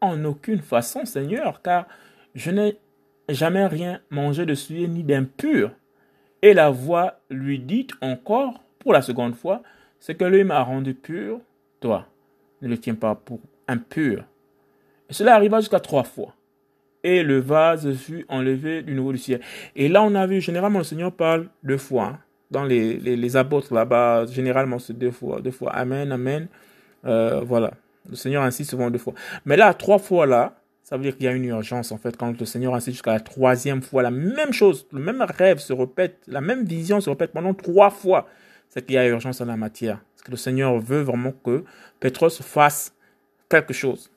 en 0.00 0.24
aucune 0.24 0.60
façon, 0.60 1.04
Seigneur, 1.04 1.62
car 1.62 1.86
je 2.34 2.50
n'ai 2.50 2.76
jamais 3.28 3.66
rien 3.66 4.00
mangé 4.10 4.44
de 4.44 4.54
souillé 4.54 4.88
ni 4.88 5.04
d'impur. 5.04 5.70
Et 6.42 6.54
la 6.54 6.70
voix 6.70 7.20
lui 7.30 7.60
dit 7.60 7.86
encore, 8.00 8.60
pour 8.80 8.92
la 8.92 9.02
seconde 9.02 9.36
fois, 9.36 9.62
ce 10.00 10.10
que 10.10 10.24
lui 10.24 10.42
m'a 10.42 10.62
rendu 10.62 10.94
pur, 10.94 11.40
toi, 11.80 12.08
ne 12.62 12.68
le 12.68 12.78
tiens 12.78 12.96
pas 12.96 13.14
pour 13.14 13.38
impur. 13.68 14.24
Cela 15.08 15.36
arriva 15.36 15.60
jusqu'à 15.60 15.78
trois 15.78 16.02
fois. 16.02 16.34
et 17.04 17.22
le 17.22 17.38
vase 17.40 17.92
fut 17.94 18.24
enlevé 18.28 18.82
du 18.82 18.94
nouveau 18.94 19.12
du 19.12 19.18
ciel. 19.18 19.40
Et 19.74 19.88
là, 19.88 20.02
on 20.02 20.14
a 20.14 20.26
vu, 20.26 20.40
généralement, 20.40 20.78
le 20.78 20.84
Seigneur 20.84 21.12
parle 21.12 21.48
deux 21.62 21.78
fois. 21.78 22.04
Hein. 22.04 22.18
Dans 22.52 22.64
les, 22.64 22.98
les, 22.98 23.16
les 23.16 23.36
apôtres 23.36 23.72
là-bas, 23.72 24.26
généralement, 24.26 24.78
c'est 24.78 24.96
deux 24.96 25.10
fois. 25.10 25.40
Amen, 25.72 26.12
Amen. 26.12 26.46
Euh, 27.04 27.40
voilà. 27.44 27.72
Le 28.08 28.14
Seigneur 28.16 28.42
insiste 28.42 28.70
souvent 28.70 28.90
deux 28.90 28.98
fois. 28.98 29.14
Mais 29.44 29.56
là, 29.56 29.72
trois 29.74 29.98
fois 29.98 30.26
là, 30.26 30.54
ça 30.82 30.96
veut 30.96 31.02
dire 31.02 31.16
qu'il 31.16 31.24
y 31.24 31.28
a 31.28 31.32
une 31.32 31.44
urgence 31.44 31.92
en 31.92 31.98
fait. 31.98 32.16
Quand 32.16 32.38
le 32.38 32.46
Seigneur 32.46 32.74
insiste 32.74 32.96
jusqu'à 32.96 33.12
la 33.12 33.20
troisième 33.20 33.80
fois, 33.80 34.02
la 34.02 34.10
même 34.10 34.52
chose, 34.52 34.86
le 34.92 35.00
même 35.00 35.22
rêve 35.22 35.58
se 35.58 35.72
répète, 35.72 36.18
la 36.26 36.40
même 36.40 36.64
vision 36.64 37.00
se 37.00 37.08
répète 37.08 37.32
pendant 37.32 37.54
trois 37.54 37.90
fois, 37.90 38.28
c'est 38.68 38.84
qu'il 38.84 38.96
y 38.96 38.98
a 38.98 39.06
urgence 39.08 39.40
en 39.40 39.46
la 39.46 39.56
matière. 39.56 40.00
Parce 40.14 40.22
que 40.24 40.30
le 40.32 40.36
Seigneur 40.36 40.78
veut 40.78 41.00
vraiment 41.00 41.32
que 41.44 41.64
Pétros 42.00 42.30
fasse 42.30 42.94
quelque 43.48 43.72
chose. 43.72 44.10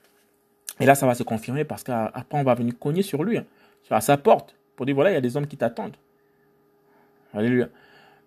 Et 0.79 0.85
là, 0.85 0.95
ça 0.95 1.05
va 1.05 1.15
se 1.15 1.23
confirmer 1.23 1.63
parce 1.63 1.83
qu'après, 1.83 2.37
on 2.37 2.43
va 2.43 2.55
venir 2.55 2.73
cogner 2.77 3.01
sur 3.01 3.23
lui, 3.23 3.37
hein, 3.37 3.45
sur 3.83 4.01
sa 4.01 4.17
porte, 4.17 4.55
pour 4.75 4.85
dire 4.85 4.95
voilà, 4.95 5.11
il 5.11 5.13
y 5.13 5.17
a 5.17 5.21
des 5.21 5.37
hommes 5.37 5.47
qui 5.47 5.57
t'attendent. 5.57 5.95
Alléluia. 7.33 7.69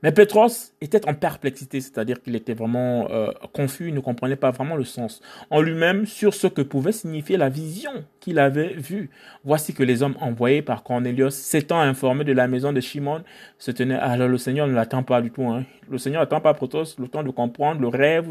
Mais 0.03 0.13
Petros 0.13 0.73
était 0.81 1.09
en 1.09 1.15
perplexité, 1.15 1.81
c'est-à-dire 1.81 2.23
qu'il 2.23 2.37
était 2.37 2.55
vraiment 2.55 3.11
euh, 3.11 3.33
confus, 3.53 3.89
il 3.89 3.95
ne 3.95 4.01
comprenait 4.01 4.37
pas 4.37 4.53
vraiment 4.53 4.77
le 4.77 4.85
sens 4.85 5.21
en 5.51 5.61
lui-même 5.61 6.07
sur 6.07 6.35
ce 6.35 6.47
que 6.47 6.63
pouvait 6.63 6.93
signifier 6.93 7.37
la 7.37 7.49
vision 7.49 7.91
qu'il 8.21 8.39
avait 8.39 8.75
vue. 8.75 9.11
Voici 9.45 9.75
que 9.75 9.83
les 9.83 10.05
hommes 10.05 10.17
envoyés 10.21 10.63
par 10.63 10.85
Cornelius, 10.85 11.35
s'étant 11.35 11.81
informés 11.81 12.23
de 12.23 12.33
la 12.33 12.47
maison 12.47 12.73
de 12.73 12.81
Shimon, 12.81 13.25
se 13.59 13.73
tenaient. 13.73 13.97
Alors 13.97 14.29
le 14.29 14.39
Seigneur 14.39 14.69
ne 14.69 14.75
l'attend 14.75 15.03
pas 15.03 15.21
du 15.21 15.33
tout. 15.33 15.49
Hein. 15.49 15.65
Le 15.91 15.99
Seigneur 15.99 16.23
n'attend 16.23 16.41
pas 16.41 16.55
Petros 16.55 16.85
le 16.97 17.09
temps 17.09 17.25
de 17.25 17.31
comprendre 17.31 17.81
le 17.81 17.89
rêve. 17.89 18.29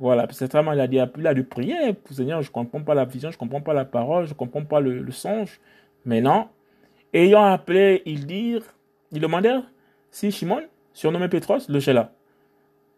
Voilà, 0.00 0.26
c'est 0.32 0.50
vraiment 0.50 0.72
il 0.72 0.80
a 0.80 0.88
dit, 0.88 0.98
il 1.18 1.26
a 1.26 1.34
dû. 1.34 1.46
Seigneur, 2.10 2.42
je 2.42 2.50
comprends 2.50 2.82
pas 2.82 2.94
la 2.94 3.04
vision, 3.04 3.30
je 3.30 3.38
comprends 3.38 3.60
pas 3.60 3.74
la 3.74 3.84
parole, 3.84 4.26
je 4.26 4.34
comprends 4.34 4.64
pas 4.64 4.80
le, 4.80 5.00
le 5.00 5.12
songe. 5.12 5.60
Mais 6.04 6.20
non, 6.20 6.48
ayant 7.12 7.44
appelé, 7.44 8.02
ils 8.06 8.26
dirent, 8.26 8.64
ils 9.12 9.20
demandèrent 9.20 9.62
si 10.10 10.32
Shimon 10.32 10.62
surnommé 10.92 11.28
Petros, 11.28 11.58
le 11.68 11.80
Shelah. 11.80 12.12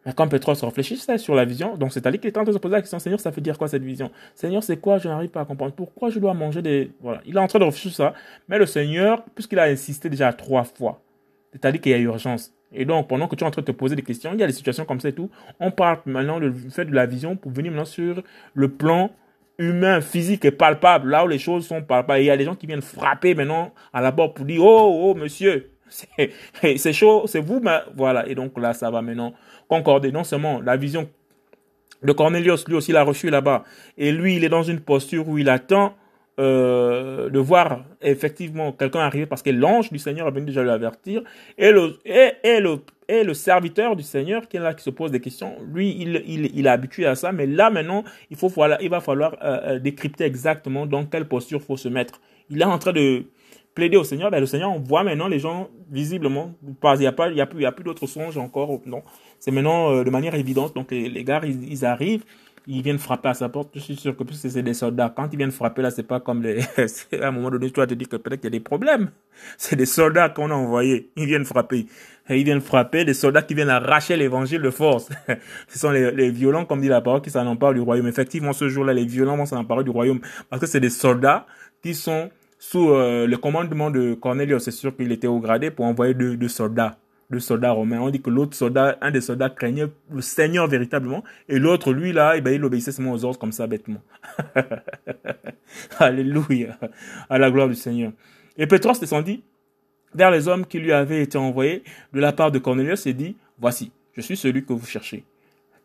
Mais 0.05 0.12
quand 0.12 0.28
Petros 0.28 0.55
réfléchissait 0.62 1.18
sur 1.18 1.34
la 1.34 1.45
vision, 1.45 1.76
donc 1.76 1.93
c'est 1.93 2.05
Ali 2.07 2.18
qui 2.18 2.26
était 2.26 2.38
en 2.38 2.43
train 2.43 2.51
de 2.51 2.57
se 2.57 2.61
poser 2.61 2.72
la 2.72 2.80
question, 2.80 2.99
Seigneur, 2.99 3.20
ça 3.20 3.30
veut 3.30 3.40
dire 3.40 3.57
quoi 3.57 3.68
cette 3.68 3.84
vision? 3.84 4.11
Seigneur, 4.34 4.62
c'est 4.62 4.78
quoi? 4.78 4.99
Je 4.99 5.09
n'arrive 5.09 5.30
pas 5.30 5.43
à 5.43 5.45
comprendre. 5.45 5.72
Pourquoi 5.74 6.11
je 6.11 6.18
dois 6.18 6.34
manger 6.34 6.61
des... 6.61 6.90
Voilà, 7.01 7.20
il 7.24 7.36
est 7.36 7.40
en 7.40 7.47
train 7.47 7.61
de 7.61 7.64
réfléchir 7.64 7.93
ça. 7.93 8.14
Mais 8.49 8.59
le 8.59 8.66
Seigneur, 8.66 9.22
puisqu'il 9.34 9.59
a 9.61 9.64
insisté 9.64 10.11
déjà 10.11 10.32
trois 10.32 10.64
fois, 10.64 11.01
c'est-à-dire 11.53 11.80
qu'il 11.80 11.93
y 11.93 11.95
a 11.95 11.99
urgence. 11.99 12.53
Et 12.72 12.84
donc, 12.84 13.07
pendant 13.07 13.28
que 13.28 13.36
tu 13.36 13.45
es 13.45 13.47
en 13.47 13.51
train 13.51 13.62
de 13.62 13.66
te 13.66 13.72
poser 13.72 13.95
des 13.95 14.03
questions, 14.03 14.32
il 14.32 14.40
y 14.40 14.43
a 14.43 14.47
des 14.47 14.53
situations 14.53 14.84
comme 14.84 14.99
ça 14.99 15.09
et 15.09 15.12
tout. 15.12 15.30
On 15.61 15.70
parle 15.70 15.99
maintenant 16.07 16.40
du 16.40 16.53
fait 16.70 16.86
de 16.86 16.95
la 16.95 17.07
vision 17.07 17.36
pour 17.36 17.53
venir 17.53 17.70
maintenant 17.70 17.84
sur 17.84 18.22
le 18.55 18.68
plan 18.68 19.11
humain, 19.59 20.01
physique 20.01 20.45
et 20.45 20.51
palpable, 20.51 21.11
là 21.11 21.24
où 21.24 21.28
les 21.28 21.38
choses 21.38 21.66
sont 21.66 21.82
palpables. 21.82 22.20
il 22.20 22.26
y 22.26 22.30
a 22.30 22.36
des 22.36 22.45
gens 22.45 22.57
qui 22.57 22.66
viennent 22.66 22.82
frapper 22.82 23.34
maintenant 23.34 23.72
à 23.93 24.01
la 24.01 24.11
porte 24.11 24.34
pour 24.34 24.47
dire, 24.47 24.64
oh, 24.64 25.11
oh, 25.11 25.14
monsieur, 25.14 25.70
c'est 26.76 26.93
chaud, 26.93 27.24
c'est 27.26 27.40
vous, 27.40 27.61
mais 27.61 27.78
voilà. 27.95 28.26
Et 28.28 28.34
donc 28.34 28.59
là, 28.59 28.72
ça 28.74 28.90
va 28.90 29.03
maintenant 29.03 29.34
concorder. 29.68 30.12
Non 30.12 30.24
seulement 30.24 30.61
la 30.61 30.76
vision 30.76 31.09
de 32.03 32.12
Cornelius, 32.12 32.66
lui 32.68 32.74
aussi 32.74 32.93
l'a 32.93 33.03
reçu 33.03 33.30
là-bas. 33.30 33.64
Et 33.97 34.12
lui, 34.12 34.36
il 34.36 34.45
est 34.45 34.49
dans 34.49 34.62
une 34.62 34.80
posture 34.80 35.28
où 35.28 35.38
il 35.38 35.49
attend 35.49 35.95
euh, 36.40 37.28
de 37.28 37.38
voir 37.38 37.84
effectivement 38.01 38.72
quelqu'un 38.72 39.01
arriver 39.01 39.26
parce 39.26 39.43
que 39.43 39.51
l'ange 39.51 39.93
du 39.93 39.99
Seigneur 39.99 40.26
est 40.28 40.30
venu 40.30 40.47
déjà 40.47 40.62
l'avertir. 40.62 41.22
Et 41.59 41.70
le, 41.70 41.99
et, 42.07 42.61
le, 43.22 43.34
serviteur 43.34 43.97
du 43.97 44.03
Seigneur 44.03 44.49
qui 44.49 44.57
est 44.57 44.61
là, 44.61 44.72
qui 44.72 44.82
se 44.82 44.90
pose 44.90 45.11
des 45.11 45.20
questions, 45.20 45.57
lui, 45.72 45.95
il, 46.01 46.22
il, 46.26 46.51
il 46.57 46.66
est 46.66 46.70
habitué 46.70 47.05
à 47.07 47.14
ça. 47.14 47.32
Mais 47.32 47.47
là, 47.47 47.68
maintenant, 47.68 48.03
il, 48.30 48.36
faut, 48.36 48.49
voilà, 48.49 48.80
il 48.80 48.88
va 48.88 49.01
falloir 49.01 49.36
euh, 49.43 49.74
euh, 49.74 49.78
décrypter 49.78 50.24
exactement 50.24 50.86
dans 50.86 51.05
quelle 51.05 51.26
posture 51.26 51.61
faut 51.61 51.76
se 51.76 51.88
mettre. 51.88 52.20
Il 52.49 52.62
est 52.62 52.64
en 52.64 52.78
train 52.78 52.93
de 52.93 53.24
plaider 53.74 53.96
au 53.96 54.04
Seigneur, 54.04 54.30
ben 54.30 54.40
le 54.40 54.46
Seigneur, 54.46 54.70
on 54.70 54.78
voit 54.78 55.02
maintenant 55.02 55.28
les 55.28 55.38
gens 55.38 55.68
visiblement, 55.90 56.54
il 56.62 56.98
n'y 56.98 57.06
a 57.06 57.12
pas, 57.12 57.28
il 57.28 57.36
y 57.36 57.40
a 57.40 57.46
plus, 57.46 57.60
il 57.60 57.62
y 57.62 57.66
a 57.66 57.72
plus 57.72 57.84
d'autres 57.84 58.06
songes 58.06 58.38
encore, 58.38 58.80
non. 58.86 59.02
C'est 59.38 59.50
maintenant 59.50 59.92
euh, 59.92 60.04
de 60.04 60.10
manière 60.10 60.34
évidente. 60.34 60.74
Donc 60.74 60.90
les, 60.90 61.08
les 61.08 61.24
gars, 61.24 61.40
ils, 61.44 61.84
arrivent, 61.84 62.24
ils 62.66 62.82
viennent 62.82 62.98
frapper 62.98 63.30
à 63.30 63.34
sa 63.34 63.48
porte. 63.48 63.70
Je 63.74 63.80
suis 63.80 63.96
sûr 63.96 64.16
que 64.16 64.24
plus 64.24 64.36
c'est 64.36 64.62
des 64.62 64.74
soldats. 64.74 65.12
Quand 65.14 65.28
ils 65.32 65.36
viennent 65.36 65.50
frapper 65.50 65.82
là, 65.82 65.90
c'est 65.90 66.02
pas 66.02 66.20
comme 66.20 66.42
les. 66.42 66.60
à 67.20 67.28
un 67.28 67.30
moment 67.30 67.50
donné, 67.50 67.72
vas 67.74 67.86
te 67.86 67.94
dire 67.94 68.08
que 68.08 68.16
peut-être 68.16 68.40
qu'il 68.40 68.52
y 68.52 68.54
a 68.54 68.58
des 68.58 68.60
problèmes. 68.60 69.10
C'est 69.56 69.76
des 69.76 69.86
soldats 69.86 70.28
qu'on 70.28 70.50
a 70.50 70.54
envoyés. 70.54 71.10
Ils 71.16 71.26
viennent 71.26 71.44
frapper. 71.44 71.86
Et 72.28 72.38
ils 72.38 72.44
viennent 72.44 72.60
frapper 72.60 73.04
des 73.04 73.14
soldats 73.14 73.42
qui 73.42 73.54
viennent 73.54 73.70
arracher 73.70 74.16
l'évangile 74.16 74.62
de 74.62 74.70
force. 74.70 75.08
Ce 75.68 75.78
sont 75.78 75.90
les, 75.90 76.12
les 76.12 76.30
violents, 76.30 76.64
comme 76.64 76.80
dit 76.80 76.88
la 76.88 77.00
parole, 77.00 77.20
qui 77.20 77.30
s'en 77.30 77.46
emparent 77.46 77.74
du 77.74 77.80
royaume. 77.80 78.06
Effectivement, 78.06 78.52
ce 78.52 78.68
jour-là, 78.68 78.92
les 78.92 79.06
violents 79.06 79.36
vont 79.36 79.46
s'en 79.46 79.58
emparer 79.58 79.82
du 79.82 79.90
royaume 79.90 80.20
parce 80.50 80.60
que 80.60 80.66
c'est 80.68 80.80
des 80.80 80.90
soldats 80.90 81.46
qui 81.82 81.94
sont 81.94 82.30
sous 82.62 82.90
euh, 82.90 83.26
le 83.26 83.36
commandement 83.38 83.90
de 83.90 84.14
Cornelius, 84.14 84.62
c'est 84.62 84.70
sûr 84.70 84.96
qu'il 84.96 85.10
était 85.10 85.26
au 85.26 85.40
gradé 85.40 85.72
pour 85.72 85.84
envoyer 85.84 86.14
deux, 86.14 86.46
soldats, 86.46 86.96
deux 87.28 87.40
soldats 87.40 87.72
romains. 87.72 87.98
On 87.98 88.08
dit 88.08 88.22
que 88.22 88.30
l'autre 88.30 88.56
soldat, 88.56 88.98
un 89.00 89.10
des 89.10 89.20
soldats 89.20 89.50
craignait 89.50 89.88
le 90.12 90.20
Seigneur 90.20 90.68
véritablement, 90.68 91.24
et 91.48 91.58
l'autre, 91.58 91.92
lui, 91.92 92.12
là, 92.12 92.36
eh 92.36 92.40
ben, 92.40 92.54
il 92.54 92.64
obéissait 92.64 92.92
seulement 92.92 93.14
aux 93.14 93.24
ordres 93.24 93.40
comme 93.40 93.50
ça, 93.50 93.66
bêtement. 93.66 94.00
Alléluia, 95.98 96.78
à 97.28 97.36
la 97.36 97.50
gloire 97.50 97.68
du 97.68 97.74
Seigneur. 97.74 98.12
Et 98.56 98.68
Pétros 98.68 98.96
descendit 99.00 99.42
vers 100.14 100.30
les 100.30 100.46
hommes 100.46 100.64
qui 100.64 100.78
lui 100.78 100.92
avaient 100.92 101.20
été 101.20 101.38
envoyés 101.38 101.82
de 102.12 102.20
la 102.20 102.32
part 102.32 102.52
de 102.52 102.60
Cornelius 102.60 103.06
et 103.06 103.12
dit, 103.12 103.34
voici, 103.58 103.90
je 104.12 104.20
suis 104.20 104.36
celui 104.36 104.64
que 104.64 104.72
vous 104.72 104.86
cherchez 104.86 105.24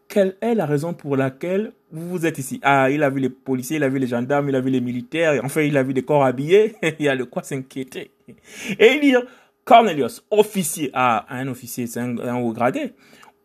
quelle 0.08 0.36
est 0.42 0.56
la 0.56 0.66
raison 0.66 0.94
pour 0.94 1.18
laquelle 1.18 1.72
vous 1.92 2.26
êtes 2.26 2.38
ici? 2.38 2.60
Ah, 2.64 2.90
il 2.90 3.04
a 3.04 3.10
vu 3.10 3.20
les 3.20 3.30
policiers, 3.30 3.78
il 3.78 3.84
a 3.84 3.90
vu 3.90 4.00
les 4.00 4.08
gendarmes, 4.08 4.50
il 4.50 4.56
a 4.56 4.62
vu 4.62 4.70
les 4.70 4.82
militaires, 4.82 5.42
enfin 5.44 5.62
il 5.62 5.78
a 5.78 5.84
vu 5.84 5.94
des 5.94 6.04
corps 6.04 6.24
habillés, 6.24 6.76
il 7.00 7.06
y 7.06 7.10
a 7.10 7.16
de 7.16 7.24
quoi 7.24 7.44
s'inquiéter. 7.44 8.12
Et 8.80 9.00
dit, 9.00 9.16
Cornelius, 9.64 10.26
officier, 10.32 10.90
ah, 10.94 11.26
un 11.30 11.48
officier, 11.48 11.88
c'est 11.88 12.00
un, 12.00 12.36
haut 12.38 12.54
gradé, 12.54 12.94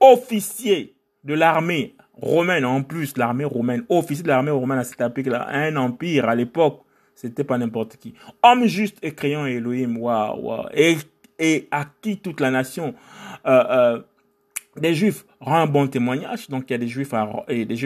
officier 0.01 0.95
de 1.25 1.35
l'armée 1.35 1.95
romaine, 2.15 2.65
en 2.65 2.83
plus 2.83 3.17
l'armée 3.17 3.45
romaine, 3.45 3.85
officier 3.89 4.23
de 4.23 4.29
l'armée 4.29 4.51
romaine 4.51 4.79
à 4.79 4.85
cette 4.85 5.01
époque-là, 5.01 5.49
un 5.49 5.77
empire 5.77 6.29
à 6.29 6.35
l'époque, 6.35 6.83
c'était 7.15 7.45
pas 7.45 7.59
n'importe 7.59 7.97
qui. 7.97 8.15
Homme 8.43 8.67
juste 8.67 8.99
et 9.03 9.15
créant 9.15 9.47
Elohim, 9.47 9.97
waouh, 9.97 10.41
waouh, 10.41 10.67
et, 10.75 10.97
et 11.39 11.69
à 11.71 11.87
qui 12.01 12.19
toute 12.19 12.41
la 12.41 12.51
nation 12.51 12.95
euh, 13.47 13.65
euh, 13.71 14.03
des 14.77 14.95
Juifs 14.95 15.27
rend 15.41 15.57
un 15.57 15.67
bon 15.67 15.87
témoignage. 15.87 16.49
Donc, 16.49 16.65
il 16.69 16.73
y 16.73 16.75
a 16.75 16.79
des 16.79 16.89
Juifs 16.89 17.13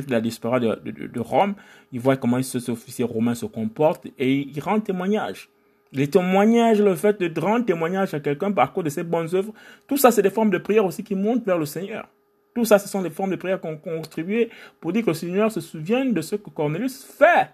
de 0.06 0.12
la 0.12 0.20
diaspora 0.20 0.60
de, 0.60 1.20
Rome. 1.20 1.54
Ils 1.92 2.00
voient 2.00 2.16
comment 2.16 2.40
ces 2.42 2.70
officiers 2.70 3.04
romains 3.04 3.34
se 3.34 3.46
comportent 3.46 4.06
et 4.18 4.32
ils 4.32 4.60
rendent 4.60 4.84
témoignage. 4.84 5.48
Les 5.92 6.08
témoignages, 6.08 6.80
le 6.80 6.94
fait 6.94 7.20
de 7.20 7.40
rendre 7.40 7.64
témoignage 7.64 8.14
à 8.14 8.20
quelqu'un 8.20 8.52
par 8.52 8.72
cause 8.72 8.84
de 8.84 8.90
ses 8.90 9.02
bonnes 9.02 9.34
œuvres, 9.34 9.52
tout 9.86 9.96
ça, 9.96 10.10
c'est 10.10 10.22
des 10.22 10.30
formes 10.30 10.50
de 10.50 10.58
prière 10.58 10.84
aussi 10.84 11.02
qui 11.02 11.14
montent 11.14 11.44
vers 11.44 11.58
le 11.58 11.66
Seigneur. 11.66 12.08
Tout 12.54 12.64
ça, 12.64 12.78
ce 12.78 12.88
sont 12.88 13.02
des 13.02 13.10
formes 13.10 13.30
de 13.30 13.36
prière 13.36 13.60
qu'on 13.60 13.76
contribué 13.76 14.50
pour 14.80 14.92
dire 14.92 15.02
que 15.02 15.10
le 15.10 15.14
Seigneur 15.14 15.52
se 15.52 15.60
souvienne 15.60 16.12
de 16.12 16.20
ce 16.20 16.36
que 16.36 16.50
Cornelius 16.50 17.04
fait 17.04 17.50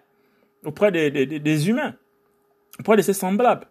auprès 0.64 0.92
des, 0.92 1.10
des 1.26 1.68
humains, 1.68 1.94
auprès 2.78 2.96
de 2.96 3.02
ses 3.02 3.12
semblables 3.12 3.66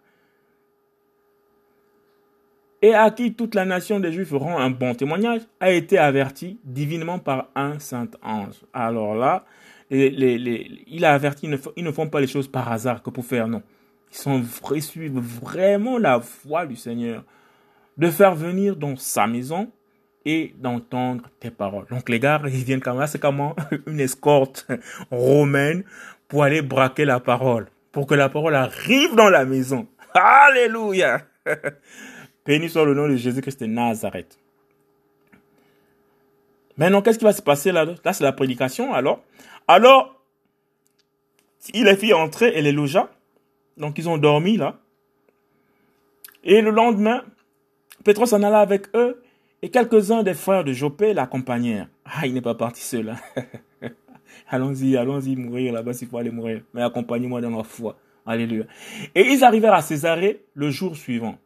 et 2.82 2.94
à 2.94 3.12
qui 3.12 3.34
toute 3.34 3.56
la 3.56 3.66
nation 3.66 4.00
des 4.00 4.12
Juifs 4.12 4.32
rend 4.32 4.58
un 4.58 4.70
bon 4.70 4.96
témoignage, 4.96 5.42
a 5.60 5.72
été 5.72 5.98
averti 5.98 6.60
divinement 6.64 7.20
par 7.20 7.50
un 7.56 7.80
saint 7.80 8.10
ange. 8.24 8.56
Alors 8.74 9.16
là, 9.16 9.46
il 9.92 11.06
a 11.06 11.14
averti, 11.14 11.50
ils 11.76 11.84
ne, 11.84 11.92
font 11.92 12.08
pas 12.08 12.22
les 12.22 12.28
choses 12.28 12.48
par 12.48 12.72
hasard 12.72 13.04
que 13.04 13.10
pour 13.10 13.26
faire, 13.26 13.48
non. 13.48 13.62
Ils, 14.12 14.18
sont, 14.18 14.44
ils 14.74 14.82
suivent 14.82 15.20
vraiment 15.20 15.98
la 15.98 16.18
voie 16.18 16.66
du 16.66 16.76
Seigneur, 16.76 17.24
de 17.98 18.10
faire 18.10 18.36
venir 18.36 18.76
dans 18.76 18.96
sa 18.96 19.28
maison 19.28 19.70
et 20.26 20.54
d'entendre 20.58 21.26
tes 21.40 21.52
paroles. 21.52 21.86
Donc 21.90 22.10
les 22.10 22.20
gars, 22.20 22.42
ils 22.46 22.64
viennent 22.64 22.82
comme 22.82 23.06
c'est 23.06 23.20
comment 23.22 23.56
une 23.86 24.00
escorte 24.00 24.68
romaine 25.12 25.84
pour 26.28 26.44
aller 26.44 26.62
braquer 26.62 27.06
la 27.06 27.20
parole, 27.20 27.68
pour 27.92 28.08
que 28.08 28.16
la 28.16 28.30
parole 28.30 28.56
arrive 28.56 29.16
dans 29.16 29.30
la 29.30 29.46
maison. 29.46 29.88
Alléluia 30.14 31.22
Béni 32.46 32.70
soit 32.70 32.86
le 32.86 32.94
nom 32.94 33.08
de 33.08 33.16
Jésus-Christ 33.16 33.62
de 33.62 33.66
Nazareth. 33.68 34.40
Maintenant, 36.78 37.02
qu'est-ce 37.02 37.20
qui 37.20 37.26
va 37.26 37.34
se 37.34 37.42
passer 37.42 37.72
là 37.72 37.86
Là, 37.86 38.14
c'est 38.14 38.24
la 38.24 38.32
prédication, 38.32 38.94
alors. 38.94 39.24
Alors, 39.68 40.20
il 41.74 41.86
les 41.86 41.96
fit 41.96 42.14
entrer 42.14 42.58
et 42.58 42.62
les 42.62 42.72
logea. 42.72 43.10
Donc, 43.78 43.98
ils 43.98 44.10
ont 44.10 44.18
dormi 44.18 44.58
là. 44.58 44.80
Et 46.44 46.62
le 46.62 46.72
lendemain, 46.72 47.24
Pétros 48.04 48.34
en 48.34 48.42
alla 48.42 48.60
avec 48.60 48.88
eux 48.96 49.22
et 49.62 49.70
quelques-uns 49.70 50.24
des 50.24 50.34
frères 50.34 50.64
de 50.64 50.74
Jopé 50.74 51.14
l'accompagnèrent. 51.14 51.88
Ah, 52.06 52.26
il 52.26 52.34
n'est 52.34 52.42
pas 52.42 52.56
parti 52.56 52.82
seul. 52.82 53.10
Hein. 53.10 53.44
allons-y, 54.50 54.98
allons-y 54.98 55.36
mourir 55.36 55.74
là-bas 55.74 55.94
s'il 55.94 56.08
faut 56.08 56.18
aller 56.18 56.32
mourir. 56.32 56.62
Mais 56.74 56.82
accompagnez-moi 56.82 57.42
dans 57.42 57.52
la 57.52 57.64
foi. 57.64 57.98
Alléluia. 58.26 58.66
Et 59.14 59.22
ils 59.22 59.44
arrivèrent 59.44 59.74
à 59.74 59.82
Césarée 59.82 60.44
le 60.56 60.72
jour 60.72 60.96
suivant. 60.96 61.38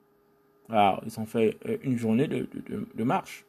Alors, 0.69 1.01
ils 1.05 1.19
ont 1.19 1.25
fait 1.25 1.57
euh, 1.67 1.77
une 1.83 1.97
journée 1.97 2.27
de, 2.27 2.47
de, 2.93 3.03
marche. 3.03 3.45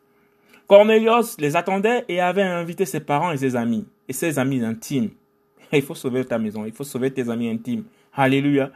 Cornelius 0.67 1.37
les 1.39 1.57
attendait 1.57 2.05
et 2.09 2.21
avait 2.21 2.43
invité 2.43 2.85
ses 2.85 3.01
parents 3.01 3.33
et 3.33 3.37
ses 3.37 3.57
amis, 3.57 3.87
et 4.09 4.13
ses 4.13 4.39
amis 4.39 4.63
intimes. 4.65 5.11
Il 5.73 5.83
faut 5.83 5.95
sauver 5.95 6.25
ta 6.25 6.39
maison, 6.39 6.65
il 6.65 6.73
faut 6.73 6.85
sauver 6.85 7.11
tes 7.11 7.29
amis 7.29 7.49
intimes. 7.49 7.85
Alléluia. 8.15 8.71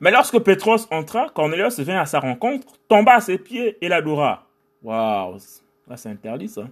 Mais 0.00 0.10
lorsque 0.10 0.38
Pétros 0.40 0.86
entra, 0.90 1.28
Cornelius 1.28 1.78
vint 1.80 2.00
à 2.00 2.06
sa 2.06 2.18
rencontre, 2.18 2.66
tomba 2.88 3.14
à 3.14 3.20
ses 3.20 3.38
pieds 3.38 3.76
et 3.80 3.88
l'adora. 3.88 4.48
Waouh, 4.82 5.38
là 5.88 5.96
c'est 5.96 6.08
interdit 6.08 6.48
ça. 6.48 6.68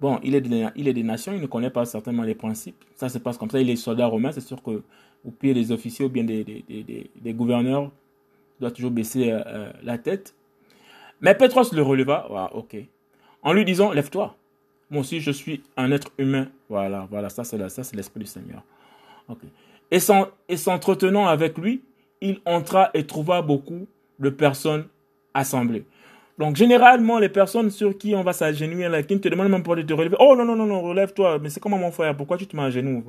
Bon, 0.00 0.20
il 0.22 0.34
est, 0.36 0.40
des, 0.40 0.68
il 0.76 0.86
est 0.86 0.92
des 0.92 1.02
nations, 1.02 1.32
il 1.32 1.40
ne 1.40 1.46
connaît 1.46 1.70
pas 1.70 1.84
certainement 1.84 2.22
les 2.22 2.36
principes. 2.36 2.84
Ça 2.94 3.08
se 3.08 3.18
passe 3.18 3.36
comme 3.36 3.50
ça. 3.50 3.60
Il 3.60 3.68
est 3.68 3.76
soldat 3.76 4.06
romain, 4.06 4.30
c'est 4.30 4.40
sûr 4.40 4.62
que 4.62 4.82
au 5.24 5.30
pied 5.30 5.54
des 5.54 5.72
officiers 5.72 6.04
ou 6.04 6.08
bien 6.08 6.22
des, 6.22 6.44
des, 6.44 7.10
des, 7.16 7.32
gouverneurs, 7.32 7.90
doit 8.60 8.70
toujours 8.70 8.90
baisser 8.90 9.30
euh, 9.30 9.40
euh, 9.46 9.72
la 9.82 9.98
tête. 9.98 10.34
Mais 11.20 11.34
Pétros 11.34 11.72
le 11.72 11.82
releva. 11.82 12.26
Wow, 12.30 12.58
ok. 12.58 12.76
En 13.42 13.52
lui 13.52 13.64
disant, 13.64 13.92
lève-toi. 13.92 14.36
Moi 14.90 15.00
aussi, 15.00 15.20
je 15.20 15.30
suis 15.30 15.62
un 15.76 15.90
être 15.92 16.08
humain. 16.18 16.48
Voilà, 16.68 17.06
voilà, 17.10 17.28
ça 17.28 17.44
c'est 17.44 17.68
ça 17.68 17.84
c'est 17.84 17.96
l'esprit 17.96 18.20
du 18.20 18.26
Seigneur. 18.26 18.62
Ok. 19.28 19.40
Et 19.90 20.56
s'entretenant 20.56 21.26
avec 21.26 21.58
lui, 21.58 21.82
il 22.20 22.40
entra 22.44 22.90
et 22.94 23.06
trouva 23.06 23.42
beaucoup 23.42 23.86
de 24.18 24.30
personnes 24.30 24.86
assemblées. 25.34 25.84
Donc, 26.38 26.56
généralement, 26.56 27.18
les 27.18 27.28
personnes 27.28 27.70
sur 27.70 27.98
qui 27.98 28.14
on 28.14 28.22
va 28.22 28.32
s'agenouiller, 28.32 28.88
qui 29.06 29.14
ne 29.14 29.18
te 29.18 29.28
demandent 29.28 29.50
même 29.50 29.62
pas 29.62 29.74
de 29.74 29.82
te 29.82 29.92
relever. 29.92 30.16
Oh 30.20 30.36
non, 30.36 30.44
non, 30.44 30.54
non, 30.54 30.66
non, 30.66 30.82
relève-toi. 30.82 31.38
Mais 31.40 31.50
c'est 31.50 31.60
comment 31.60 31.78
mon 31.78 31.90
frère? 31.90 32.16
Pourquoi 32.16 32.36
tu 32.36 32.46
te 32.46 32.56
mets 32.56 32.62
à 32.62 32.70
genoux? 32.70 33.04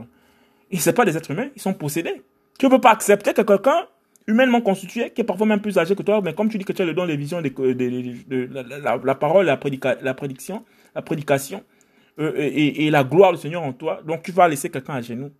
Et 0.71 0.77
ce 0.77 0.89
pas 0.89 1.05
des 1.05 1.15
êtres 1.15 1.31
humains, 1.31 1.49
ils 1.55 1.61
sont 1.61 1.73
possédés. 1.73 2.21
Tu 2.57 2.65
ne 2.65 2.71
peux 2.71 2.81
pas 2.81 2.91
accepter 2.91 3.33
que 3.33 3.41
quelqu'un, 3.41 3.87
humainement 4.29 4.61
constitué, 4.61 5.09
qui 5.11 5.21
est 5.21 5.23
parfois 5.23 5.47
même 5.47 5.61
plus 5.61 5.77
âgé 5.77 5.95
que 5.95 6.03
toi, 6.03 6.21
mais 6.21 6.33
comme 6.33 6.49
tu 6.49 6.57
dis 6.57 6.65
que 6.65 6.73
tu 6.73 6.81
as 6.81 6.85
le 6.85 6.93
don 6.93 7.07
des 7.07 7.17
visions, 7.17 7.41
de, 7.41 8.49
la, 9.03 9.15
parole, 9.15 9.45
la, 9.45 9.59
la 10.01 10.13
prédiction, 10.13 10.63
la 10.95 11.01
prédication, 11.01 11.63
euh, 12.19 12.33
et, 12.35 12.85
et, 12.85 12.91
la 12.91 13.03
gloire 13.03 13.31
du 13.31 13.39
Seigneur 13.39 13.63
en 13.63 13.73
toi, 13.73 14.01
donc 14.05 14.23
tu 14.23 14.31
vas 14.31 14.47
laisser 14.47 14.69
quelqu'un 14.69 14.95
à 14.95 15.01
genoux. 15.01 15.31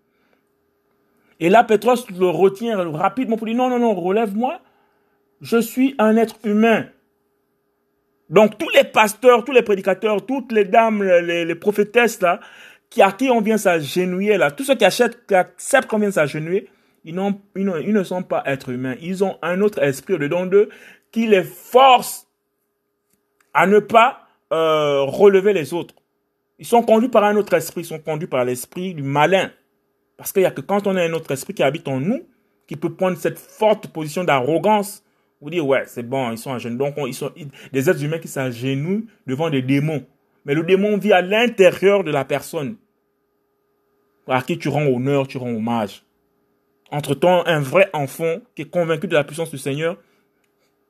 Et 1.40 1.50
là, 1.50 1.64
Pétros 1.64 1.96
le 2.18 2.28
retient 2.28 2.78
rapidement 2.92 3.38
pour 3.38 3.48
dire 3.48 3.56
non, 3.56 3.70
non, 3.70 3.80
non, 3.80 3.94
relève-moi. 3.94 4.60
Je 5.42 5.58
suis 5.58 5.96
un 6.00 6.18
être 6.18 6.38
humain. 6.44 6.88
Donc 8.30 8.58
tous 8.58 8.70
les 8.70 8.84
pasteurs, 8.84 9.44
tous 9.44 9.52
les 9.52 9.62
prédicateurs, 9.62 10.26
toutes 10.26 10.52
les 10.52 10.66
dames, 10.66 11.04
les, 11.04 11.46
les 11.46 11.56
prophétesses 11.56 12.22
là, 12.22 12.40
qui 12.90 13.02
à 13.02 13.12
qui 13.12 13.30
on 13.30 13.42
vient 13.42 13.58
s'agenouiller 13.58 14.38
là, 14.38 14.52
tous 14.52 14.64
ceux 14.64 14.76
qui 14.76 14.86
achètent, 14.86 15.26
qui 15.26 15.36
acceptent 15.36 15.90
qu'on 15.90 16.00
vient 16.00 16.12
s'agenouiller, 16.12 16.70
ils, 17.04 17.16
ne 17.16 18.04
sont 18.04 18.24
pas 18.24 18.44
êtres 18.46 18.70
humains. 18.70 18.96
Ils 19.02 19.24
ont 19.24 19.38
un 19.42 19.62
autre 19.62 19.82
esprit 19.82 20.14
au-dedans 20.14 20.46
d'eux 20.46 20.70
qui 21.12 21.28
les 21.28 21.44
force 21.44 22.28
à 23.54 23.68
ne 23.68 23.80
pas 23.80 24.28
euh, 24.52 25.02
relever 25.04 25.54
les 25.54 25.74
autres. 25.74 25.96
Ils 26.60 26.66
sont 26.66 26.84
conduits 26.84 27.10
par 27.10 27.24
un 27.24 27.36
autre 27.36 27.54
esprit, 27.54 27.82
ils 27.82 27.86
sont 27.86 28.00
conduits 28.00 28.28
par 28.28 28.44
l'esprit 28.46 28.94
du 28.94 29.04
malin. 29.04 29.52
Parce 30.18 30.32
qu'il 30.32 30.42
n'y 30.42 30.48
a 30.48 30.52
que 30.52 30.62
quand 30.62 30.88
on 30.88 30.96
a 30.96 31.02
un 31.02 31.14
autre 31.14 31.32
esprit 31.32 31.54
qui 31.54 31.64
habite 31.64 31.88
en 31.88 32.00
nous, 32.00 32.28
qui 32.68 32.76
peut 32.76 32.94
prendre 32.94 33.18
cette 33.18 33.40
forte 33.40 33.88
position 33.88 34.24
d'arrogance, 34.24 35.04
vous 35.42 35.50
dire, 35.50 35.66
ouais, 35.66 35.84
c'est 35.88 36.04
bon, 36.04 36.32
ils 36.32 36.38
sont 36.38 36.54
à 36.54 36.60
genoux. 36.60 36.78
Donc, 36.78 36.96
ils 37.08 37.14
sont 37.14 37.32
des 37.72 37.90
êtres 37.90 38.04
humains 38.04 38.20
qui 38.20 38.28
s'agenouillent 38.28 39.08
devant 39.26 39.50
des 39.50 39.62
démons. 39.62 40.06
Mais 40.46 40.54
le 40.54 40.64
démon 40.64 40.98
vit 40.98 41.14
à 41.14 41.22
l'intérieur 41.22 42.04
de 42.04 42.12
la 42.12 42.26
personne 42.26 42.76
à 44.28 44.42
qui 44.42 44.58
tu 44.58 44.70
rends 44.70 44.86
honneur, 44.86 45.28
tu 45.28 45.38
rends 45.38 45.50
hommage. 45.50 46.04
Entre-temps, 46.92 47.46
un 47.46 47.60
vrai 47.60 47.90
enfant 47.94 48.38
qui 48.56 48.64
est 48.64 48.70
convaincu 48.70 49.08
de 49.08 49.14
la 49.14 49.24
puissance 49.24 49.52
du 49.52 49.58
Seigneur, 49.58 49.98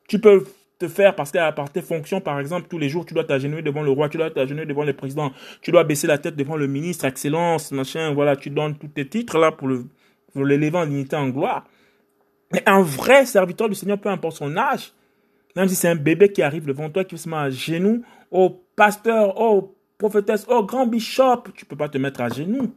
tu 0.08 0.20
peux 0.20 0.45
te 0.80 0.88
faire 0.88 1.14
parce 1.14 1.32
qu'à 1.32 1.52
part 1.52 1.72
tes 1.72 1.82
fonctions, 1.82 2.22
par 2.22 2.39
exemple, 2.39 2.68
tous 2.70 2.78
les 2.78 2.88
jours, 2.88 3.06
tu 3.06 3.14
dois 3.14 3.26
t'agenouiller 3.26 3.62
devant 3.62 3.82
le 3.82 3.91
roi, 3.91 4.08
tu 4.08 4.18
dois 4.18 4.32
t'agenouiller 4.32 4.66
devant 4.66 4.86
le 4.86 4.93
président, 4.93 5.32
tu 5.62 5.72
dois 5.72 5.84
baisser 5.84 6.08
la 6.08 6.18
tête 6.18 6.38
devant 6.38 6.56
le 6.56 6.68
ministre, 6.68 7.06
excellence, 7.06 7.72
machin, 7.74 8.14
voilà, 8.14 8.38
tu 8.38 8.50
donnes 8.50 8.78
tous 8.78 8.88
tes 8.88 9.08
titres 9.08 9.38
là 9.38 9.52
pour 9.52 9.68
le, 9.68 9.86
pour 10.34 10.45
l'élever 10.45 10.78
en 10.78 10.86
dignité, 10.86 11.18
en 11.18 11.30
gloire. 11.30 11.66
Mais 12.54 12.64
un 12.66 12.82
vrai 12.82 13.26
serviteur 13.26 13.68
du 13.68 13.76
Seigneur, 13.76 14.00
peu 14.00 14.10
importe 14.10 14.38
son 14.38 14.56
âge, 14.56 14.93
même 15.56 15.68
si 15.68 15.76
c'est 15.76 15.89
un 15.89 15.95
bébé 15.95 16.32
qui 16.32 16.41
arrive 16.41 16.66
devant 16.66 16.89
toi, 16.89 17.04
qui 17.04 17.18
se 17.18 17.28
met 17.28 17.36
à 17.36 17.50
genoux, 17.50 18.02
au 18.32 18.50
pasteur, 18.76 19.39
au 19.39 19.76
prophétesse, 19.97 20.45
au 20.47 20.64
grand 20.64 20.88
bishop, 20.88 21.43
tu 21.56 21.66
peux 21.66 21.76
pas 21.76 21.89
te 21.89 21.97
mettre 21.97 22.22
à 22.22 22.30
genoux. 22.30 22.74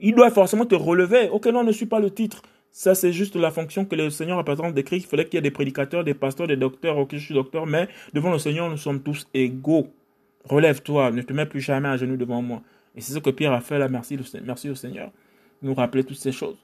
Il 0.00 0.14
doit 0.14 0.30
forcément 0.30 0.66
te 0.66 0.74
relever. 0.74 1.28
Ok, 1.28 1.46
non, 1.46 1.64
ne 1.64 1.72
suis 1.72 1.86
pas 1.86 2.00
le 2.00 2.10
titre. 2.10 2.42
Ça, 2.70 2.96
c'est 2.96 3.12
juste 3.12 3.36
la 3.36 3.52
fonction 3.52 3.84
que 3.84 3.94
le 3.94 4.10
Seigneur 4.10 4.38
a 4.38 4.44
par 4.44 4.72
décrit. 4.72 4.96
Il 4.96 5.04
fallait 5.04 5.24
qu'il 5.24 5.34
y 5.34 5.38
ait 5.38 5.42
des 5.42 5.52
prédicateurs, 5.52 6.02
des 6.02 6.14
pasteurs, 6.14 6.48
des 6.48 6.56
docteurs. 6.56 6.98
Ok, 6.98 7.10
je 7.12 7.24
suis 7.24 7.34
docteur, 7.34 7.66
mais 7.66 7.88
devant 8.12 8.32
le 8.32 8.38
Seigneur, 8.38 8.68
nous 8.68 8.76
sommes 8.76 9.00
tous 9.00 9.28
égaux. 9.32 9.88
Relève-toi, 10.44 11.12
ne 11.12 11.22
te 11.22 11.32
mets 11.32 11.46
plus 11.46 11.60
jamais 11.60 11.88
à 11.88 11.96
genoux 11.96 12.16
devant 12.16 12.42
moi. 12.42 12.62
Et 12.96 13.00
c'est 13.00 13.12
ce 13.12 13.18
que 13.20 13.30
Pierre 13.30 13.52
a 13.52 13.60
fait 13.60 13.78
là. 13.78 13.88
Merci, 13.88 14.18
merci 14.44 14.68
au 14.68 14.74
Seigneur. 14.74 15.10
Nous 15.62 15.72
rappeler 15.72 16.02
toutes 16.02 16.16
ces 16.16 16.32
choses. 16.32 16.56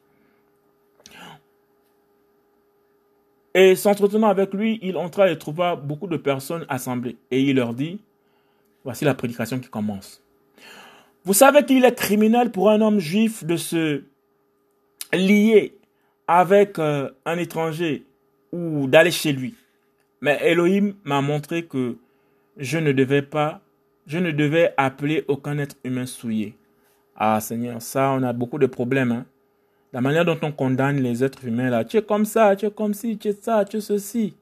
Et 3.54 3.74
s'entretenant 3.74 4.28
avec 4.28 4.52
lui, 4.52 4.78
il 4.82 4.96
entra 4.96 5.30
et 5.30 5.38
trouva 5.38 5.76
beaucoup 5.76 6.06
de 6.06 6.16
personnes 6.16 6.66
assemblées. 6.68 7.16
Et 7.30 7.40
il 7.40 7.56
leur 7.56 7.74
dit, 7.74 8.00
voici 8.84 9.04
la 9.04 9.14
prédication 9.14 9.58
qui 9.58 9.68
commence. 9.68 10.22
Vous 11.24 11.34
savez 11.34 11.64
qu'il 11.64 11.84
est 11.84 11.94
criminel 11.94 12.50
pour 12.50 12.70
un 12.70 12.80
homme 12.80 12.98
juif 12.98 13.44
de 13.44 13.56
se 13.56 14.02
lier 15.12 15.74
avec 16.26 16.78
euh, 16.78 17.10
un 17.26 17.36
étranger 17.36 18.04
ou 18.52 18.86
d'aller 18.86 19.10
chez 19.10 19.32
lui. 19.32 19.54
Mais 20.20 20.38
Elohim 20.42 20.94
m'a 21.04 21.20
montré 21.20 21.64
que 21.64 21.96
je 22.56 22.78
ne 22.78 22.92
devais 22.92 23.22
pas, 23.22 23.60
je 24.06 24.18
ne 24.18 24.30
devais 24.30 24.72
appeler 24.76 25.24
aucun 25.28 25.58
être 25.58 25.76
humain 25.84 26.06
souillé. 26.06 26.56
Ah 27.16 27.40
Seigneur, 27.40 27.82
ça, 27.82 28.12
on 28.12 28.22
a 28.22 28.32
beaucoup 28.32 28.58
de 28.58 28.66
problèmes. 28.66 29.12
Hein? 29.12 29.26
La 29.92 30.00
manière 30.00 30.24
dont 30.24 30.38
on 30.42 30.52
condamne 30.52 31.02
les 31.02 31.22
êtres 31.22 31.44
humains 31.44 31.68
là, 31.68 31.84
tu 31.84 31.96
es 31.96 32.02
comme 32.02 32.24
ça, 32.24 32.56
tu 32.56 32.66
es 32.66 32.70
comme 32.70 32.94
ci, 32.94 33.18
tu 33.18 33.28
es 33.28 33.32
ça, 33.32 33.64
tu 33.64 33.76
es 33.78 33.80
ceci. 33.80 34.34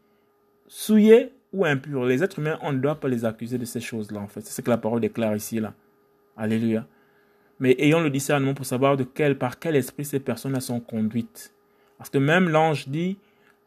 Souillé 0.68 1.33
ou 1.53 1.64
impur. 1.64 2.05
Les 2.05 2.22
êtres 2.22 2.39
humains, 2.39 2.59
on 2.62 2.72
ne 2.72 2.79
doit 2.79 2.97
pas 2.97 3.09
les 3.09 3.24
accuser 3.24 3.59
de 3.59 3.64
ces 3.64 3.81
choses-là, 3.81 4.20
en 4.20 4.29
fait. 4.29 4.43
C'est 4.43 4.53
ce 4.53 4.61
que 4.61 4.70
la 4.70 4.76
parole 4.76 5.01
déclare 5.01 5.35
ici, 5.35 5.59
là. 5.59 5.72
Alléluia. 6.39 6.86
Mais 7.61 7.74
ayons 7.78 8.01
le 8.01 8.11
discernement 8.11 8.55
pour 8.55 8.64
savoir 8.64 8.97
de 8.97 9.03
quel, 9.03 9.36
par 9.36 9.59
quel 9.59 9.74
esprit 9.76 10.05
ces 10.05 10.20
personnes 10.20 10.59
sont 10.61 10.80
conduites. 10.80 11.53
Parce 11.99 12.09
que 12.09 12.18
même 12.18 12.49
l'ange 12.49 12.89
dit 12.89 13.18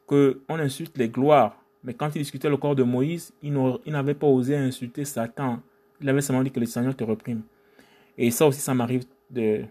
qu'on 0.08 0.36
insulte 0.50 0.98
les 0.98 1.10
gloires. 1.10 1.58
Mais 1.84 1.94
quand 1.94 2.16
il 2.16 2.20
discutait 2.20 2.50
le 2.50 2.58
corps 2.58 2.76
de 2.76 2.84
Moïse, 2.84 3.34
il 3.44 3.54
n'avait 3.88 4.14
pas 4.14 4.28
osé 4.28 4.56
insulter 4.56 5.04
Satan. 5.04 5.60
Il 6.00 6.08
avait 6.08 6.22
seulement 6.22 6.44
dit 6.44 6.52
que 6.52 6.60
le 6.60 6.66
Seigneur 6.66 6.96
te 6.96 7.04
reprime. 7.04 7.42
Et 8.18 8.32
ça 8.32 8.48
aussi, 8.48 8.62
ça 8.62 8.74
m'arrive 8.74 9.04
de, 9.30 9.66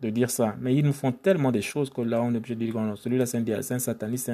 de 0.00 0.10
dire 0.10 0.30
ça. 0.30 0.54
Mais 0.60 0.74
ils 0.74 0.84
nous 0.84 0.92
font 0.92 1.12
tellement 1.12 1.50
de 1.50 1.60
choses 1.60 1.90
que 1.90 2.00
là, 2.02 2.22
on 2.22 2.32
est 2.32 2.36
obligé 2.36 2.54
de 2.54 2.64
dire, 2.64 2.74
celui-là, 2.96 3.26
c'est 3.26 3.72
un, 3.72 3.78
sataniste. 3.78 4.30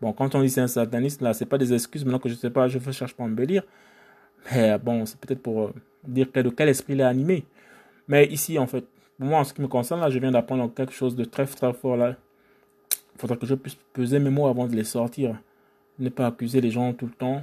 Bon, 0.00 0.12
quand 0.12 0.34
on 0.34 0.42
dit 0.42 0.50
c'est 0.50 0.60
un 0.60 0.68
sataniste, 0.68 1.22
là, 1.22 1.32
c'est 1.32 1.46
pas 1.46 1.58
des 1.58 1.72
excuses. 1.72 2.04
Maintenant 2.04 2.18
que 2.20 2.28
je 2.28 2.34
sais 2.34 2.50
pas, 2.50 2.68
je 2.68 2.78
ne 2.78 2.92
cherche 2.92 3.14
pas 3.14 3.24
à 3.24 3.26
embellir. 3.26 3.64
Mais 4.52 4.78
bon, 4.78 5.06
c'est 5.06 5.18
peut-être 5.18 5.42
pour 5.42 5.62
euh, 5.62 5.74
dire 6.06 6.26
de 6.32 6.50
quel 6.50 6.68
esprit 6.68 6.94
il 6.94 7.00
est 7.00 7.04
animé. 7.04 7.44
Mais 8.08 8.26
ici, 8.26 8.58
en 8.58 8.66
fait, 8.66 8.84
pour 9.18 9.28
moi, 9.28 9.40
en 9.40 9.44
ce 9.44 9.54
qui 9.54 9.60
me 9.60 9.68
concerne, 9.68 10.00
là, 10.00 10.10
je 10.10 10.18
viens 10.18 10.32
d'apprendre 10.32 10.72
quelque 10.74 10.92
chose 10.92 11.14
de 11.14 11.24
très, 11.24 11.46
très 11.46 11.72
fort. 11.72 11.96
Il 11.98 12.16
faudra 13.18 13.36
que 13.36 13.46
je 13.46 13.54
puisse 13.54 13.76
peser 13.92 14.18
mes 14.18 14.30
mots 14.30 14.46
avant 14.46 14.66
de 14.66 14.74
les 14.74 14.84
sortir. 14.84 15.36
Ne 15.98 16.08
pas 16.08 16.26
accuser 16.26 16.60
les 16.60 16.70
gens 16.70 16.92
tout 16.92 17.06
le 17.06 17.12
temps. 17.12 17.42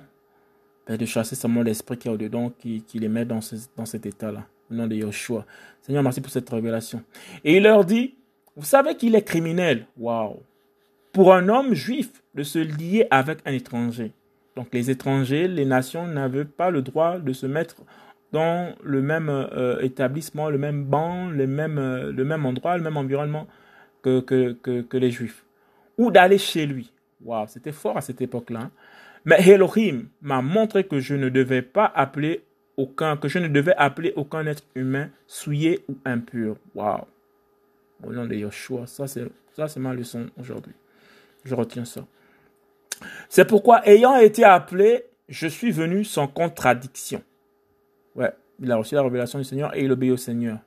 De 0.88 1.06
chasser 1.06 1.36
seulement 1.36 1.62
l'esprit 1.62 1.98
qui 1.98 2.08
est 2.08 2.12
au-dedans, 2.12 2.52
qui, 2.58 2.82
qui 2.82 2.98
les 3.00 3.10
met 3.10 3.26
dans, 3.26 3.40
dans 3.76 3.86
cet 3.86 4.06
état-là 4.06 4.46
au 4.72 4.74
nom 4.74 4.88
de 4.88 4.96
Yoshua. 4.96 5.46
Seigneur, 5.82 6.04
merci 6.04 6.22
pour 6.22 6.32
cette 6.32 6.50
révélation. 6.50 7.04
Et 7.44 7.58
il 7.58 7.64
leur 7.64 7.86
dit, 7.86 8.16
vous 8.56 8.66
savez 8.66 8.96
qu'il 8.96 9.16
est 9.16 9.24
criminel. 9.24 9.86
Waouh. 9.98 10.42
Pour 11.12 11.34
un 11.34 11.48
homme 11.50 11.74
juif 11.74 12.10
de 12.36 12.44
se 12.44 12.60
lier 12.60 13.08
avec 13.10 13.40
un 13.46 13.54
étranger. 13.54 14.12
Donc 14.58 14.74
les 14.74 14.90
étrangers, 14.90 15.48
les 15.48 15.66
nations 15.66 16.08
n'avaient 16.08 16.44
pas 16.44 16.72
le 16.72 16.82
droit 16.82 17.20
de 17.20 17.32
se 17.32 17.46
mettre 17.46 17.76
dans 18.32 18.74
le 18.84 19.04
même 19.04 19.30
euh, 19.30 19.80
établissement, 19.82 20.50
le 20.50 20.58
même 20.58 20.84
banc, 20.84 21.30
le 21.30 21.46
même, 21.46 21.78
euh, 21.78 22.44
endroit, 22.44 22.76
le 22.76 22.84
même 22.84 22.98
environnement 22.98 23.48
que, 24.02 24.98
les 24.98 25.12
juifs. 25.12 25.46
Ou 26.00 26.10
d'aller 26.10 26.40
chez 26.40 26.66
lui. 26.66 26.92
Waouh, 27.24 27.46
c'était 27.48 27.72
fort 27.72 27.98
à 27.98 28.02
cette 28.02 28.20
époque-là. 28.20 28.72
Mais 29.26 29.48
Elohim 29.48 30.06
m'a 30.24 30.42
montré 30.42 30.86
que 30.86 31.00
je 31.00 31.14
ne 31.14 31.30
devais 31.30 31.62
pas 31.62 31.92
appeler 31.94 32.42
aucun, 32.78 33.16
que 33.16 33.28
je 33.28 33.38
ne 33.38 33.48
devais 33.50 33.76
appeler 33.78 34.12
aucun 34.16 34.44
être 34.48 34.64
humain 34.74 35.10
souillé 35.28 35.82
ou 35.88 35.98
impur. 36.04 36.56
Waouh. 36.74 37.06
Au 38.04 38.12
nom 38.12 38.26
de 38.26 38.50
c'est, 38.52 39.28
ça 39.56 39.68
c'est 39.68 39.80
ma 39.80 39.94
leçon 39.94 40.26
aujourd'hui. 40.40 40.74
Je 41.46 41.54
retiens 41.54 41.86
ça. 41.86 42.02
C'est 43.30 43.46
pourquoi, 43.46 43.88
ayant 43.88 44.16
été 44.18 44.44
appelé, 44.44 45.04
je 45.30 45.48
suis 45.48 45.72
venu 45.72 46.04
sans 46.04 46.28
contradiction. 46.28 47.22
Ouais, 48.16 48.32
il 48.62 48.72
a 48.72 48.78
reçu 48.78 48.96
la 48.96 49.04
révélation 49.04 49.40
du 49.40 49.46
Seigneur 49.46 49.76
et 49.76 49.84
il 49.84 49.92
obéit 49.92 50.12
au 50.12 50.18
Seigneur. 50.18 50.60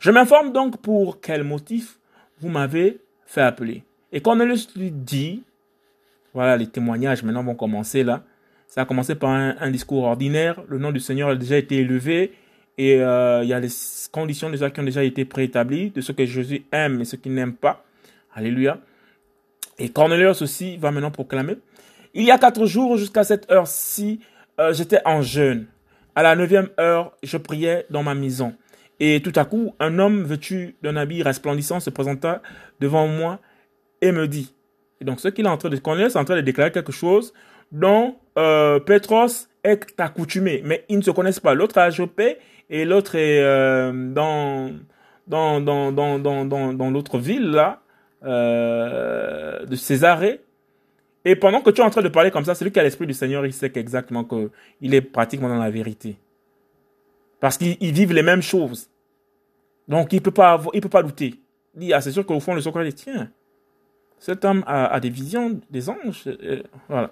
Je 0.00 0.10
m'informe 0.10 0.52
donc 0.52 0.78
pour 0.78 1.20
quel 1.20 1.44
motif 1.44 1.98
vous 2.40 2.48
m'avez 2.48 3.00
fait 3.26 3.40
appeler. 3.40 3.84
Et 4.12 4.22
on 4.24 4.34
lui 4.34 4.90
dit, 4.90 5.42
voilà, 6.32 6.56
les 6.56 6.66
témoignages 6.66 7.22
maintenant 7.22 7.42
vont 7.42 7.54
commencer 7.54 8.04
là. 8.04 8.22
Ça 8.66 8.82
a 8.82 8.84
commencé 8.84 9.14
par 9.14 9.30
un, 9.30 9.70
discours 9.70 10.04
ordinaire. 10.04 10.62
Le 10.68 10.78
nom 10.78 10.90
du 10.90 11.00
Seigneur 11.00 11.30
a 11.30 11.36
déjà 11.36 11.56
été 11.56 11.76
élevé. 11.76 12.32
Et 12.76 13.00
euh, 13.00 13.44
il 13.44 13.48
y 13.48 13.52
a 13.52 13.60
les 13.60 13.68
conditions 14.10 14.50
déjà 14.50 14.68
qui 14.68 14.80
ont 14.80 14.84
déjà 14.84 15.04
été 15.04 15.24
préétablies 15.24 15.90
de 15.90 16.00
ce 16.00 16.10
que 16.10 16.26
Jésus 16.26 16.64
aime 16.72 17.00
et 17.00 17.04
ce 17.04 17.14
qu'il 17.14 17.34
n'aime 17.34 17.54
pas. 17.54 17.84
Alléluia. 18.34 18.80
Et 19.78 19.88
Cornelius 19.88 20.42
aussi 20.42 20.76
va 20.76 20.90
maintenant 20.90 21.10
proclamer. 21.10 21.56
Il 22.14 22.24
y 22.24 22.30
a 22.30 22.38
quatre 22.38 22.64
jours 22.66 22.96
jusqu'à 22.96 23.24
cette 23.24 23.50
heure-ci, 23.50 24.20
euh, 24.60 24.72
j'étais 24.72 25.00
en 25.04 25.20
jeûne. 25.20 25.66
À 26.14 26.22
la 26.22 26.36
neuvième 26.36 26.68
heure, 26.78 27.12
je 27.22 27.36
priais 27.36 27.86
dans 27.90 28.04
ma 28.04 28.14
maison. 28.14 28.54
Et 29.00 29.20
tout 29.20 29.32
à 29.34 29.44
coup, 29.44 29.74
un 29.80 29.98
homme 29.98 30.22
vêtu 30.22 30.76
d'un 30.82 30.96
habit 30.96 31.22
resplendissant 31.22 31.80
se 31.80 31.90
présenta 31.90 32.40
devant 32.80 33.08
moi 33.08 33.40
et 34.00 34.12
me 34.12 34.28
dit. 34.28 34.54
Et 35.00 35.04
donc, 35.04 35.18
ce 35.18 35.26
qu'il 35.28 35.46
est 35.46 35.48
en 35.48 35.56
train 35.56 35.70
de 35.70 35.76
Cornelius 35.76 36.14
est 36.14 36.18
en 36.18 36.24
train 36.24 36.36
de 36.36 36.40
déclarer 36.40 36.70
quelque 36.70 36.92
chose 36.92 37.32
dont 37.72 38.14
euh, 38.38 38.78
Petros 38.78 39.48
est 39.64 39.98
accoutumé, 39.98 40.62
mais 40.64 40.84
ils 40.88 40.98
ne 40.98 41.02
se 41.02 41.10
connaissent 41.10 41.40
pas. 41.40 41.54
L'autre 41.54 41.78
a 41.78 41.90
Jopé 41.90 42.36
et 42.70 42.84
l'autre 42.84 43.16
est 43.16 43.40
euh, 43.42 43.92
dans 43.92 44.70
dans 45.26 45.60
dans 45.60 45.90
dans 45.90 46.18
dans 46.18 46.44
dans, 46.44 46.72
dans 46.72 46.90
l'autre 46.90 47.18
ville 47.18 47.50
là 47.50 47.80
euh, 48.24 49.64
de 49.66 49.76
Césarée. 49.76 50.40
Et 51.24 51.36
pendant 51.36 51.60
que 51.60 51.70
tu 51.70 51.80
es 51.80 51.84
en 51.84 51.90
train 51.90 52.02
de 52.02 52.08
parler 52.08 52.30
comme 52.30 52.44
ça, 52.44 52.54
celui 52.54 52.70
qui 52.70 52.78
a 52.78 52.82
l'esprit 52.82 53.06
du 53.06 53.14
Seigneur, 53.14 53.46
il 53.46 53.52
sait 53.52 53.70
qu'exactement 53.70 54.24
qu'il 54.24 54.94
est 54.94 55.00
pratiquement 55.00 55.48
dans 55.48 55.58
la 55.58 55.70
vérité. 55.70 56.16
Parce 57.40 57.56
qu'ils 57.56 57.92
vivent 57.92 58.12
les 58.12 58.22
mêmes 58.22 58.42
choses. 58.42 58.88
Donc 59.88 60.12
il 60.12 60.22
peut 60.22 60.30
pas 60.30 60.58
peut 60.58 60.88
pas 60.88 61.02
douter. 61.02 61.34
Il 61.74 61.80
dit, 61.80 61.92
ah, 61.92 62.00
c'est 62.00 62.12
sûr 62.12 62.24
qu'au 62.24 62.40
fond, 62.40 62.54
le 62.54 62.84
dit, 62.84 62.94
tiens, 62.94 63.30
cet 64.18 64.44
homme 64.44 64.64
a, 64.66 64.98
des 65.00 65.10
visions 65.10 65.60
des 65.70 65.90
anges. 65.90 66.24
Euh, 66.26 66.62
voilà. 66.88 67.10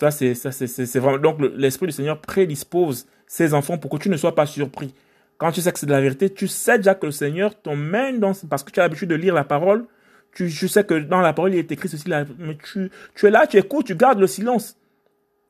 Ça, 0.00 0.10
c'est, 0.10 0.98
vraiment, 0.98 1.18
donc 1.18 1.40
l'esprit 1.56 1.86
du 1.86 1.92
Seigneur 1.92 2.20
prédispose 2.20 3.06
ses 3.26 3.52
enfants 3.52 3.76
pour 3.76 3.90
que 3.90 3.96
tu 3.96 4.08
ne 4.08 4.16
sois 4.16 4.34
pas 4.34 4.46
surpris. 4.46 4.94
Quand 5.38 5.52
tu 5.52 5.60
sais 5.60 5.72
que 5.72 5.78
c'est 5.78 5.86
de 5.86 5.92
la 5.92 6.00
vérité, 6.00 6.30
tu 6.30 6.48
sais 6.48 6.78
déjà 6.78 6.94
que 6.94 7.06
le 7.06 7.12
Seigneur 7.12 7.54
t'emmène 7.60 8.18
dans, 8.18 8.32
parce 8.50 8.64
que 8.64 8.72
tu 8.72 8.80
as 8.80 8.82
l'habitude 8.82 9.08
de 9.08 9.14
lire 9.14 9.34
la 9.34 9.44
parole, 9.44 9.86
tu, 10.32 10.50
sais 10.50 10.84
que 10.84 10.94
dans 10.94 11.20
la 11.20 11.32
parole, 11.32 11.54
il 11.54 11.58
est 11.58 11.72
écrit 11.72 11.88
ceci, 11.88 12.08
là, 12.08 12.24
mais 12.38 12.56
tu, 12.56 12.90
es 13.22 13.30
là, 13.30 13.46
tu 13.46 13.56
écoutes, 13.56 13.86
tu 13.86 13.96
gardes 13.96 14.20
le 14.20 14.26
silence. 14.26 14.76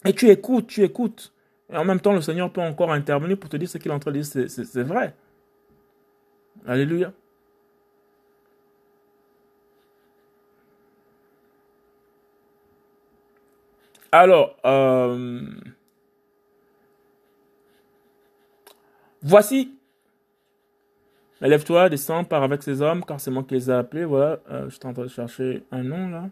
Et 0.04 0.12
tu 0.12 0.28
écoutes, 0.30 0.66
tu 0.66 0.82
écoutes. 0.82 1.32
Et 1.70 1.76
en 1.76 1.84
même 1.84 2.00
temps, 2.00 2.12
le 2.12 2.22
Seigneur 2.22 2.50
peut 2.52 2.60
encore 2.60 2.92
intervenir 2.92 3.38
pour 3.38 3.50
te 3.50 3.56
dire 3.56 3.68
ce 3.68 3.78
qu'il 3.78 3.90
est 3.90 3.94
en 3.94 3.98
train 3.98 4.12
de 4.12 4.20
dire, 4.20 4.48
c'est 4.48 4.82
vrai. 4.82 5.14
Alléluia. 6.66 7.12
Alors, 14.10 14.56
euh, 14.64 15.42
voici. 19.22 19.77
Lève-toi, 21.40 21.88
descends, 21.88 22.24
pars 22.24 22.42
avec 22.42 22.62
ces 22.62 22.82
hommes, 22.82 23.04
car 23.04 23.20
c'est 23.20 23.30
moi 23.30 23.44
qui 23.44 23.54
les 23.54 23.70
ai 23.70 23.74
appelés. 23.74 24.04
Voilà, 24.04 24.40
euh, 24.50 24.64
je 24.68 24.74
suis 24.74 24.86
en 24.86 24.92
train 24.92 25.04
de 25.04 25.08
chercher 25.08 25.62
un 25.70 25.82
nom 25.84 26.08
là. 26.10 26.28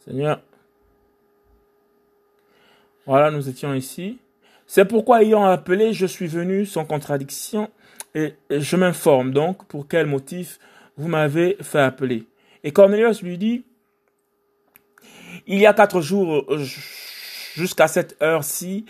Seigneur. 0.00 0.40
Voilà, 3.06 3.30
nous 3.30 3.48
étions 3.48 3.74
ici. 3.74 4.18
C'est 4.66 4.84
pourquoi, 4.86 5.22
ayant 5.22 5.44
appelé, 5.44 5.92
je 5.92 6.06
suis 6.06 6.26
venu 6.26 6.64
sans 6.66 6.84
contradiction 6.84 7.70
et 8.14 8.34
je 8.50 8.76
m'informe 8.76 9.32
donc 9.32 9.64
pour 9.66 9.88
quel 9.88 10.06
motif 10.06 10.58
vous 10.96 11.08
m'avez 11.08 11.56
fait 11.60 11.80
appeler. 11.80 12.26
Et 12.64 12.72
Cornelius 12.72 13.22
lui 13.22 13.38
dit, 13.38 13.64
il 15.46 15.58
y 15.58 15.66
a 15.66 15.74
quatre 15.74 16.00
jours, 16.00 16.46
jusqu'à 17.54 17.88
cette 17.88 18.20
heure-ci, 18.22 18.86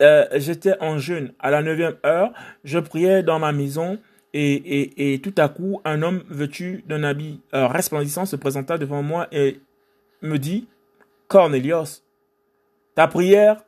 euh, 0.00 0.26
j'étais 0.34 0.74
en 0.80 0.98
jeûne. 0.98 1.34
À 1.38 1.50
la 1.50 1.62
neuvième 1.62 1.96
heure, 2.06 2.32
je 2.64 2.78
priais 2.78 3.22
dans 3.22 3.38
ma 3.38 3.52
maison 3.52 3.98
et, 4.32 5.20
tout 5.22 5.34
à 5.38 5.48
coup, 5.48 5.80
un 5.84 6.02
homme 6.02 6.22
vêtu 6.28 6.84
d'un 6.86 7.04
habit 7.04 7.40
euh, 7.54 7.66
resplendissant 7.68 8.26
se 8.26 8.36
présenta 8.36 8.76
devant 8.76 9.02
moi 9.02 9.28
et 9.30 9.60
me 10.22 10.38
dit, 10.38 10.66
Cornelius, 11.28 12.02
ta 12.94 13.08
prière 13.08 13.62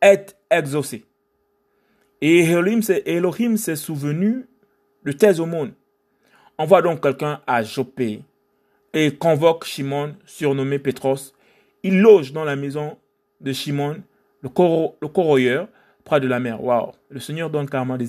est 0.00 0.36
exaucé. 0.50 1.04
Et 2.20 2.40
Elohim 2.40 3.56
s'est 3.56 3.76
souvenu 3.76 4.46
de 5.04 5.12
tes 5.12 5.40
aumônes. 5.40 5.72
Envoie 6.58 6.82
donc 6.82 7.02
quelqu'un 7.02 7.40
à 7.46 7.62
Jopé 7.62 8.22
et 8.92 9.12
convoque 9.12 9.64
Shimon, 9.64 10.14
surnommé 10.26 10.78
Petros. 10.78 11.32
Il 11.82 12.00
loge 12.00 12.32
dans 12.32 12.44
la 12.44 12.56
maison 12.56 12.96
de 13.40 13.52
Shimon, 13.52 13.98
le, 14.42 14.48
corroyeur, 14.48 15.68
près 16.04 16.20
de 16.20 16.26
la 16.26 16.40
mer. 16.40 16.62
Waouh, 16.62 16.92
le 17.10 17.20
Seigneur 17.20 17.48
donne 17.48 17.68
carrément 17.68 17.96
des. 17.96 18.08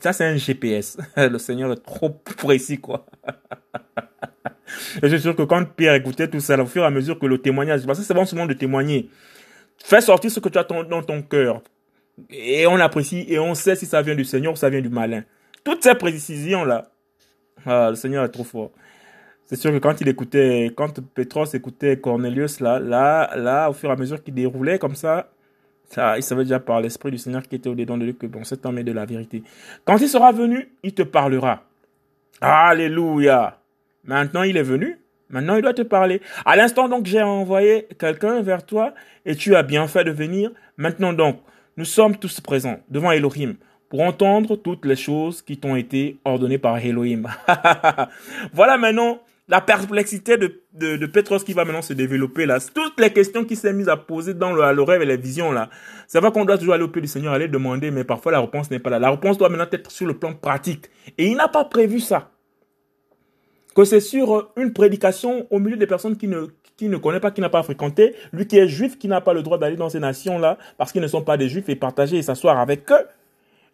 Ça, 0.00 0.12
c'est 0.12 0.24
un 0.24 0.36
GPS. 0.36 0.96
le 1.16 1.38
Seigneur 1.38 1.70
est 1.72 1.84
trop 1.84 2.10
précis, 2.10 2.78
quoi. 2.78 3.04
je 5.02 5.08
suis 5.08 5.20
sûr 5.20 5.36
que 5.36 5.42
quand 5.42 5.64
Pierre 5.76 5.94
écoutait 5.94 6.28
tout 6.28 6.40
ça, 6.40 6.60
au 6.60 6.66
fur 6.66 6.82
et 6.82 6.86
à 6.86 6.90
mesure 6.90 7.18
que 7.18 7.26
le 7.26 7.38
témoignage, 7.38 7.84
parce 7.86 7.98
que 7.98 8.04
c'est 8.04 8.14
bon 8.14 8.24
souvent 8.24 8.46
de 8.46 8.54
témoigner, 8.54 9.10
Fais 9.84 10.00
sortir 10.00 10.30
ce 10.30 10.40
que 10.40 10.48
tu 10.48 10.58
as 10.58 10.64
dans 10.64 11.02
ton 11.02 11.22
cœur. 11.22 11.62
Et 12.30 12.66
on 12.66 12.76
apprécie 12.76 13.24
et 13.28 13.38
on 13.38 13.54
sait 13.54 13.76
si 13.76 13.86
ça 13.86 14.02
vient 14.02 14.14
du 14.14 14.24
Seigneur 14.24 14.52
ou 14.52 14.56
ça 14.56 14.68
vient 14.68 14.80
du 14.80 14.88
malin. 14.88 15.22
Toutes 15.62 15.82
ces 15.82 15.94
précisions-là, 15.94 16.90
ah, 17.68 17.90
le 17.90 17.96
Seigneur 17.96 18.24
est 18.24 18.30
trop 18.30 18.44
fort. 18.44 18.70
C'est 19.44 19.56
sûr 19.56 19.70
que 19.72 19.78
quand 19.78 20.00
il 20.00 20.08
écoutait, 20.08 20.72
quand 20.76 21.00
Petros 21.14 21.46
écoutait 21.54 21.98
Cornelius, 21.98 22.60
là, 22.60 22.78
là, 22.78 23.30
là, 23.36 23.70
au 23.70 23.72
fur 23.72 23.88
et 23.88 23.92
à 23.92 23.96
mesure 23.96 24.22
qu'il 24.22 24.34
déroulait 24.34 24.78
comme 24.78 24.94
ça, 24.94 25.30
ça, 25.88 26.18
il 26.18 26.22
savait 26.22 26.42
déjà 26.42 26.60
par 26.60 26.80
l'Esprit 26.80 27.10
du 27.10 27.18
Seigneur 27.18 27.42
qui 27.42 27.56
était 27.56 27.68
au-dedans 27.68 27.96
de 27.96 28.04
lui 28.04 28.14
que 28.14 28.26
bon, 28.26 28.44
cet 28.44 28.66
homme 28.66 28.78
est 28.78 28.84
de 28.84 28.92
la 28.92 29.06
vérité. 29.06 29.42
Quand 29.84 29.98
il 29.98 30.08
sera 30.08 30.32
venu, 30.32 30.68
il 30.82 30.92
te 30.92 31.02
parlera. 31.02 31.62
Alléluia. 32.40 33.58
Maintenant, 34.04 34.42
il 34.42 34.56
est 34.56 34.62
venu. 34.62 34.98
Maintenant, 35.30 35.56
il 35.56 35.62
doit 35.62 35.74
te 35.74 35.82
parler. 35.82 36.20
À 36.44 36.56
l'instant, 36.56 36.88
donc, 36.88 37.06
j'ai 37.06 37.22
envoyé 37.22 37.86
quelqu'un 37.98 38.42
vers 38.42 38.64
toi 38.64 38.94
et 39.24 39.34
tu 39.34 39.56
as 39.56 39.62
bien 39.62 39.86
fait 39.88 40.04
de 40.04 40.10
venir. 40.10 40.50
Maintenant, 40.76 41.12
donc, 41.12 41.40
nous 41.76 41.84
sommes 41.84 42.16
tous 42.16 42.40
présents 42.40 42.78
devant 42.90 43.12
Elohim 43.12 43.54
pour 43.88 44.02
entendre 44.02 44.56
toutes 44.56 44.84
les 44.84 44.96
choses 44.96 45.42
qui 45.42 45.56
t'ont 45.56 45.76
été 45.76 46.18
ordonnées 46.24 46.58
par 46.58 46.78
Elohim. 46.78 47.26
voilà 48.52 48.76
maintenant 48.76 49.20
la 49.48 49.62
perplexité 49.62 50.36
de, 50.36 50.60
de, 50.74 51.06
Petros 51.06 51.38
qui 51.38 51.54
va 51.54 51.64
maintenant 51.64 51.80
se 51.80 51.94
développer 51.94 52.44
là. 52.44 52.58
Toutes 52.60 53.00
les 53.00 53.10
questions 53.10 53.44
qui 53.44 53.56
s'est 53.56 53.72
mises 53.72 53.88
à 53.88 53.96
poser 53.96 54.34
dans 54.34 54.52
le, 54.52 54.72
le 54.74 54.82
rêve 54.82 55.00
et 55.00 55.06
les 55.06 55.16
visions 55.16 55.52
là. 55.52 55.70
C'est 56.06 56.20
vrai 56.20 56.30
qu'on 56.30 56.44
doit 56.44 56.58
toujours 56.58 56.74
aller 56.74 56.84
au 56.84 56.88
pied 56.88 57.00
du 57.00 57.08
Seigneur, 57.08 57.32
aller 57.32 57.48
demander, 57.48 57.90
mais 57.90 58.04
parfois 58.04 58.32
la 58.32 58.40
réponse 58.40 58.70
n'est 58.70 58.78
pas 58.78 58.90
là. 58.90 58.98
La 58.98 59.10
réponse 59.10 59.38
doit 59.38 59.48
maintenant 59.48 59.66
être 59.72 59.90
sur 59.90 60.06
le 60.06 60.18
plan 60.18 60.34
pratique. 60.34 60.90
Et 61.16 61.28
il 61.28 61.36
n'a 61.36 61.48
pas 61.48 61.64
prévu 61.64 62.00
ça 62.00 62.30
que 63.78 63.84
c'est 63.84 64.00
sur 64.00 64.36
euh, 64.36 64.48
une 64.56 64.72
prédication 64.72 65.46
au 65.50 65.60
milieu 65.60 65.76
des 65.76 65.86
personnes 65.86 66.16
qui 66.16 66.26
ne, 66.26 66.48
qui 66.76 66.88
ne 66.88 66.96
connaît 66.96 67.20
pas, 67.20 67.30
qui 67.30 67.40
n'a 67.40 67.48
pas 67.48 67.62
fréquenté, 67.62 68.14
lui 68.32 68.46
qui 68.46 68.58
est 68.58 68.66
juif, 68.66 68.98
qui 68.98 69.06
n'a 69.06 69.20
pas 69.20 69.32
le 69.32 69.42
droit 69.42 69.56
d'aller 69.56 69.76
dans 69.76 69.88
ces 69.88 70.00
nations-là, 70.00 70.58
parce 70.76 70.90
qu'ils 70.90 71.00
ne 71.00 71.06
sont 71.06 71.22
pas 71.22 71.36
des 71.36 71.48
juifs, 71.48 71.68
et 71.68 71.76
partager 71.76 72.16
et 72.16 72.22
s'asseoir 72.22 72.58
avec 72.58 72.90
eux. 72.90 73.06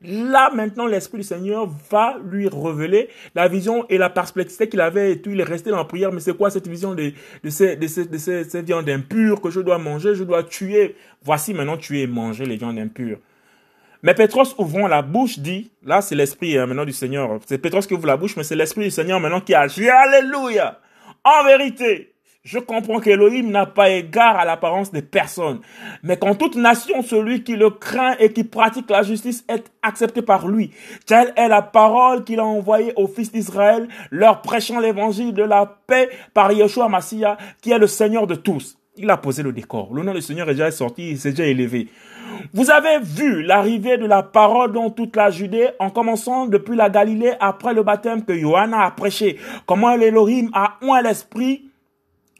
Là, 0.06 0.50
maintenant, 0.54 0.86
l'Esprit 0.86 1.18
du 1.18 1.24
Seigneur 1.24 1.66
va 1.90 2.18
lui 2.30 2.48
révéler 2.48 3.08
la 3.34 3.48
vision 3.48 3.86
et 3.88 3.98
la 3.98 4.10
perplexité 4.10 4.68
qu'il 4.68 4.80
avait 4.80 5.12
et 5.12 5.20
tout. 5.20 5.30
Il 5.30 5.40
est 5.40 5.44
resté 5.44 5.70
dans 5.70 5.78
la 5.78 5.84
prière. 5.84 6.12
Mais 6.12 6.20
c'est 6.20 6.36
quoi 6.36 6.50
cette 6.50 6.68
vision 6.68 6.94
de, 6.94 7.12
de, 7.42 7.50
ces, 7.50 7.76
de, 7.76 7.86
ces, 7.86 8.04
de 8.06 8.18
ces, 8.18 8.44
ces 8.44 8.62
viandes 8.62 8.88
impures 8.88 9.40
que 9.40 9.50
je 9.50 9.60
dois 9.60 9.78
manger, 9.78 10.14
je 10.14 10.24
dois 10.24 10.42
tuer? 10.42 10.96
Voici 11.22 11.54
maintenant 11.54 11.76
tuer 11.76 12.02
et 12.02 12.06
manger 12.06 12.44
les 12.44 12.56
viandes 12.56 12.78
impures. 12.78 13.18
Mais 14.02 14.14
Pétros 14.14 14.54
ouvrant 14.58 14.86
la 14.86 15.00
bouche 15.00 15.38
dit, 15.38 15.70
là 15.82 16.02
c'est 16.02 16.14
l'esprit 16.14 16.58
hein, 16.58 16.66
maintenant 16.66 16.84
du 16.84 16.92
Seigneur. 16.92 17.40
C'est 17.46 17.56
Pétros 17.56 17.80
qui 17.80 17.94
ouvre 17.94 18.06
la 18.06 18.18
bouche, 18.18 18.36
mais 18.36 18.42
c'est 18.42 18.54
l'esprit 18.54 18.84
du 18.84 18.90
Seigneur 18.90 19.18
maintenant 19.18 19.40
qui 19.40 19.54
agit. 19.54 19.88
Alléluia. 19.88 20.78
En 21.24 21.42
vérité, 21.44 22.13
je 22.44 22.58
comprends 22.58 23.00
qu'Elohim 23.00 23.50
n'a 23.50 23.64
pas 23.64 23.88
égard 23.88 24.38
à 24.38 24.44
l'apparence 24.44 24.92
des 24.92 25.00
personnes, 25.00 25.60
mais 26.02 26.18
qu'en 26.18 26.34
toute 26.34 26.56
nation, 26.56 27.02
celui 27.02 27.42
qui 27.42 27.56
le 27.56 27.70
craint 27.70 28.16
et 28.18 28.34
qui 28.34 28.44
pratique 28.44 28.90
la 28.90 29.02
justice 29.02 29.46
est 29.48 29.72
accepté 29.82 30.20
par 30.20 30.46
lui. 30.46 30.70
Telle 31.06 31.32
est 31.36 31.48
la 31.48 31.62
parole 31.62 32.22
qu'il 32.22 32.40
a 32.40 32.44
envoyée 32.44 32.92
aux 32.96 33.06
fils 33.06 33.32
d'Israël, 33.32 33.88
leur 34.10 34.42
prêchant 34.42 34.78
l'évangile 34.78 35.32
de 35.32 35.42
la 35.42 35.78
paix 35.86 36.10
par 36.34 36.52
Yeshua 36.52 36.88
Massia, 36.88 37.38
qui 37.62 37.70
est 37.70 37.78
le 37.78 37.86
Seigneur 37.86 38.26
de 38.26 38.34
tous. 38.34 38.76
Il 38.98 39.08
a 39.08 39.16
posé 39.16 39.42
le 39.42 39.52
décor. 39.52 39.94
Le 39.94 40.02
nom 40.02 40.12
du 40.12 40.20
Seigneur 40.20 40.48
est 40.50 40.54
déjà 40.54 40.70
sorti, 40.70 41.12
il 41.12 41.18
s'est 41.18 41.30
déjà 41.30 41.46
élevé. 41.46 41.88
Vous 42.52 42.70
avez 42.70 42.98
vu 43.00 43.42
l'arrivée 43.42 43.96
de 43.96 44.04
la 44.04 44.22
parole 44.22 44.72
dans 44.72 44.90
toute 44.90 45.16
la 45.16 45.30
Judée, 45.30 45.70
en 45.78 45.88
commençant 45.88 46.44
depuis 46.44 46.76
la 46.76 46.90
Galilée 46.90 47.32
après 47.40 47.72
le 47.72 47.82
baptême 47.82 48.22
que 48.22 48.36
Johanna 48.36 48.84
a 48.84 48.90
prêché. 48.90 49.38
Comment 49.64 49.96
l'Elohim 49.96 50.50
a 50.52 50.76
oint 50.82 51.00
l'esprit 51.00 51.70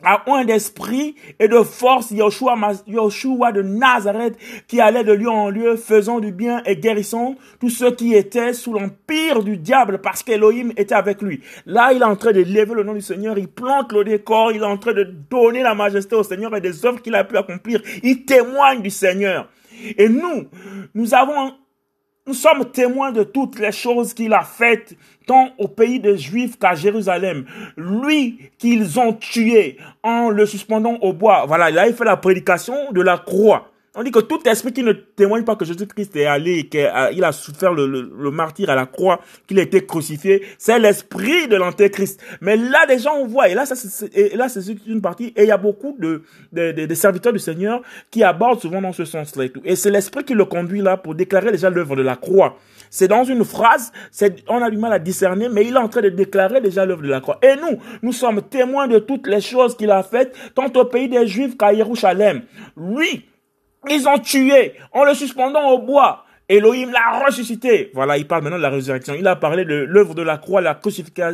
à 0.04 0.22
un 0.26 0.44
d'esprit 0.44 1.14
et 1.38 1.48
de 1.48 1.62
force 1.62 2.10
Yoshua, 2.10 3.52
de 3.52 3.62
Nazareth 3.62 4.36
qui 4.68 4.80
allait 4.80 5.04
de 5.04 5.12
lieu 5.12 5.28
en 5.28 5.50
lieu 5.50 5.76
faisant 5.76 6.20
du 6.20 6.32
bien 6.32 6.62
et 6.64 6.76
guérissant 6.76 7.36
tous 7.60 7.70
ceux 7.70 7.90
qui 7.90 8.14
étaient 8.14 8.52
sous 8.52 8.72
l'empire 8.72 9.42
du 9.42 9.56
diable 9.56 10.00
parce 10.00 10.22
qu'Elohim 10.22 10.72
était 10.76 10.94
avec 10.94 11.22
lui. 11.22 11.40
Là, 11.66 11.92
il 11.92 12.02
est 12.02 12.04
en 12.04 12.16
train 12.16 12.32
de 12.32 12.40
lever 12.40 12.74
le 12.74 12.82
nom 12.82 12.94
du 12.94 13.00
Seigneur, 13.00 13.38
il 13.38 13.48
plante 13.48 13.92
le 13.92 14.04
décor, 14.04 14.52
il 14.52 14.62
est 14.62 14.66
en 14.66 14.78
train 14.78 14.92
de 14.92 15.04
donner 15.30 15.62
la 15.62 15.74
majesté 15.74 16.14
au 16.14 16.22
Seigneur 16.22 16.54
et 16.56 16.60
des 16.60 16.84
œuvres 16.86 17.00
qu'il 17.00 17.14
a 17.14 17.24
pu 17.24 17.36
accomplir. 17.36 17.80
Il 18.02 18.24
témoigne 18.24 18.82
du 18.82 18.90
Seigneur. 18.90 19.48
Et 19.98 20.08
nous, 20.08 20.44
nous 20.94 21.14
avons 21.14 21.52
nous 22.26 22.34
sommes 22.34 22.70
témoins 22.70 23.12
de 23.12 23.22
toutes 23.22 23.58
les 23.58 23.72
choses 23.72 24.14
qu'il 24.14 24.32
a 24.32 24.42
faites, 24.42 24.96
tant 25.26 25.50
au 25.58 25.68
pays 25.68 26.00
des 26.00 26.16
Juifs 26.16 26.58
qu'à 26.58 26.74
Jérusalem. 26.74 27.44
Lui 27.76 28.50
qu'ils 28.58 28.98
ont 28.98 29.12
tué 29.12 29.76
en 30.02 30.30
le 30.30 30.46
suspendant 30.46 30.94
au 31.02 31.12
bois. 31.12 31.44
Voilà, 31.46 31.68
il 31.68 31.78
a 31.78 31.92
fait 31.92 32.04
la 32.04 32.16
prédication 32.16 32.92
de 32.92 33.02
la 33.02 33.18
croix. 33.18 33.70
On 33.96 34.02
dit 34.02 34.10
que 34.10 34.18
tout 34.18 34.40
esprit 34.48 34.72
qui 34.72 34.82
ne 34.82 34.92
témoigne 34.92 35.44
pas 35.44 35.54
que 35.54 35.64
Jésus-Christ 35.64 36.16
est 36.16 36.26
allé, 36.26 36.68
qu'il 36.68 36.82
a 37.24 37.30
souffert 37.30 37.72
le, 37.72 38.30
martyr 38.32 38.68
à 38.68 38.74
la 38.74 38.86
croix, 38.86 39.20
qu'il 39.46 39.60
a 39.60 39.62
été 39.62 39.86
crucifié, 39.86 40.42
c'est 40.58 40.80
l'esprit 40.80 41.46
de 41.46 41.54
l'antéchrist. 41.54 42.20
Mais 42.40 42.56
là, 42.56 42.86
déjà, 42.88 43.12
on 43.12 43.28
voit, 43.28 43.48
et 43.48 43.54
là, 43.54 43.64
c'est, 43.66 44.76
une 44.88 45.00
partie, 45.00 45.32
et 45.36 45.44
il 45.44 45.46
y 45.46 45.52
a 45.52 45.56
beaucoup 45.56 45.96
de, 45.96 46.24
serviteurs 46.94 47.32
du 47.32 47.38
Seigneur 47.38 47.82
qui 48.10 48.24
abordent 48.24 48.60
souvent 48.60 48.82
dans 48.82 48.92
ce 48.92 49.04
sens-là 49.04 49.44
et 49.44 49.50
tout. 49.50 49.60
Et 49.64 49.76
c'est 49.76 49.90
l'esprit 49.90 50.24
qui 50.24 50.34
le 50.34 50.44
conduit 50.44 50.80
là 50.80 50.96
pour 50.96 51.14
déclarer 51.14 51.52
déjà 51.52 51.70
l'œuvre 51.70 51.94
de 51.94 52.02
la 52.02 52.16
croix. 52.16 52.58
C'est 52.90 53.08
dans 53.08 53.22
une 53.22 53.44
phrase, 53.44 53.92
on 54.48 54.60
a 54.60 54.70
du 54.70 54.76
mal 54.76 54.92
à 54.92 54.98
discerner, 54.98 55.48
mais 55.48 55.66
il 55.66 55.74
est 55.74 55.78
en 55.78 55.88
train 55.88 56.02
de 56.02 56.08
déclarer 56.08 56.60
déjà 56.60 56.84
l'œuvre 56.84 57.02
de 57.02 57.08
la 57.08 57.20
croix. 57.20 57.38
Et 57.42 57.54
nous, 57.56 57.78
nous 58.02 58.12
sommes 58.12 58.42
témoins 58.42 58.88
de 58.88 58.98
toutes 58.98 59.28
les 59.28 59.40
choses 59.40 59.76
qu'il 59.76 59.92
a 59.92 60.02
faites, 60.02 60.36
tant 60.56 60.66
au 60.74 60.84
pays 60.84 61.08
des 61.08 61.28
Juifs 61.28 61.56
qu'à 61.56 61.72
Jérusalem. 61.72 62.42
Lui, 62.76 63.24
ils 63.90 64.08
ont 64.08 64.18
tué 64.18 64.74
en 64.92 65.04
le 65.04 65.14
suspendant 65.14 65.70
au 65.70 65.78
bois. 65.78 66.23
Elohim 66.48 66.90
l'a 66.92 67.24
ressuscité. 67.24 67.90
Voilà, 67.94 68.18
il 68.18 68.26
parle 68.26 68.42
maintenant 68.42 68.58
de 68.58 68.62
la 68.62 68.68
résurrection. 68.68 69.14
Il 69.18 69.26
a 69.26 69.34
parlé 69.34 69.64
de 69.64 69.74
l'œuvre 69.74 70.14
de 70.14 70.20
la 70.20 70.36
croix, 70.36 70.60
la, 70.60 70.78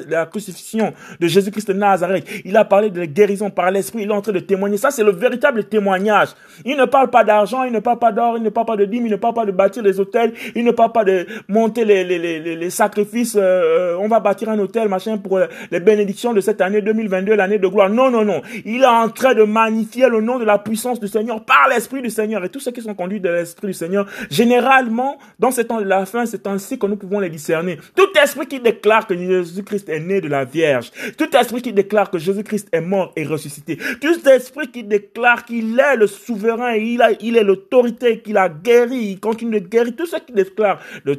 la 0.09 0.27
crucifixion 0.27 0.93
de 1.19 1.27
Jésus-Christ 1.27 1.67
de 1.69 1.73
Nazareth. 1.73 2.29
Il 2.45 2.57
a 2.57 2.65
parlé 2.65 2.91
de 2.91 3.01
la 3.01 3.07
guérison 3.09 3.51
par 3.51 3.73
l'esprit. 3.73 4.03
Il 4.03 4.11
est 4.11 4.13
en 4.13 4.21
train 4.21 4.33
de 4.33 4.39
témoigner. 4.39 4.77
Ça, 4.77 4.93
c'est 4.93 5.03
le 5.03 5.11
véritable 5.11 5.65
témoignage. 5.65 6.29
Il 6.65 6.77
ne 6.77 6.85
parle 6.85 7.11
pas 7.11 7.25
d'argent, 7.25 7.65
il 7.65 7.73
ne 7.73 7.81
parle 7.81 7.99
pas 7.99 8.13
d'or, 8.13 8.37
il 8.37 8.43
ne 8.45 8.51
parle 8.51 8.67
pas 8.67 8.77
de 8.77 8.85
dîmes, 8.85 9.07
il 9.07 9.11
ne 9.11 9.17
parle 9.17 9.35
pas 9.35 9.45
de 9.45 9.51
bâtir 9.51 9.83
des 9.83 9.99
hôtels, 9.99 10.33
il 10.55 10.65
ne 10.65 10.71
parle 10.71 10.93
pas 10.93 11.03
de 11.03 11.27
monter 11.49 11.85
les, 11.85 12.05
les, 12.05 12.19
les, 12.19 12.55
les 12.55 12.71
sacrifices. 12.71 13.37
Euh, 13.37 13.97
on 13.99 14.07
va 14.07 14.21
bâtir 14.21 14.49
un 14.49 14.59
hôtel, 14.61 14.89
machin, 14.89 15.19
pour 15.19 15.41
les 15.73 15.81
bénédictions 15.81 16.33
de 16.35 16.41
cette 16.41 16.61
année 16.61 16.83
2022, 16.83 17.35
l'année 17.35 17.59
de 17.59 17.67
gloire. 17.67 17.91
Non, 17.91 18.11
non, 18.11 18.25
non. 18.25 18.43
Il 18.65 18.83
est 18.83 18.87
en 18.87 19.09
train 19.09 19.35
de 19.35 19.43
magnifier 19.43 20.09
le 20.09 20.21
nom 20.21 20.39
de 20.39 20.45
la 20.45 20.59
puissance 20.59 21.01
du 21.01 21.09
Seigneur 21.09 21.45
par 21.45 21.67
l'esprit 21.69 22.01
du 22.01 22.11
Seigneur. 22.11 22.45
Et 22.45 22.49
tous 22.49 22.61
ceux 22.61 22.71
qui 22.71 22.81
sont 22.81 22.95
conduits 22.95 23.21
de 23.21 23.29
l'esprit 23.29 23.67
du 23.67 23.75
Seigneur, 23.75 24.07
généralement, 24.31 25.00
dans 25.39 25.51
ce 25.51 25.61
temps 25.63 25.81
de 25.81 25.85
la 25.85 26.07
fin, 26.07 26.27
c'est 26.27 26.47
ainsi 26.47 26.79
que 26.79 26.87
nous 26.87 26.97
pouvons 26.97 27.21
les 27.21 27.31
discerner. 27.31 27.79
Tout 27.95 28.09
esprit 28.23 28.47
qui 28.47 28.61
déclare 28.61 29.07
que 29.07 29.17
Jésus-Christ 29.17 29.89
est 29.89 30.01
né 30.01 30.21
de 30.21 30.29
la 30.29 30.45
Vierge, 30.45 30.91
tout 31.17 31.35
esprit 31.37 31.63
qui 31.63 31.73
déclare 31.73 32.11
que 32.11 32.19
Jésus-Christ 32.19 32.69
est 32.73 32.81
mort 32.81 33.13
et 33.17 33.25
ressuscité, 33.25 33.79
tout 34.01 34.29
esprit 34.29 34.69
qui 34.71 34.85
déclare 34.85 35.45
qu'il 35.45 35.79
est 35.79 35.97
le 35.97 36.07
souverain 36.07 36.75
il, 36.75 37.03
il 37.21 37.37
est 37.37 37.45
l'autorité, 37.45 38.21
qu'il 38.21 38.37
a 38.37 38.49
guéri, 38.49 38.97
il 38.97 39.21
continue 39.21 39.61
de 39.61 39.67
guérir, 39.67 39.95
tout 39.97 40.07
ce 40.07 40.17
qui 40.17 40.33
déclare 40.33 40.79
le, 41.05 41.17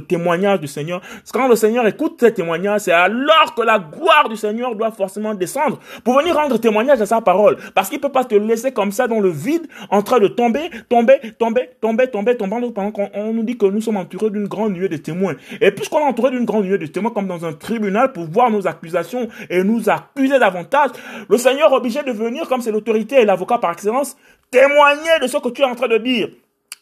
témoignage 0.00 0.60
du 0.60 0.66
Seigneur, 0.66 1.00
quand 1.32 1.48
le 1.48 1.56
Seigneur 1.56 1.86
écoute 1.86 2.16
ces 2.20 2.32
témoignages, 2.32 2.82
c'est 2.82 2.92
alors 2.92 3.54
que 3.54 3.62
la 3.62 3.78
gloire 3.78 4.28
du 4.28 4.36
Seigneur 4.36 4.74
doit 4.74 4.90
forcément 4.90 5.34
descendre 5.34 5.78
pour 6.04 6.18
venir 6.18 6.34
rendre 6.34 6.58
témoignage 6.58 7.00
à 7.00 7.06
sa 7.06 7.20
parole. 7.20 7.56
Parce 7.74 7.88
qu'il 7.88 8.00
peut 8.00 8.10
pas 8.10 8.24
te 8.24 8.34
laisser 8.34 8.72
comme 8.72 8.92
ça 8.92 9.06
dans 9.06 9.20
le 9.20 9.30
vide, 9.30 9.66
en 9.90 10.02
train 10.02 10.18
de 10.18 10.28
tomber, 10.28 10.70
tomber, 10.88 11.18
tomber, 11.38 11.70
tomber, 11.80 12.08
tomber, 12.08 12.36
tomber, 12.36 12.72
pendant 12.72 12.90
qu'on 12.90 13.10
on 13.22 13.32
nous 13.32 13.42
dit 13.42 13.56
que 13.56 13.66
nous 13.66 13.80
sommes 13.80 13.96
entourés 13.96 14.30
d'une 14.30 14.46
grande 14.46 14.74
nuée 14.74 14.88
de 14.88 14.96
témoins. 14.96 15.34
Et 15.60 15.70
puisqu'on 15.70 16.00
est 16.00 16.04
entouré 16.04 16.30
d'une 16.30 16.44
grande 16.44 16.64
nuée 16.64 16.78
de 16.78 16.86
témoins, 16.86 17.10
comme 17.10 17.26
dans 17.26 17.44
un 17.44 17.52
tribunal, 17.52 18.12
pour 18.12 18.24
voir 18.24 18.50
nos 18.50 18.66
accusations 18.66 19.28
et 19.50 19.62
nous 19.64 19.88
accuser 19.88 20.38
davantage, 20.38 20.90
le 21.28 21.38
Seigneur 21.38 21.72
est 21.72 21.76
obligé 21.76 22.02
de 22.02 22.12
venir, 22.12 22.48
comme 22.48 22.60
c'est 22.60 22.72
l'autorité 22.72 23.20
et 23.20 23.24
l'avocat 23.24 23.58
par 23.58 23.72
excellence, 23.72 24.16
témoigner 24.50 25.20
de 25.20 25.26
ce 25.26 25.38
que 25.38 25.48
tu 25.48 25.62
es 25.62 25.64
en 25.64 25.74
train 25.74 25.88
de 25.88 25.98
dire. 25.98 26.28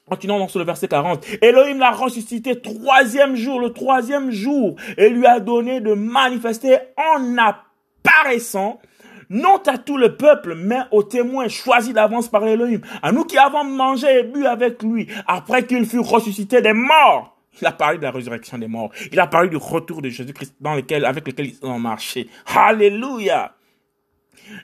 Continuons 0.08 0.40
dans 0.40 0.48
le 0.52 0.64
verset 0.64 0.88
40. 0.88 1.24
Elohim 1.40 1.78
l'a 1.78 1.92
ressuscité 1.92 2.60
troisième 2.60 3.36
jour, 3.36 3.60
le 3.60 3.72
troisième 3.72 4.32
jour, 4.32 4.74
et 4.98 5.08
lui 5.08 5.24
a 5.24 5.38
donné 5.38 5.80
de 5.80 5.92
manifester 5.92 6.78
en 6.96 7.36
apparaissant 7.38 8.80
non 9.30 9.62
à 9.66 9.78
tout 9.78 9.96
le 9.96 10.16
peuple, 10.16 10.54
mais 10.56 10.80
aux 10.90 11.04
témoins 11.04 11.48
choisis 11.48 11.94
d'avance 11.94 12.28
par 12.28 12.44
Elohim, 12.46 12.80
à 13.00 13.12
nous 13.12 13.24
qui 13.24 13.38
avons 13.38 13.64
mangé 13.64 14.18
et 14.18 14.22
bu 14.24 14.44
avec 14.44 14.82
lui, 14.82 15.06
après 15.26 15.64
qu'il 15.66 15.86
fut 15.86 16.00
ressuscité 16.00 16.60
des 16.60 16.72
morts. 16.72 17.36
Il 17.60 17.66
a 17.66 17.72
parlé 17.72 17.98
de 17.98 18.02
la 18.02 18.10
résurrection 18.10 18.58
des 18.58 18.68
morts. 18.68 18.90
Il 19.12 19.20
a 19.20 19.26
parlé 19.26 19.48
du 19.48 19.56
retour 19.56 20.02
de 20.02 20.08
Jésus-Christ 20.08 20.54
dans 20.60 20.74
lequel, 20.74 21.04
avec 21.04 21.26
lequel 21.26 21.46
ils 21.46 21.58
ont 21.66 21.78
marché. 21.78 22.28
Alléluia. 22.46 23.54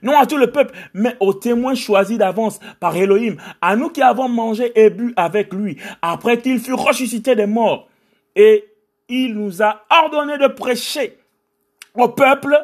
Non 0.02 0.18
à 0.18 0.26
tout 0.26 0.36
le 0.36 0.50
peuple, 0.50 0.74
mais 0.94 1.14
aux 1.20 1.34
témoins 1.34 1.74
choisis 1.74 2.18
d'avance 2.18 2.58
par 2.80 2.96
Elohim, 2.96 3.36
à 3.60 3.76
nous 3.76 3.90
qui 3.90 4.02
avons 4.02 4.28
mangé 4.28 4.72
et 4.74 4.90
bu 4.90 5.12
avec 5.16 5.52
lui, 5.52 5.78
après 6.02 6.40
qu'il 6.40 6.58
fut 6.58 6.74
ressuscité 6.74 7.36
des 7.36 7.46
morts. 7.46 7.88
Et 8.34 8.64
il 9.08 9.34
nous 9.34 9.62
a 9.62 9.84
ordonné 9.90 10.38
de 10.38 10.48
prêcher 10.48 11.18
au 11.94 12.08
peuple 12.08 12.58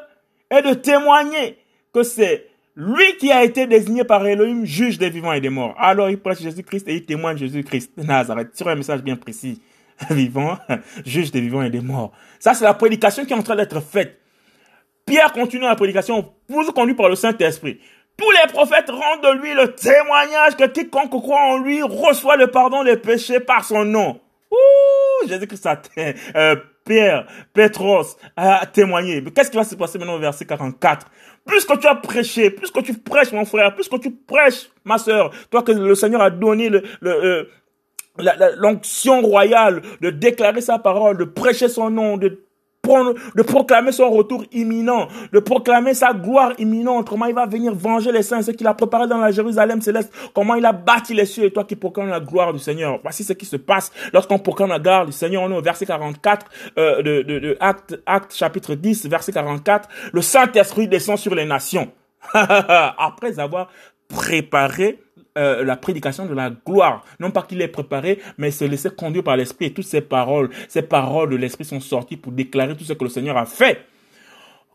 et 0.51 0.63
de 0.63 0.75
témoigner 0.75 1.62
que 1.93 2.03
c'est 2.03 2.47
lui 2.75 3.17
qui 3.19 3.31
a 3.31 3.45
été 3.45 3.67
désigné 3.67 4.05
par 4.05 4.27
Elohim 4.27 4.65
juge 4.65 4.99
des 4.99 5.11
vivants 5.11 5.33
et 5.33 5.41
des 5.41 5.51
morts. 5.51 5.75
Alors 5.79 6.09
il 6.09 6.19
prêche 6.19 6.41
Jésus-Christ 6.41 6.89
et 6.89 6.95
il 6.95 7.05
témoigne 7.05 7.37
Jésus-Christ 7.37 7.93
Nazareth 7.99 8.57
sur 8.57 8.69
un 8.69 8.75
message 8.75 9.03
bien 9.03 9.17
précis. 9.17 9.61
Vivant, 10.11 10.59
juge 11.05 11.31
des 11.31 11.41
vivants 11.41 11.63
et 11.63 11.71
des 11.71 11.81
morts. 11.81 12.13
Ça, 12.41 12.55
c'est 12.55 12.65
la 12.65 12.75
prédication 12.75 13.25
qui 13.25 13.33
est 13.33 13.37
en 13.37 13.43
train 13.43 13.55
d'être 13.55 13.81
faite. 13.81 14.19
Pierre 15.07 15.33
continue 15.33 15.63
la 15.63 15.77
prédication, 15.77 16.33
vous 16.49 16.73
conduit 16.73 16.95
par 16.95 17.09
le 17.09 17.15
Saint-Esprit. 17.15 17.79
Tous 18.17 18.31
les 18.31 18.53
prophètes 18.53 18.91
rendent 18.91 19.23
de 19.23 19.41
lui 19.41 19.55
le 19.55 19.75
témoignage 19.75 20.57
que 20.57 20.67
quiconque 20.67 21.11
croit 21.11 21.41
en 21.41 21.59
lui 21.59 21.83
reçoit 21.83 22.37
le 22.37 22.49
pardon 22.49 22.85
des 22.85 22.97
péchés 22.97 23.41
par 23.41 23.65
son 23.65 23.85
nom. 23.85 24.21
Ouh, 24.51 25.29
Jésus-Christ 25.29 25.67
a 25.67 25.83
euh, 26.37 26.57
Pierre, 26.85 27.27
Pétros 27.53 28.17
a 28.37 28.67
témoigné. 28.67 29.21
Mais 29.21 29.31
qu'est-ce 29.31 29.51
qui 29.51 29.57
va 29.57 29.65
se 29.65 29.75
passer 29.75 29.99
maintenant 29.99 30.15
au 30.15 30.19
verset 30.19 30.45
44 30.45 31.07
plus 31.45 31.65
que 31.65 31.77
tu 31.77 31.87
as 31.87 31.95
prêché, 31.95 32.51
plus 32.51 32.71
que 32.71 32.81
tu 32.81 32.95
prêches, 32.95 33.33
mon 33.33 33.45
frère, 33.45 33.75
plus 33.75 33.89
que 33.89 33.97
tu 33.97 34.11
prêches, 34.11 34.71
ma 34.85 34.99
sœur, 34.99 35.31
toi 35.51 35.63
que 35.63 35.73
le 35.73 35.95
Seigneur 35.95 36.23
a 36.23 36.31
donné 36.31 36.69
le, 36.69 36.83
euh, 37.05 37.45
l'onction 38.57 39.23
royale 39.23 39.83
de 40.01 40.11
déclarer 40.11 40.61
sa 40.61 40.79
parole, 40.79 41.19
de 41.19 41.25
prêcher 41.25 41.69
son 41.69 41.91
nom, 41.91 42.17
de 42.17 42.45
de 42.85 43.43
proclamer 43.43 43.93
son 43.93 44.11
retour 44.11 44.45
imminent, 44.51 45.07
de 45.33 45.39
proclamer 45.39 45.95
sa 45.95 46.13
gloire 46.13 46.53
imminente, 46.59 47.09
comment 47.09 47.27
il 47.27 47.35
va 47.35 47.47
venir 47.47 47.73
venger 47.73 48.11
les 48.11 48.23
saints, 48.23 48.43
ce 48.43 48.51
qu'il 48.51 48.67
a 48.67 48.75
préparé 48.75 49.07
dans 49.07 49.19
la 49.19 49.31
Jérusalem 49.31 49.81
céleste, 49.81 50.13
comment 50.35 50.57
il 50.57 50.67
a 50.67 50.73
bâti 50.73 51.15
les 51.15 51.27
cieux 51.27 51.45
et 51.45 51.53
toi 51.53 51.63
qui 51.63 51.77
proclames 51.77 52.09
la 52.09 52.19
gloire 52.19 52.53
du 52.53 52.59
Seigneur. 52.59 52.99
Voici 53.03 53.23
ce 53.23 53.35
qui 53.35 53.47
se 53.47 53.57
passe 53.57 53.93
lorsqu'on 54.13 54.41
proclame 54.41 54.71
la 54.71 54.81
gloire 54.81 55.07
du 55.07 55.13
Seigneur. 55.13 55.43
On 55.43 55.51
est 55.53 55.57
au 55.57 55.63
verset 55.63 55.87
44 55.87 56.47
euh, 56.77 57.03
de, 57.03 57.23
de, 57.23 57.39
de 57.39 57.57
acte, 57.61 58.01
acte 58.05 58.35
chapitre 58.35 58.75
10, 58.75 59.07
verset 59.07 59.31
44. 59.31 59.89
Le 60.13 60.21
Saint-Esprit 60.21 60.89
descend 60.89 61.19
sur 61.19 61.37
les 61.37 61.45
nations. 61.45 61.93
Après 62.33 63.39
avoir 63.39 63.69
préparé 64.09 64.99
euh, 65.39 65.65
la 65.65 65.77
prédication 65.77 66.27
de 66.27 66.35
la 66.35 66.51
gloire. 66.51 67.05
Non 67.19 67.31
pas 67.31 67.43
qu'il 67.43 67.61
est 67.63 67.69
préparé, 67.69 68.21
mais 68.39 68.51
se 68.51 68.65
laisser 68.65 68.91
conduire 68.91 69.25
par 69.25 69.37
l'Esprit. 69.37 69.67
Et 69.67 69.73
toutes 69.73 69.87
ces 69.87 70.03
paroles, 70.03 70.51
ces 70.69 70.83
paroles 70.83 71.31
de 71.31 71.37
l'Esprit 71.37 71.65
sont 71.65 71.81
sorties 71.81 72.17
pour 72.17 72.33
déclarer 72.33 72.77
tout 72.77 72.85
ce 72.85 72.93
que 72.93 73.05
le 73.05 73.11
Seigneur 73.11 73.37
a 73.37 73.47
fait. 73.47 73.87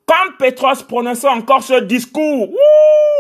Quand 0.08 0.38
Pétros 0.40 0.84
prononçait 0.88 1.28
encore 1.28 1.62
ce 1.62 1.82
discours, 1.82 2.54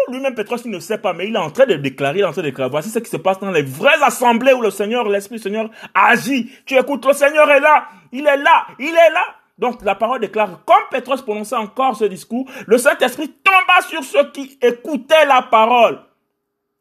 lui-même 0.10 0.34
Pétros 0.34 0.58
il 0.64 0.72
ne 0.72 0.80
sait 0.80 0.98
pas, 0.98 1.14
mais 1.14 1.28
il 1.28 1.36
est 1.36 1.40
en 1.40 1.52
train 1.52 1.66
de 1.66 1.76
déclarer, 1.76 2.20
il 2.20 2.22
est 2.22 2.26
en 2.26 2.32
train 2.32 2.42
de 2.42 2.48
déclarer. 2.48 2.70
Voici 2.70 2.90
ce 2.90 3.00
qui 3.00 3.10
se 3.10 3.18
passe 3.18 3.40
dans 3.40 3.52
les 3.52 3.62
vraies 3.62 4.02
assemblées 4.02 4.54
où 4.54 4.62
le 4.62 4.72
Seigneur, 4.72 5.08
l'Esprit 5.10 5.36
du 5.36 5.44
Seigneur 5.44 5.70
agit. 5.94 6.50
Tu 6.66 6.76
écoutes, 6.78 7.06
le 7.06 7.14
Seigneur 7.14 7.52
est 7.52 7.60
là, 7.60 7.88
il 8.12 8.26
est 8.26 8.38
là, 8.38 8.68
il 8.80 8.88
est 8.88 9.14
là. 9.14 9.26
Donc 9.58 9.84
la 9.84 9.96
parole 9.96 10.22
déclare, 10.22 10.62
comme 10.66 10.78
Pétros 10.90 11.18
prononçait 11.18 11.56
encore 11.56 11.96
ce 11.96 12.06
discours, 12.06 12.50
le 12.66 12.78
Saint-Esprit 12.78 13.34
tomba 13.44 13.82
sur 13.88 14.04
ceux 14.04 14.32
qui 14.32 14.58
écoutaient 14.62 15.26
la 15.26 15.42
parole. 15.42 16.00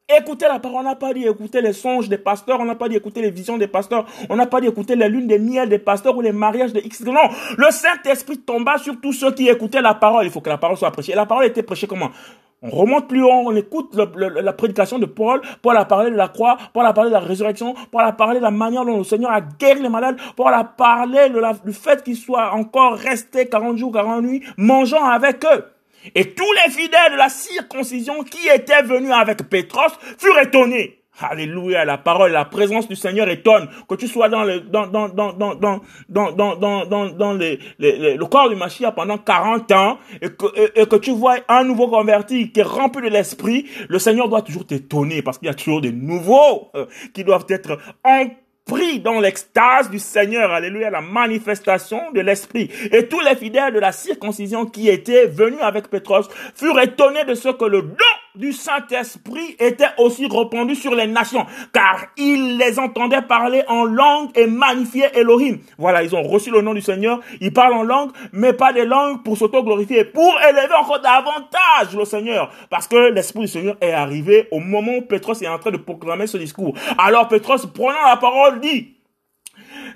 Écoutez 0.09 0.47
la 0.47 0.61
parole, 0.61 0.83
on 0.83 0.83
n'a 0.85 0.95
pas 0.95 1.13
dit 1.13 1.27
écouter 1.27 1.61
les 1.61 1.73
songes 1.73 2.09
des 2.09 2.17
pasteurs, 2.17 2.61
on 2.61 2.65
n'a 2.65 2.77
pas 2.77 2.89
dit 2.89 2.95
écouter 2.95 3.23
les 3.23 3.33
visions 3.33 3.59
des 3.59 3.67
pasteurs, 3.67 4.07
on 4.31 4.37
n'a 4.37 4.47
pas 4.47 4.61
dit 4.61 4.69
écouter 4.69 4.95
les 4.95 5.09
lunes 5.09 5.27
des 5.27 5.41
miels 5.41 5.69
des 5.69 5.81
pasteurs 5.81 6.17
ou 6.17 6.21
les 6.21 6.31
mariages 6.31 6.73
de 6.73 6.79
X. 6.79 7.01
Non, 7.01 7.29
le 7.59 7.73
Saint-Esprit 7.73 8.39
tomba 8.39 8.79
sur 8.79 9.01
tous 9.01 9.13
ceux 9.13 9.33
qui 9.33 9.49
écoutaient 9.49 9.83
la 9.83 9.95
parole. 9.95 10.25
Il 10.25 10.31
faut 10.31 10.41
que 10.41 10.49
la 10.49 10.59
parole 10.59 10.77
soit 10.77 10.93
prêchée. 10.93 11.11
Et 11.11 11.17
la 11.17 11.27
parole 11.27 11.47
était 11.47 11.65
prêchée 11.65 11.89
comment? 11.89 12.13
On 12.63 12.71
remonte 12.71 13.09
plus 13.09 13.25
haut, 13.25 13.33
on 13.33 13.57
écoute 13.57 13.97
la 13.97 14.53
prédication 14.53 15.01
de 15.01 15.07
Paul. 15.07 15.41
Paul 15.61 15.77
a 15.77 15.85
parlé 15.85 16.13
de 16.13 16.17
la 16.17 16.29
croix, 16.29 16.57
Paul 16.73 16.87
a 16.87 16.93
parlé 16.93 17.11
de 17.11 17.15
la 17.15 17.21
résurrection, 17.21 17.75
Paul 17.91 18.05
a 18.05 18.13
parlé 18.13 18.39
de 18.39 18.45
la 18.45 18.53
manière 18.53 18.85
dont 18.85 18.99
le 18.99 19.05
Seigneur 19.05 19.33
a 19.33 19.41
guéri 19.41 19.83
les 19.83 19.89
malades, 19.89 20.19
Paul 20.37 20.55
a 20.55 20.63
parlé 20.63 21.31
de 21.31 21.67
du 21.67 21.73
fait 21.73 22.05
qu'il 22.05 22.17
soit 22.17 22.53
encore 22.53 22.95
resté 22.95 23.49
40 23.49 23.77
jours, 23.77 23.93
40 23.93 24.23
nuits, 24.23 24.45
mangeant 24.57 25.05
avec 25.05 25.45
eux. 25.45 25.65
Et 26.15 26.35
tous 26.35 26.53
les 26.65 26.73
fidèles 26.73 27.13
de 27.13 27.17
la 27.17 27.29
circoncision 27.29 28.23
qui 28.23 28.49
étaient 28.49 28.83
venus 28.83 29.13
avec 29.13 29.49
Pétros 29.49 29.93
furent 30.19 30.39
étonnés. 30.39 31.03
Alléluia, 31.19 31.87
la 31.87 31.97
parole, 31.97 32.33
la 32.33 32.45
présence 32.45 32.89
du 32.89 32.97
Seigneur 32.97 33.29
étonne. 33.29 33.69
Que 33.89 33.95
tu 33.95 34.07
sois 34.07 34.29
dans 34.29 34.45
le, 34.45 34.61
dans, 34.61 34.87
dans, 34.87 35.09
dans, 35.09 35.33
dans, 35.33 35.55
dans, 35.55 35.81
dans, 36.09 36.33
dans, 36.33 36.57
dans, 36.57 37.07
dans, 37.11 37.33
le 37.33 38.25
corps 38.25 38.51
du 38.51 38.57
Mashiach 38.57 38.95
pendant 38.95 39.17
40 39.17 39.73
ans 39.73 39.99
et 40.21 40.29
que, 40.29 40.47
et, 40.79 40.87
que 40.87 40.97
tu 40.97 41.13
vois 41.13 41.37
un 41.49 41.65
nouveau 41.65 41.89
converti 41.89 42.53
qui 42.53 42.61
est 42.61 42.65
rempli 42.65 43.03
de 43.03 43.09
l'esprit, 43.09 43.67
le 43.89 43.99
Seigneur 43.99 44.29
doit 44.29 44.43
toujours 44.43 44.67
t'étonner 44.67 45.23
parce 45.23 45.39
qu'il 45.39 45.47
y 45.47 45.51
a 45.51 45.55
toujours 45.55 45.81
des 45.81 45.93
nouveaux 45.93 46.71
euh, 46.75 46.85
qui 47.15 47.25
doivent 47.25 47.47
être 47.49 47.79
en 48.05 48.27
pris 48.67 49.01
dans 49.01 49.21
l'extase 49.21 49.89
du 49.91 49.99
Seigneur, 49.99 50.51
alléluia, 50.51 50.91
la 50.91 51.01
manifestation 51.01 52.11
de 52.13 52.21
l'Esprit. 52.21 52.71
Et 52.93 53.07
tous 53.07 53.21
les 53.21 53.37
fidèles 53.37 53.73
de 53.73 53.79
la 53.79 53.93
circoncision 53.93 54.67
qui 54.67 54.89
étaient 54.89 55.27
venus 55.27 55.61
avec 55.63 55.89
Pétros 55.89 56.29
furent 56.55 56.81
étonnés 56.81 57.25
de 57.25 57.35
ce 57.35 57.49
que 57.49 57.65
le 57.65 57.83
don 57.83 57.95
du 58.37 58.53
Saint-Esprit 58.53 59.57
était 59.59 59.89
aussi 59.99 60.27
répandu 60.27 60.75
sur 60.75 60.95
les 60.95 61.07
nations, 61.07 61.47
car 61.73 62.07
ils 62.17 62.59
les 62.59 62.79
entendaient 62.79 63.23
parler 63.23 63.63
en 63.69 63.85
langue 63.85 64.31
et 64.35 64.47
magnifier 64.47 65.07
Elohim. 65.15 65.59
Voilà, 65.79 66.03
ils 66.03 66.15
ont 66.15 66.23
reçu 66.23 66.51
le 66.51 66.61
nom 66.61 66.75
du 66.75 66.81
Seigneur, 66.81 67.21
ils 67.41 67.53
parlent 67.53 67.75
en 67.75 67.83
langue, 67.83 68.11
mais 68.33 68.53
pas 68.53 68.73
des 68.73 68.85
langues 68.85 69.23
pour 69.23 69.37
s'auto-glorifier, 69.37 70.05
pour 70.05 70.39
élever 70.49 70.75
encore 70.75 71.01
davantage 71.01 71.97
le 71.97 72.05
Seigneur, 72.05 72.51
parce 72.71 72.87
que 72.87 73.11
l'Esprit 73.11 73.43
du 73.43 73.49
Seigneur 73.49 73.77
est 73.81 73.93
arrivé 73.93 74.49
au 74.51 74.61
moment 74.61 74.97
où 74.97 75.03
Pétros 75.03 75.41
est 75.43 75.49
en 75.49 75.59
train 75.59 75.71
de 75.71 75.79
proclamer 75.79 76.27
ce 76.27 76.37
discours. 76.37 76.75
Alors 76.99 77.29
Pétros, 77.29 77.67
prenant 77.75 78.07
la 78.07 78.17
parole, 78.17 78.61
dit, 78.61 78.93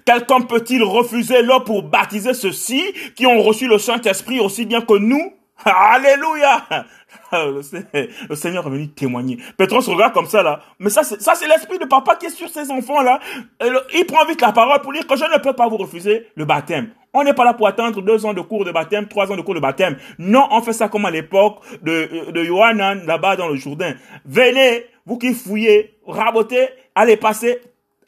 Quelqu'un 0.06 0.40
peut-il 0.40 0.82
refuser 0.82 1.42
l'eau 1.42 1.60
pour 1.60 1.82
baptiser 1.82 2.32
ceux-ci 2.32 2.82
qui 3.14 3.26
ont 3.26 3.42
reçu 3.42 3.66
le 3.68 3.78
Saint-Esprit 3.78 4.40
aussi 4.40 4.64
bien 4.64 4.80
que 4.80 4.94
nous? 4.94 5.34
Alléluia 5.64 6.66
le 7.32 8.34
Seigneur 8.34 8.66
est 8.66 8.70
venu 8.70 8.88
témoigner. 8.88 9.38
Pétros 9.56 9.80
regarde 9.80 10.12
comme 10.12 10.26
ça 10.26 10.42
là. 10.42 10.60
Mais 10.78 10.90
ça, 10.90 11.02
c'est, 11.02 11.20
ça 11.20 11.34
c'est 11.34 11.48
l'esprit 11.48 11.78
de 11.78 11.84
papa 11.84 12.16
qui 12.16 12.26
est 12.26 12.30
sur 12.30 12.48
ses 12.48 12.70
enfants 12.70 13.02
là. 13.02 13.20
il 13.94 14.04
prend 14.06 14.24
vite 14.26 14.40
la 14.40 14.52
parole 14.52 14.80
pour 14.80 14.92
dire 14.92 15.06
que 15.06 15.16
je 15.16 15.24
ne 15.24 15.38
peux 15.38 15.52
pas 15.52 15.68
vous 15.68 15.76
refuser 15.76 16.26
le 16.34 16.44
baptême. 16.44 16.90
On 17.12 17.24
n'est 17.24 17.34
pas 17.34 17.44
là 17.44 17.54
pour 17.54 17.66
attendre 17.66 18.00
deux 18.02 18.24
ans 18.24 18.34
de 18.34 18.40
cours 18.40 18.64
de 18.64 18.70
baptême, 18.70 19.08
trois 19.08 19.30
ans 19.32 19.36
de 19.36 19.42
cours 19.42 19.54
de 19.54 19.60
baptême. 19.60 19.96
Non, 20.18 20.46
on 20.52 20.62
fait 20.62 20.72
ça 20.72 20.88
comme 20.88 21.04
à 21.04 21.10
l'époque 21.10 21.58
de, 21.82 22.30
de 22.30 22.44
Yohanan 22.44 23.04
là-bas 23.04 23.36
dans 23.36 23.48
le 23.48 23.56
Jourdain. 23.56 23.94
Venez, 24.24 24.86
vous 25.06 25.18
qui 25.18 25.34
fouillez, 25.34 25.98
rabotez, 26.06 26.68
allez 26.94 27.16
passer 27.16 27.60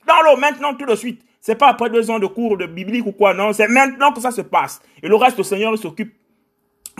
dans 0.07 0.23
l'eau 0.23 0.37
maintenant 0.37 0.75
tout 0.75 0.87
de 0.87 0.95
suite. 0.95 1.21
C'est 1.41 1.57
pas 1.57 1.69
après 1.69 1.91
deux 1.91 2.09
ans 2.11 2.21
de 2.21 2.27
cours 2.27 2.57
de 2.57 2.67
biblique 2.67 3.05
ou 3.05 3.13
quoi, 3.13 3.35
non. 3.35 3.53
C'est 3.53 3.67
maintenant 3.67 4.13
que 4.13 4.21
ça 4.21 4.31
se 4.31 4.43
passe. 4.43 4.81
Et 5.03 5.09
le 5.09 5.17
reste, 5.17 5.37
le 5.39 5.43
Seigneur 5.43 5.77
s'occupe 5.77 6.15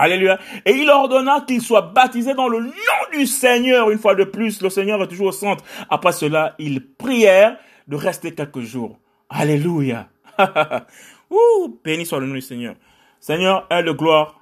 Alléluia. 0.03 0.37
Et 0.67 0.73
il 0.73 0.91
ordonna 0.91 1.43
qu'il 1.47 1.63
soit 1.63 1.83
baptisé 1.83 2.35
dans 2.35 2.49
le 2.49 2.59
nom 2.59 2.73
du 3.13 3.25
Seigneur. 3.25 3.89
Une 3.89 4.01
fois 4.01 4.17
de 4.17 4.25
plus, 4.25 4.61
le 4.61 4.69
Seigneur 4.69 5.01
est 5.01 5.07
toujours 5.07 5.29
au 5.29 5.33
centre. 5.33 5.63
Après 5.89 6.11
cela, 6.11 6.57
ils 6.59 6.85
prièrent 6.85 7.57
de 7.87 7.95
rester 7.95 8.35
quelques 8.35 8.63
jours. 8.63 8.99
Alléluia. 9.31 10.09
Ouh, 11.31 11.79
béni 11.85 12.05
soit 12.05 12.19
le 12.19 12.27
nom 12.27 12.35
du 12.35 12.41
Seigneur. 12.41 12.75
Seigneur, 13.21 13.65
aie 13.71 13.85
de 13.85 13.93
gloire. 13.93 14.41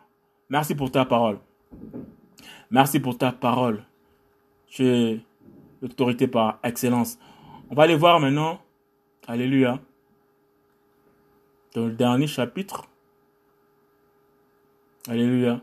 Merci 0.49 0.75
pour 0.75 0.91
ta 0.91 1.05
parole. 1.05 1.39
Merci 2.71 2.99
pour 2.99 3.19
ta 3.19 3.31
parole. 3.31 3.85
Tu 4.67 4.87
es 4.87 5.21
l'autorité 5.83 6.27
par 6.27 6.59
excellence. 6.65 7.19
On 7.69 7.75
va 7.75 7.83
aller 7.83 7.97
voir 7.97 8.19
maintenant. 8.19 8.63
Alléluia. 9.29 9.79
Dans 11.75 11.85
le 11.85 11.93
dernier 11.93 12.27
chapitre 12.27 12.90
Alléluia. 15.09 15.61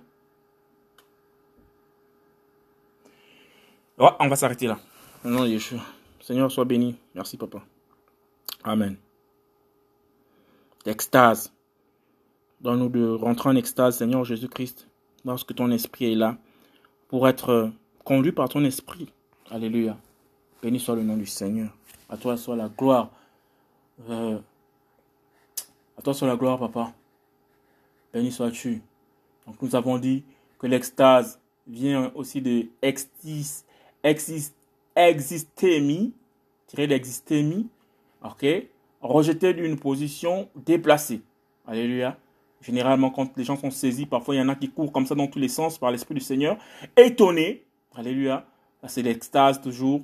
on 3.97 4.27
va 4.27 4.35
s'arrêter 4.35 4.67
là. 4.67 4.79
Non, 5.23 5.45
Yeshua. 5.45 5.79
Seigneur, 6.21 6.51
sois 6.51 6.65
béni. 6.65 6.95
Merci, 7.15 7.38
papa. 7.38 7.61
Amen. 8.63 8.97
Extase. 10.85 11.51
Donne-nous 12.61 12.89
de 12.89 13.07
rentrer 13.07 13.49
en 13.49 13.55
extase, 13.55 13.97
Seigneur 13.97 14.23
Jésus-Christ, 14.23 14.88
lorsque 15.25 15.53
ton 15.53 15.69
esprit 15.71 16.11
est 16.11 16.15
là, 16.15 16.38
pour 17.07 17.27
être 17.27 17.71
conduit 18.03 18.31
par 18.31 18.49
ton 18.49 18.63
esprit. 18.63 19.11
Alléluia. 19.51 19.97
Béni 20.61 20.79
soit 20.79 20.95
le 20.95 21.03
nom 21.03 21.15
du 21.17 21.25
Seigneur. 21.25 21.69
À 22.09 22.17
toi 22.17 22.35
soit 22.35 22.55
la 22.55 22.69
gloire. 22.69 23.11
Euh, 24.09 24.39
à 25.97 26.01
toi 26.01 26.13
soit 26.13 26.27
la 26.27 26.35
gloire, 26.35 26.57
papa. 26.57 26.93
Béni 28.13 28.31
sois-tu. 28.31 28.81
Donc 29.47 29.55
nous 29.61 29.75
avons 29.75 29.97
dit 29.97 30.23
que 30.59 30.67
l'extase 30.67 31.39
vient 31.65 32.11
aussi 32.15 32.41
de 32.41 32.67
exis, 32.81 33.63
exist, 34.03 34.53
existémie, 34.95 36.13
tiré 36.67 36.85
d'existémie, 36.85 37.67
ok, 38.23 38.45
rejeté 39.01 39.53
d'une 39.53 39.79
position 39.79 40.49
déplacée. 40.55 41.21
Alléluia. 41.65 42.17
Généralement, 42.61 43.09
quand 43.09 43.37
les 43.37 43.43
gens 43.43 43.55
sont 43.55 43.71
saisis, 43.71 44.05
parfois 44.05 44.35
il 44.35 44.39
y 44.39 44.41
en 44.41 44.49
a 44.49 44.55
qui 44.55 44.69
courent 44.69 44.91
comme 44.91 45.05
ça 45.05 45.15
dans 45.15 45.27
tous 45.27 45.39
les 45.39 45.47
sens 45.47 45.77
par 45.77 45.91
l'Esprit 45.91 46.15
du 46.15 46.21
Seigneur, 46.21 46.57
étonnés. 46.97 47.63
Alléluia. 47.95 48.45
C'est 48.87 49.01
l'extase 49.01 49.61
toujours, 49.61 50.01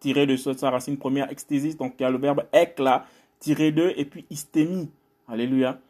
tiré 0.00 0.26
de 0.26 0.36
sa 0.36 0.70
racine 0.70 0.96
première, 0.96 1.30
extésis, 1.30 1.76
donc 1.76 1.94
il 1.98 2.02
y 2.02 2.06
a 2.06 2.10
le 2.10 2.18
verbe 2.18 2.44
éclat, 2.52 3.06
tiré 3.38 3.72
de, 3.72 3.92
et 3.96 4.04
puis 4.04 4.26
istémie. 4.30 4.90
Alléluia 5.28 5.80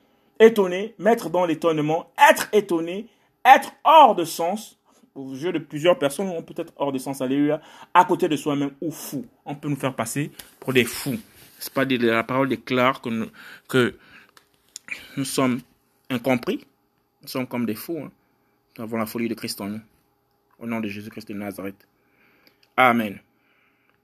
étonné, 0.41 0.95
mettre 0.99 1.31
dans 1.31 1.47
l'étonnement, 1.47 2.11
être 2.31 2.49
étonné, 2.53 3.07
être 3.45 3.73
hors 3.85 4.17
de 4.17 4.25
sens. 4.25 4.77
Au 5.15 5.35
jeu 5.35 5.53
de 5.53 5.59
plusieurs 5.59 5.99
personnes, 5.99 6.29
on 6.29 6.43
peut 6.43 6.55
être 6.57 6.73
hors 6.77 6.93
de 6.93 6.99
sens, 6.99 7.21
alléluia, 7.21 7.61
à 7.93 8.05
côté 8.05 8.29
de 8.29 8.37
soi-même 8.37 8.71
ou 8.81 8.91
fou. 8.91 9.27
On 9.45 9.55
peut 9.55 9.69
nous 9.69 9.77
faire 9.77 9.95
passer 9.95 10.31
pour 10.59 10.73
des 10.73 10.85
fous. 10.85 11.19
C'est 11.59 11.75
pas 11.75 11.85
de 11.85 11.97
la 11.97 12.25
parole 12.25 12.49
déclare 12.49 13.03
que 13.03 13.11
nous, 13.11 13.27
que 13.69 13.97
nous 15.17 15.25
sommes 15.25 15.61
incompris. 16.09 16.65
Nous 17.23 17.29
sommes 17.29 17.47
comme 17.47 17.67
des 17.67 17.75
fous. 17.75 17.99
Hein. 17.99 18.11
Nous 18.79 18.85
avons 18.85 18.97
la 18.97 19.07
folie 19.07 19.29
de 19.29 19.35
Christ 19.35 19.61
en 19.61 19.67
nous. 19.67 19.81
Au 20.59 20.67
nom 20.67 20.81
de 20.81 20.89
Jésus-Christ 20.89 21.29
de 21.29 21.35
Nazareth. 21.35 21.87
Amen. 22.77 23.19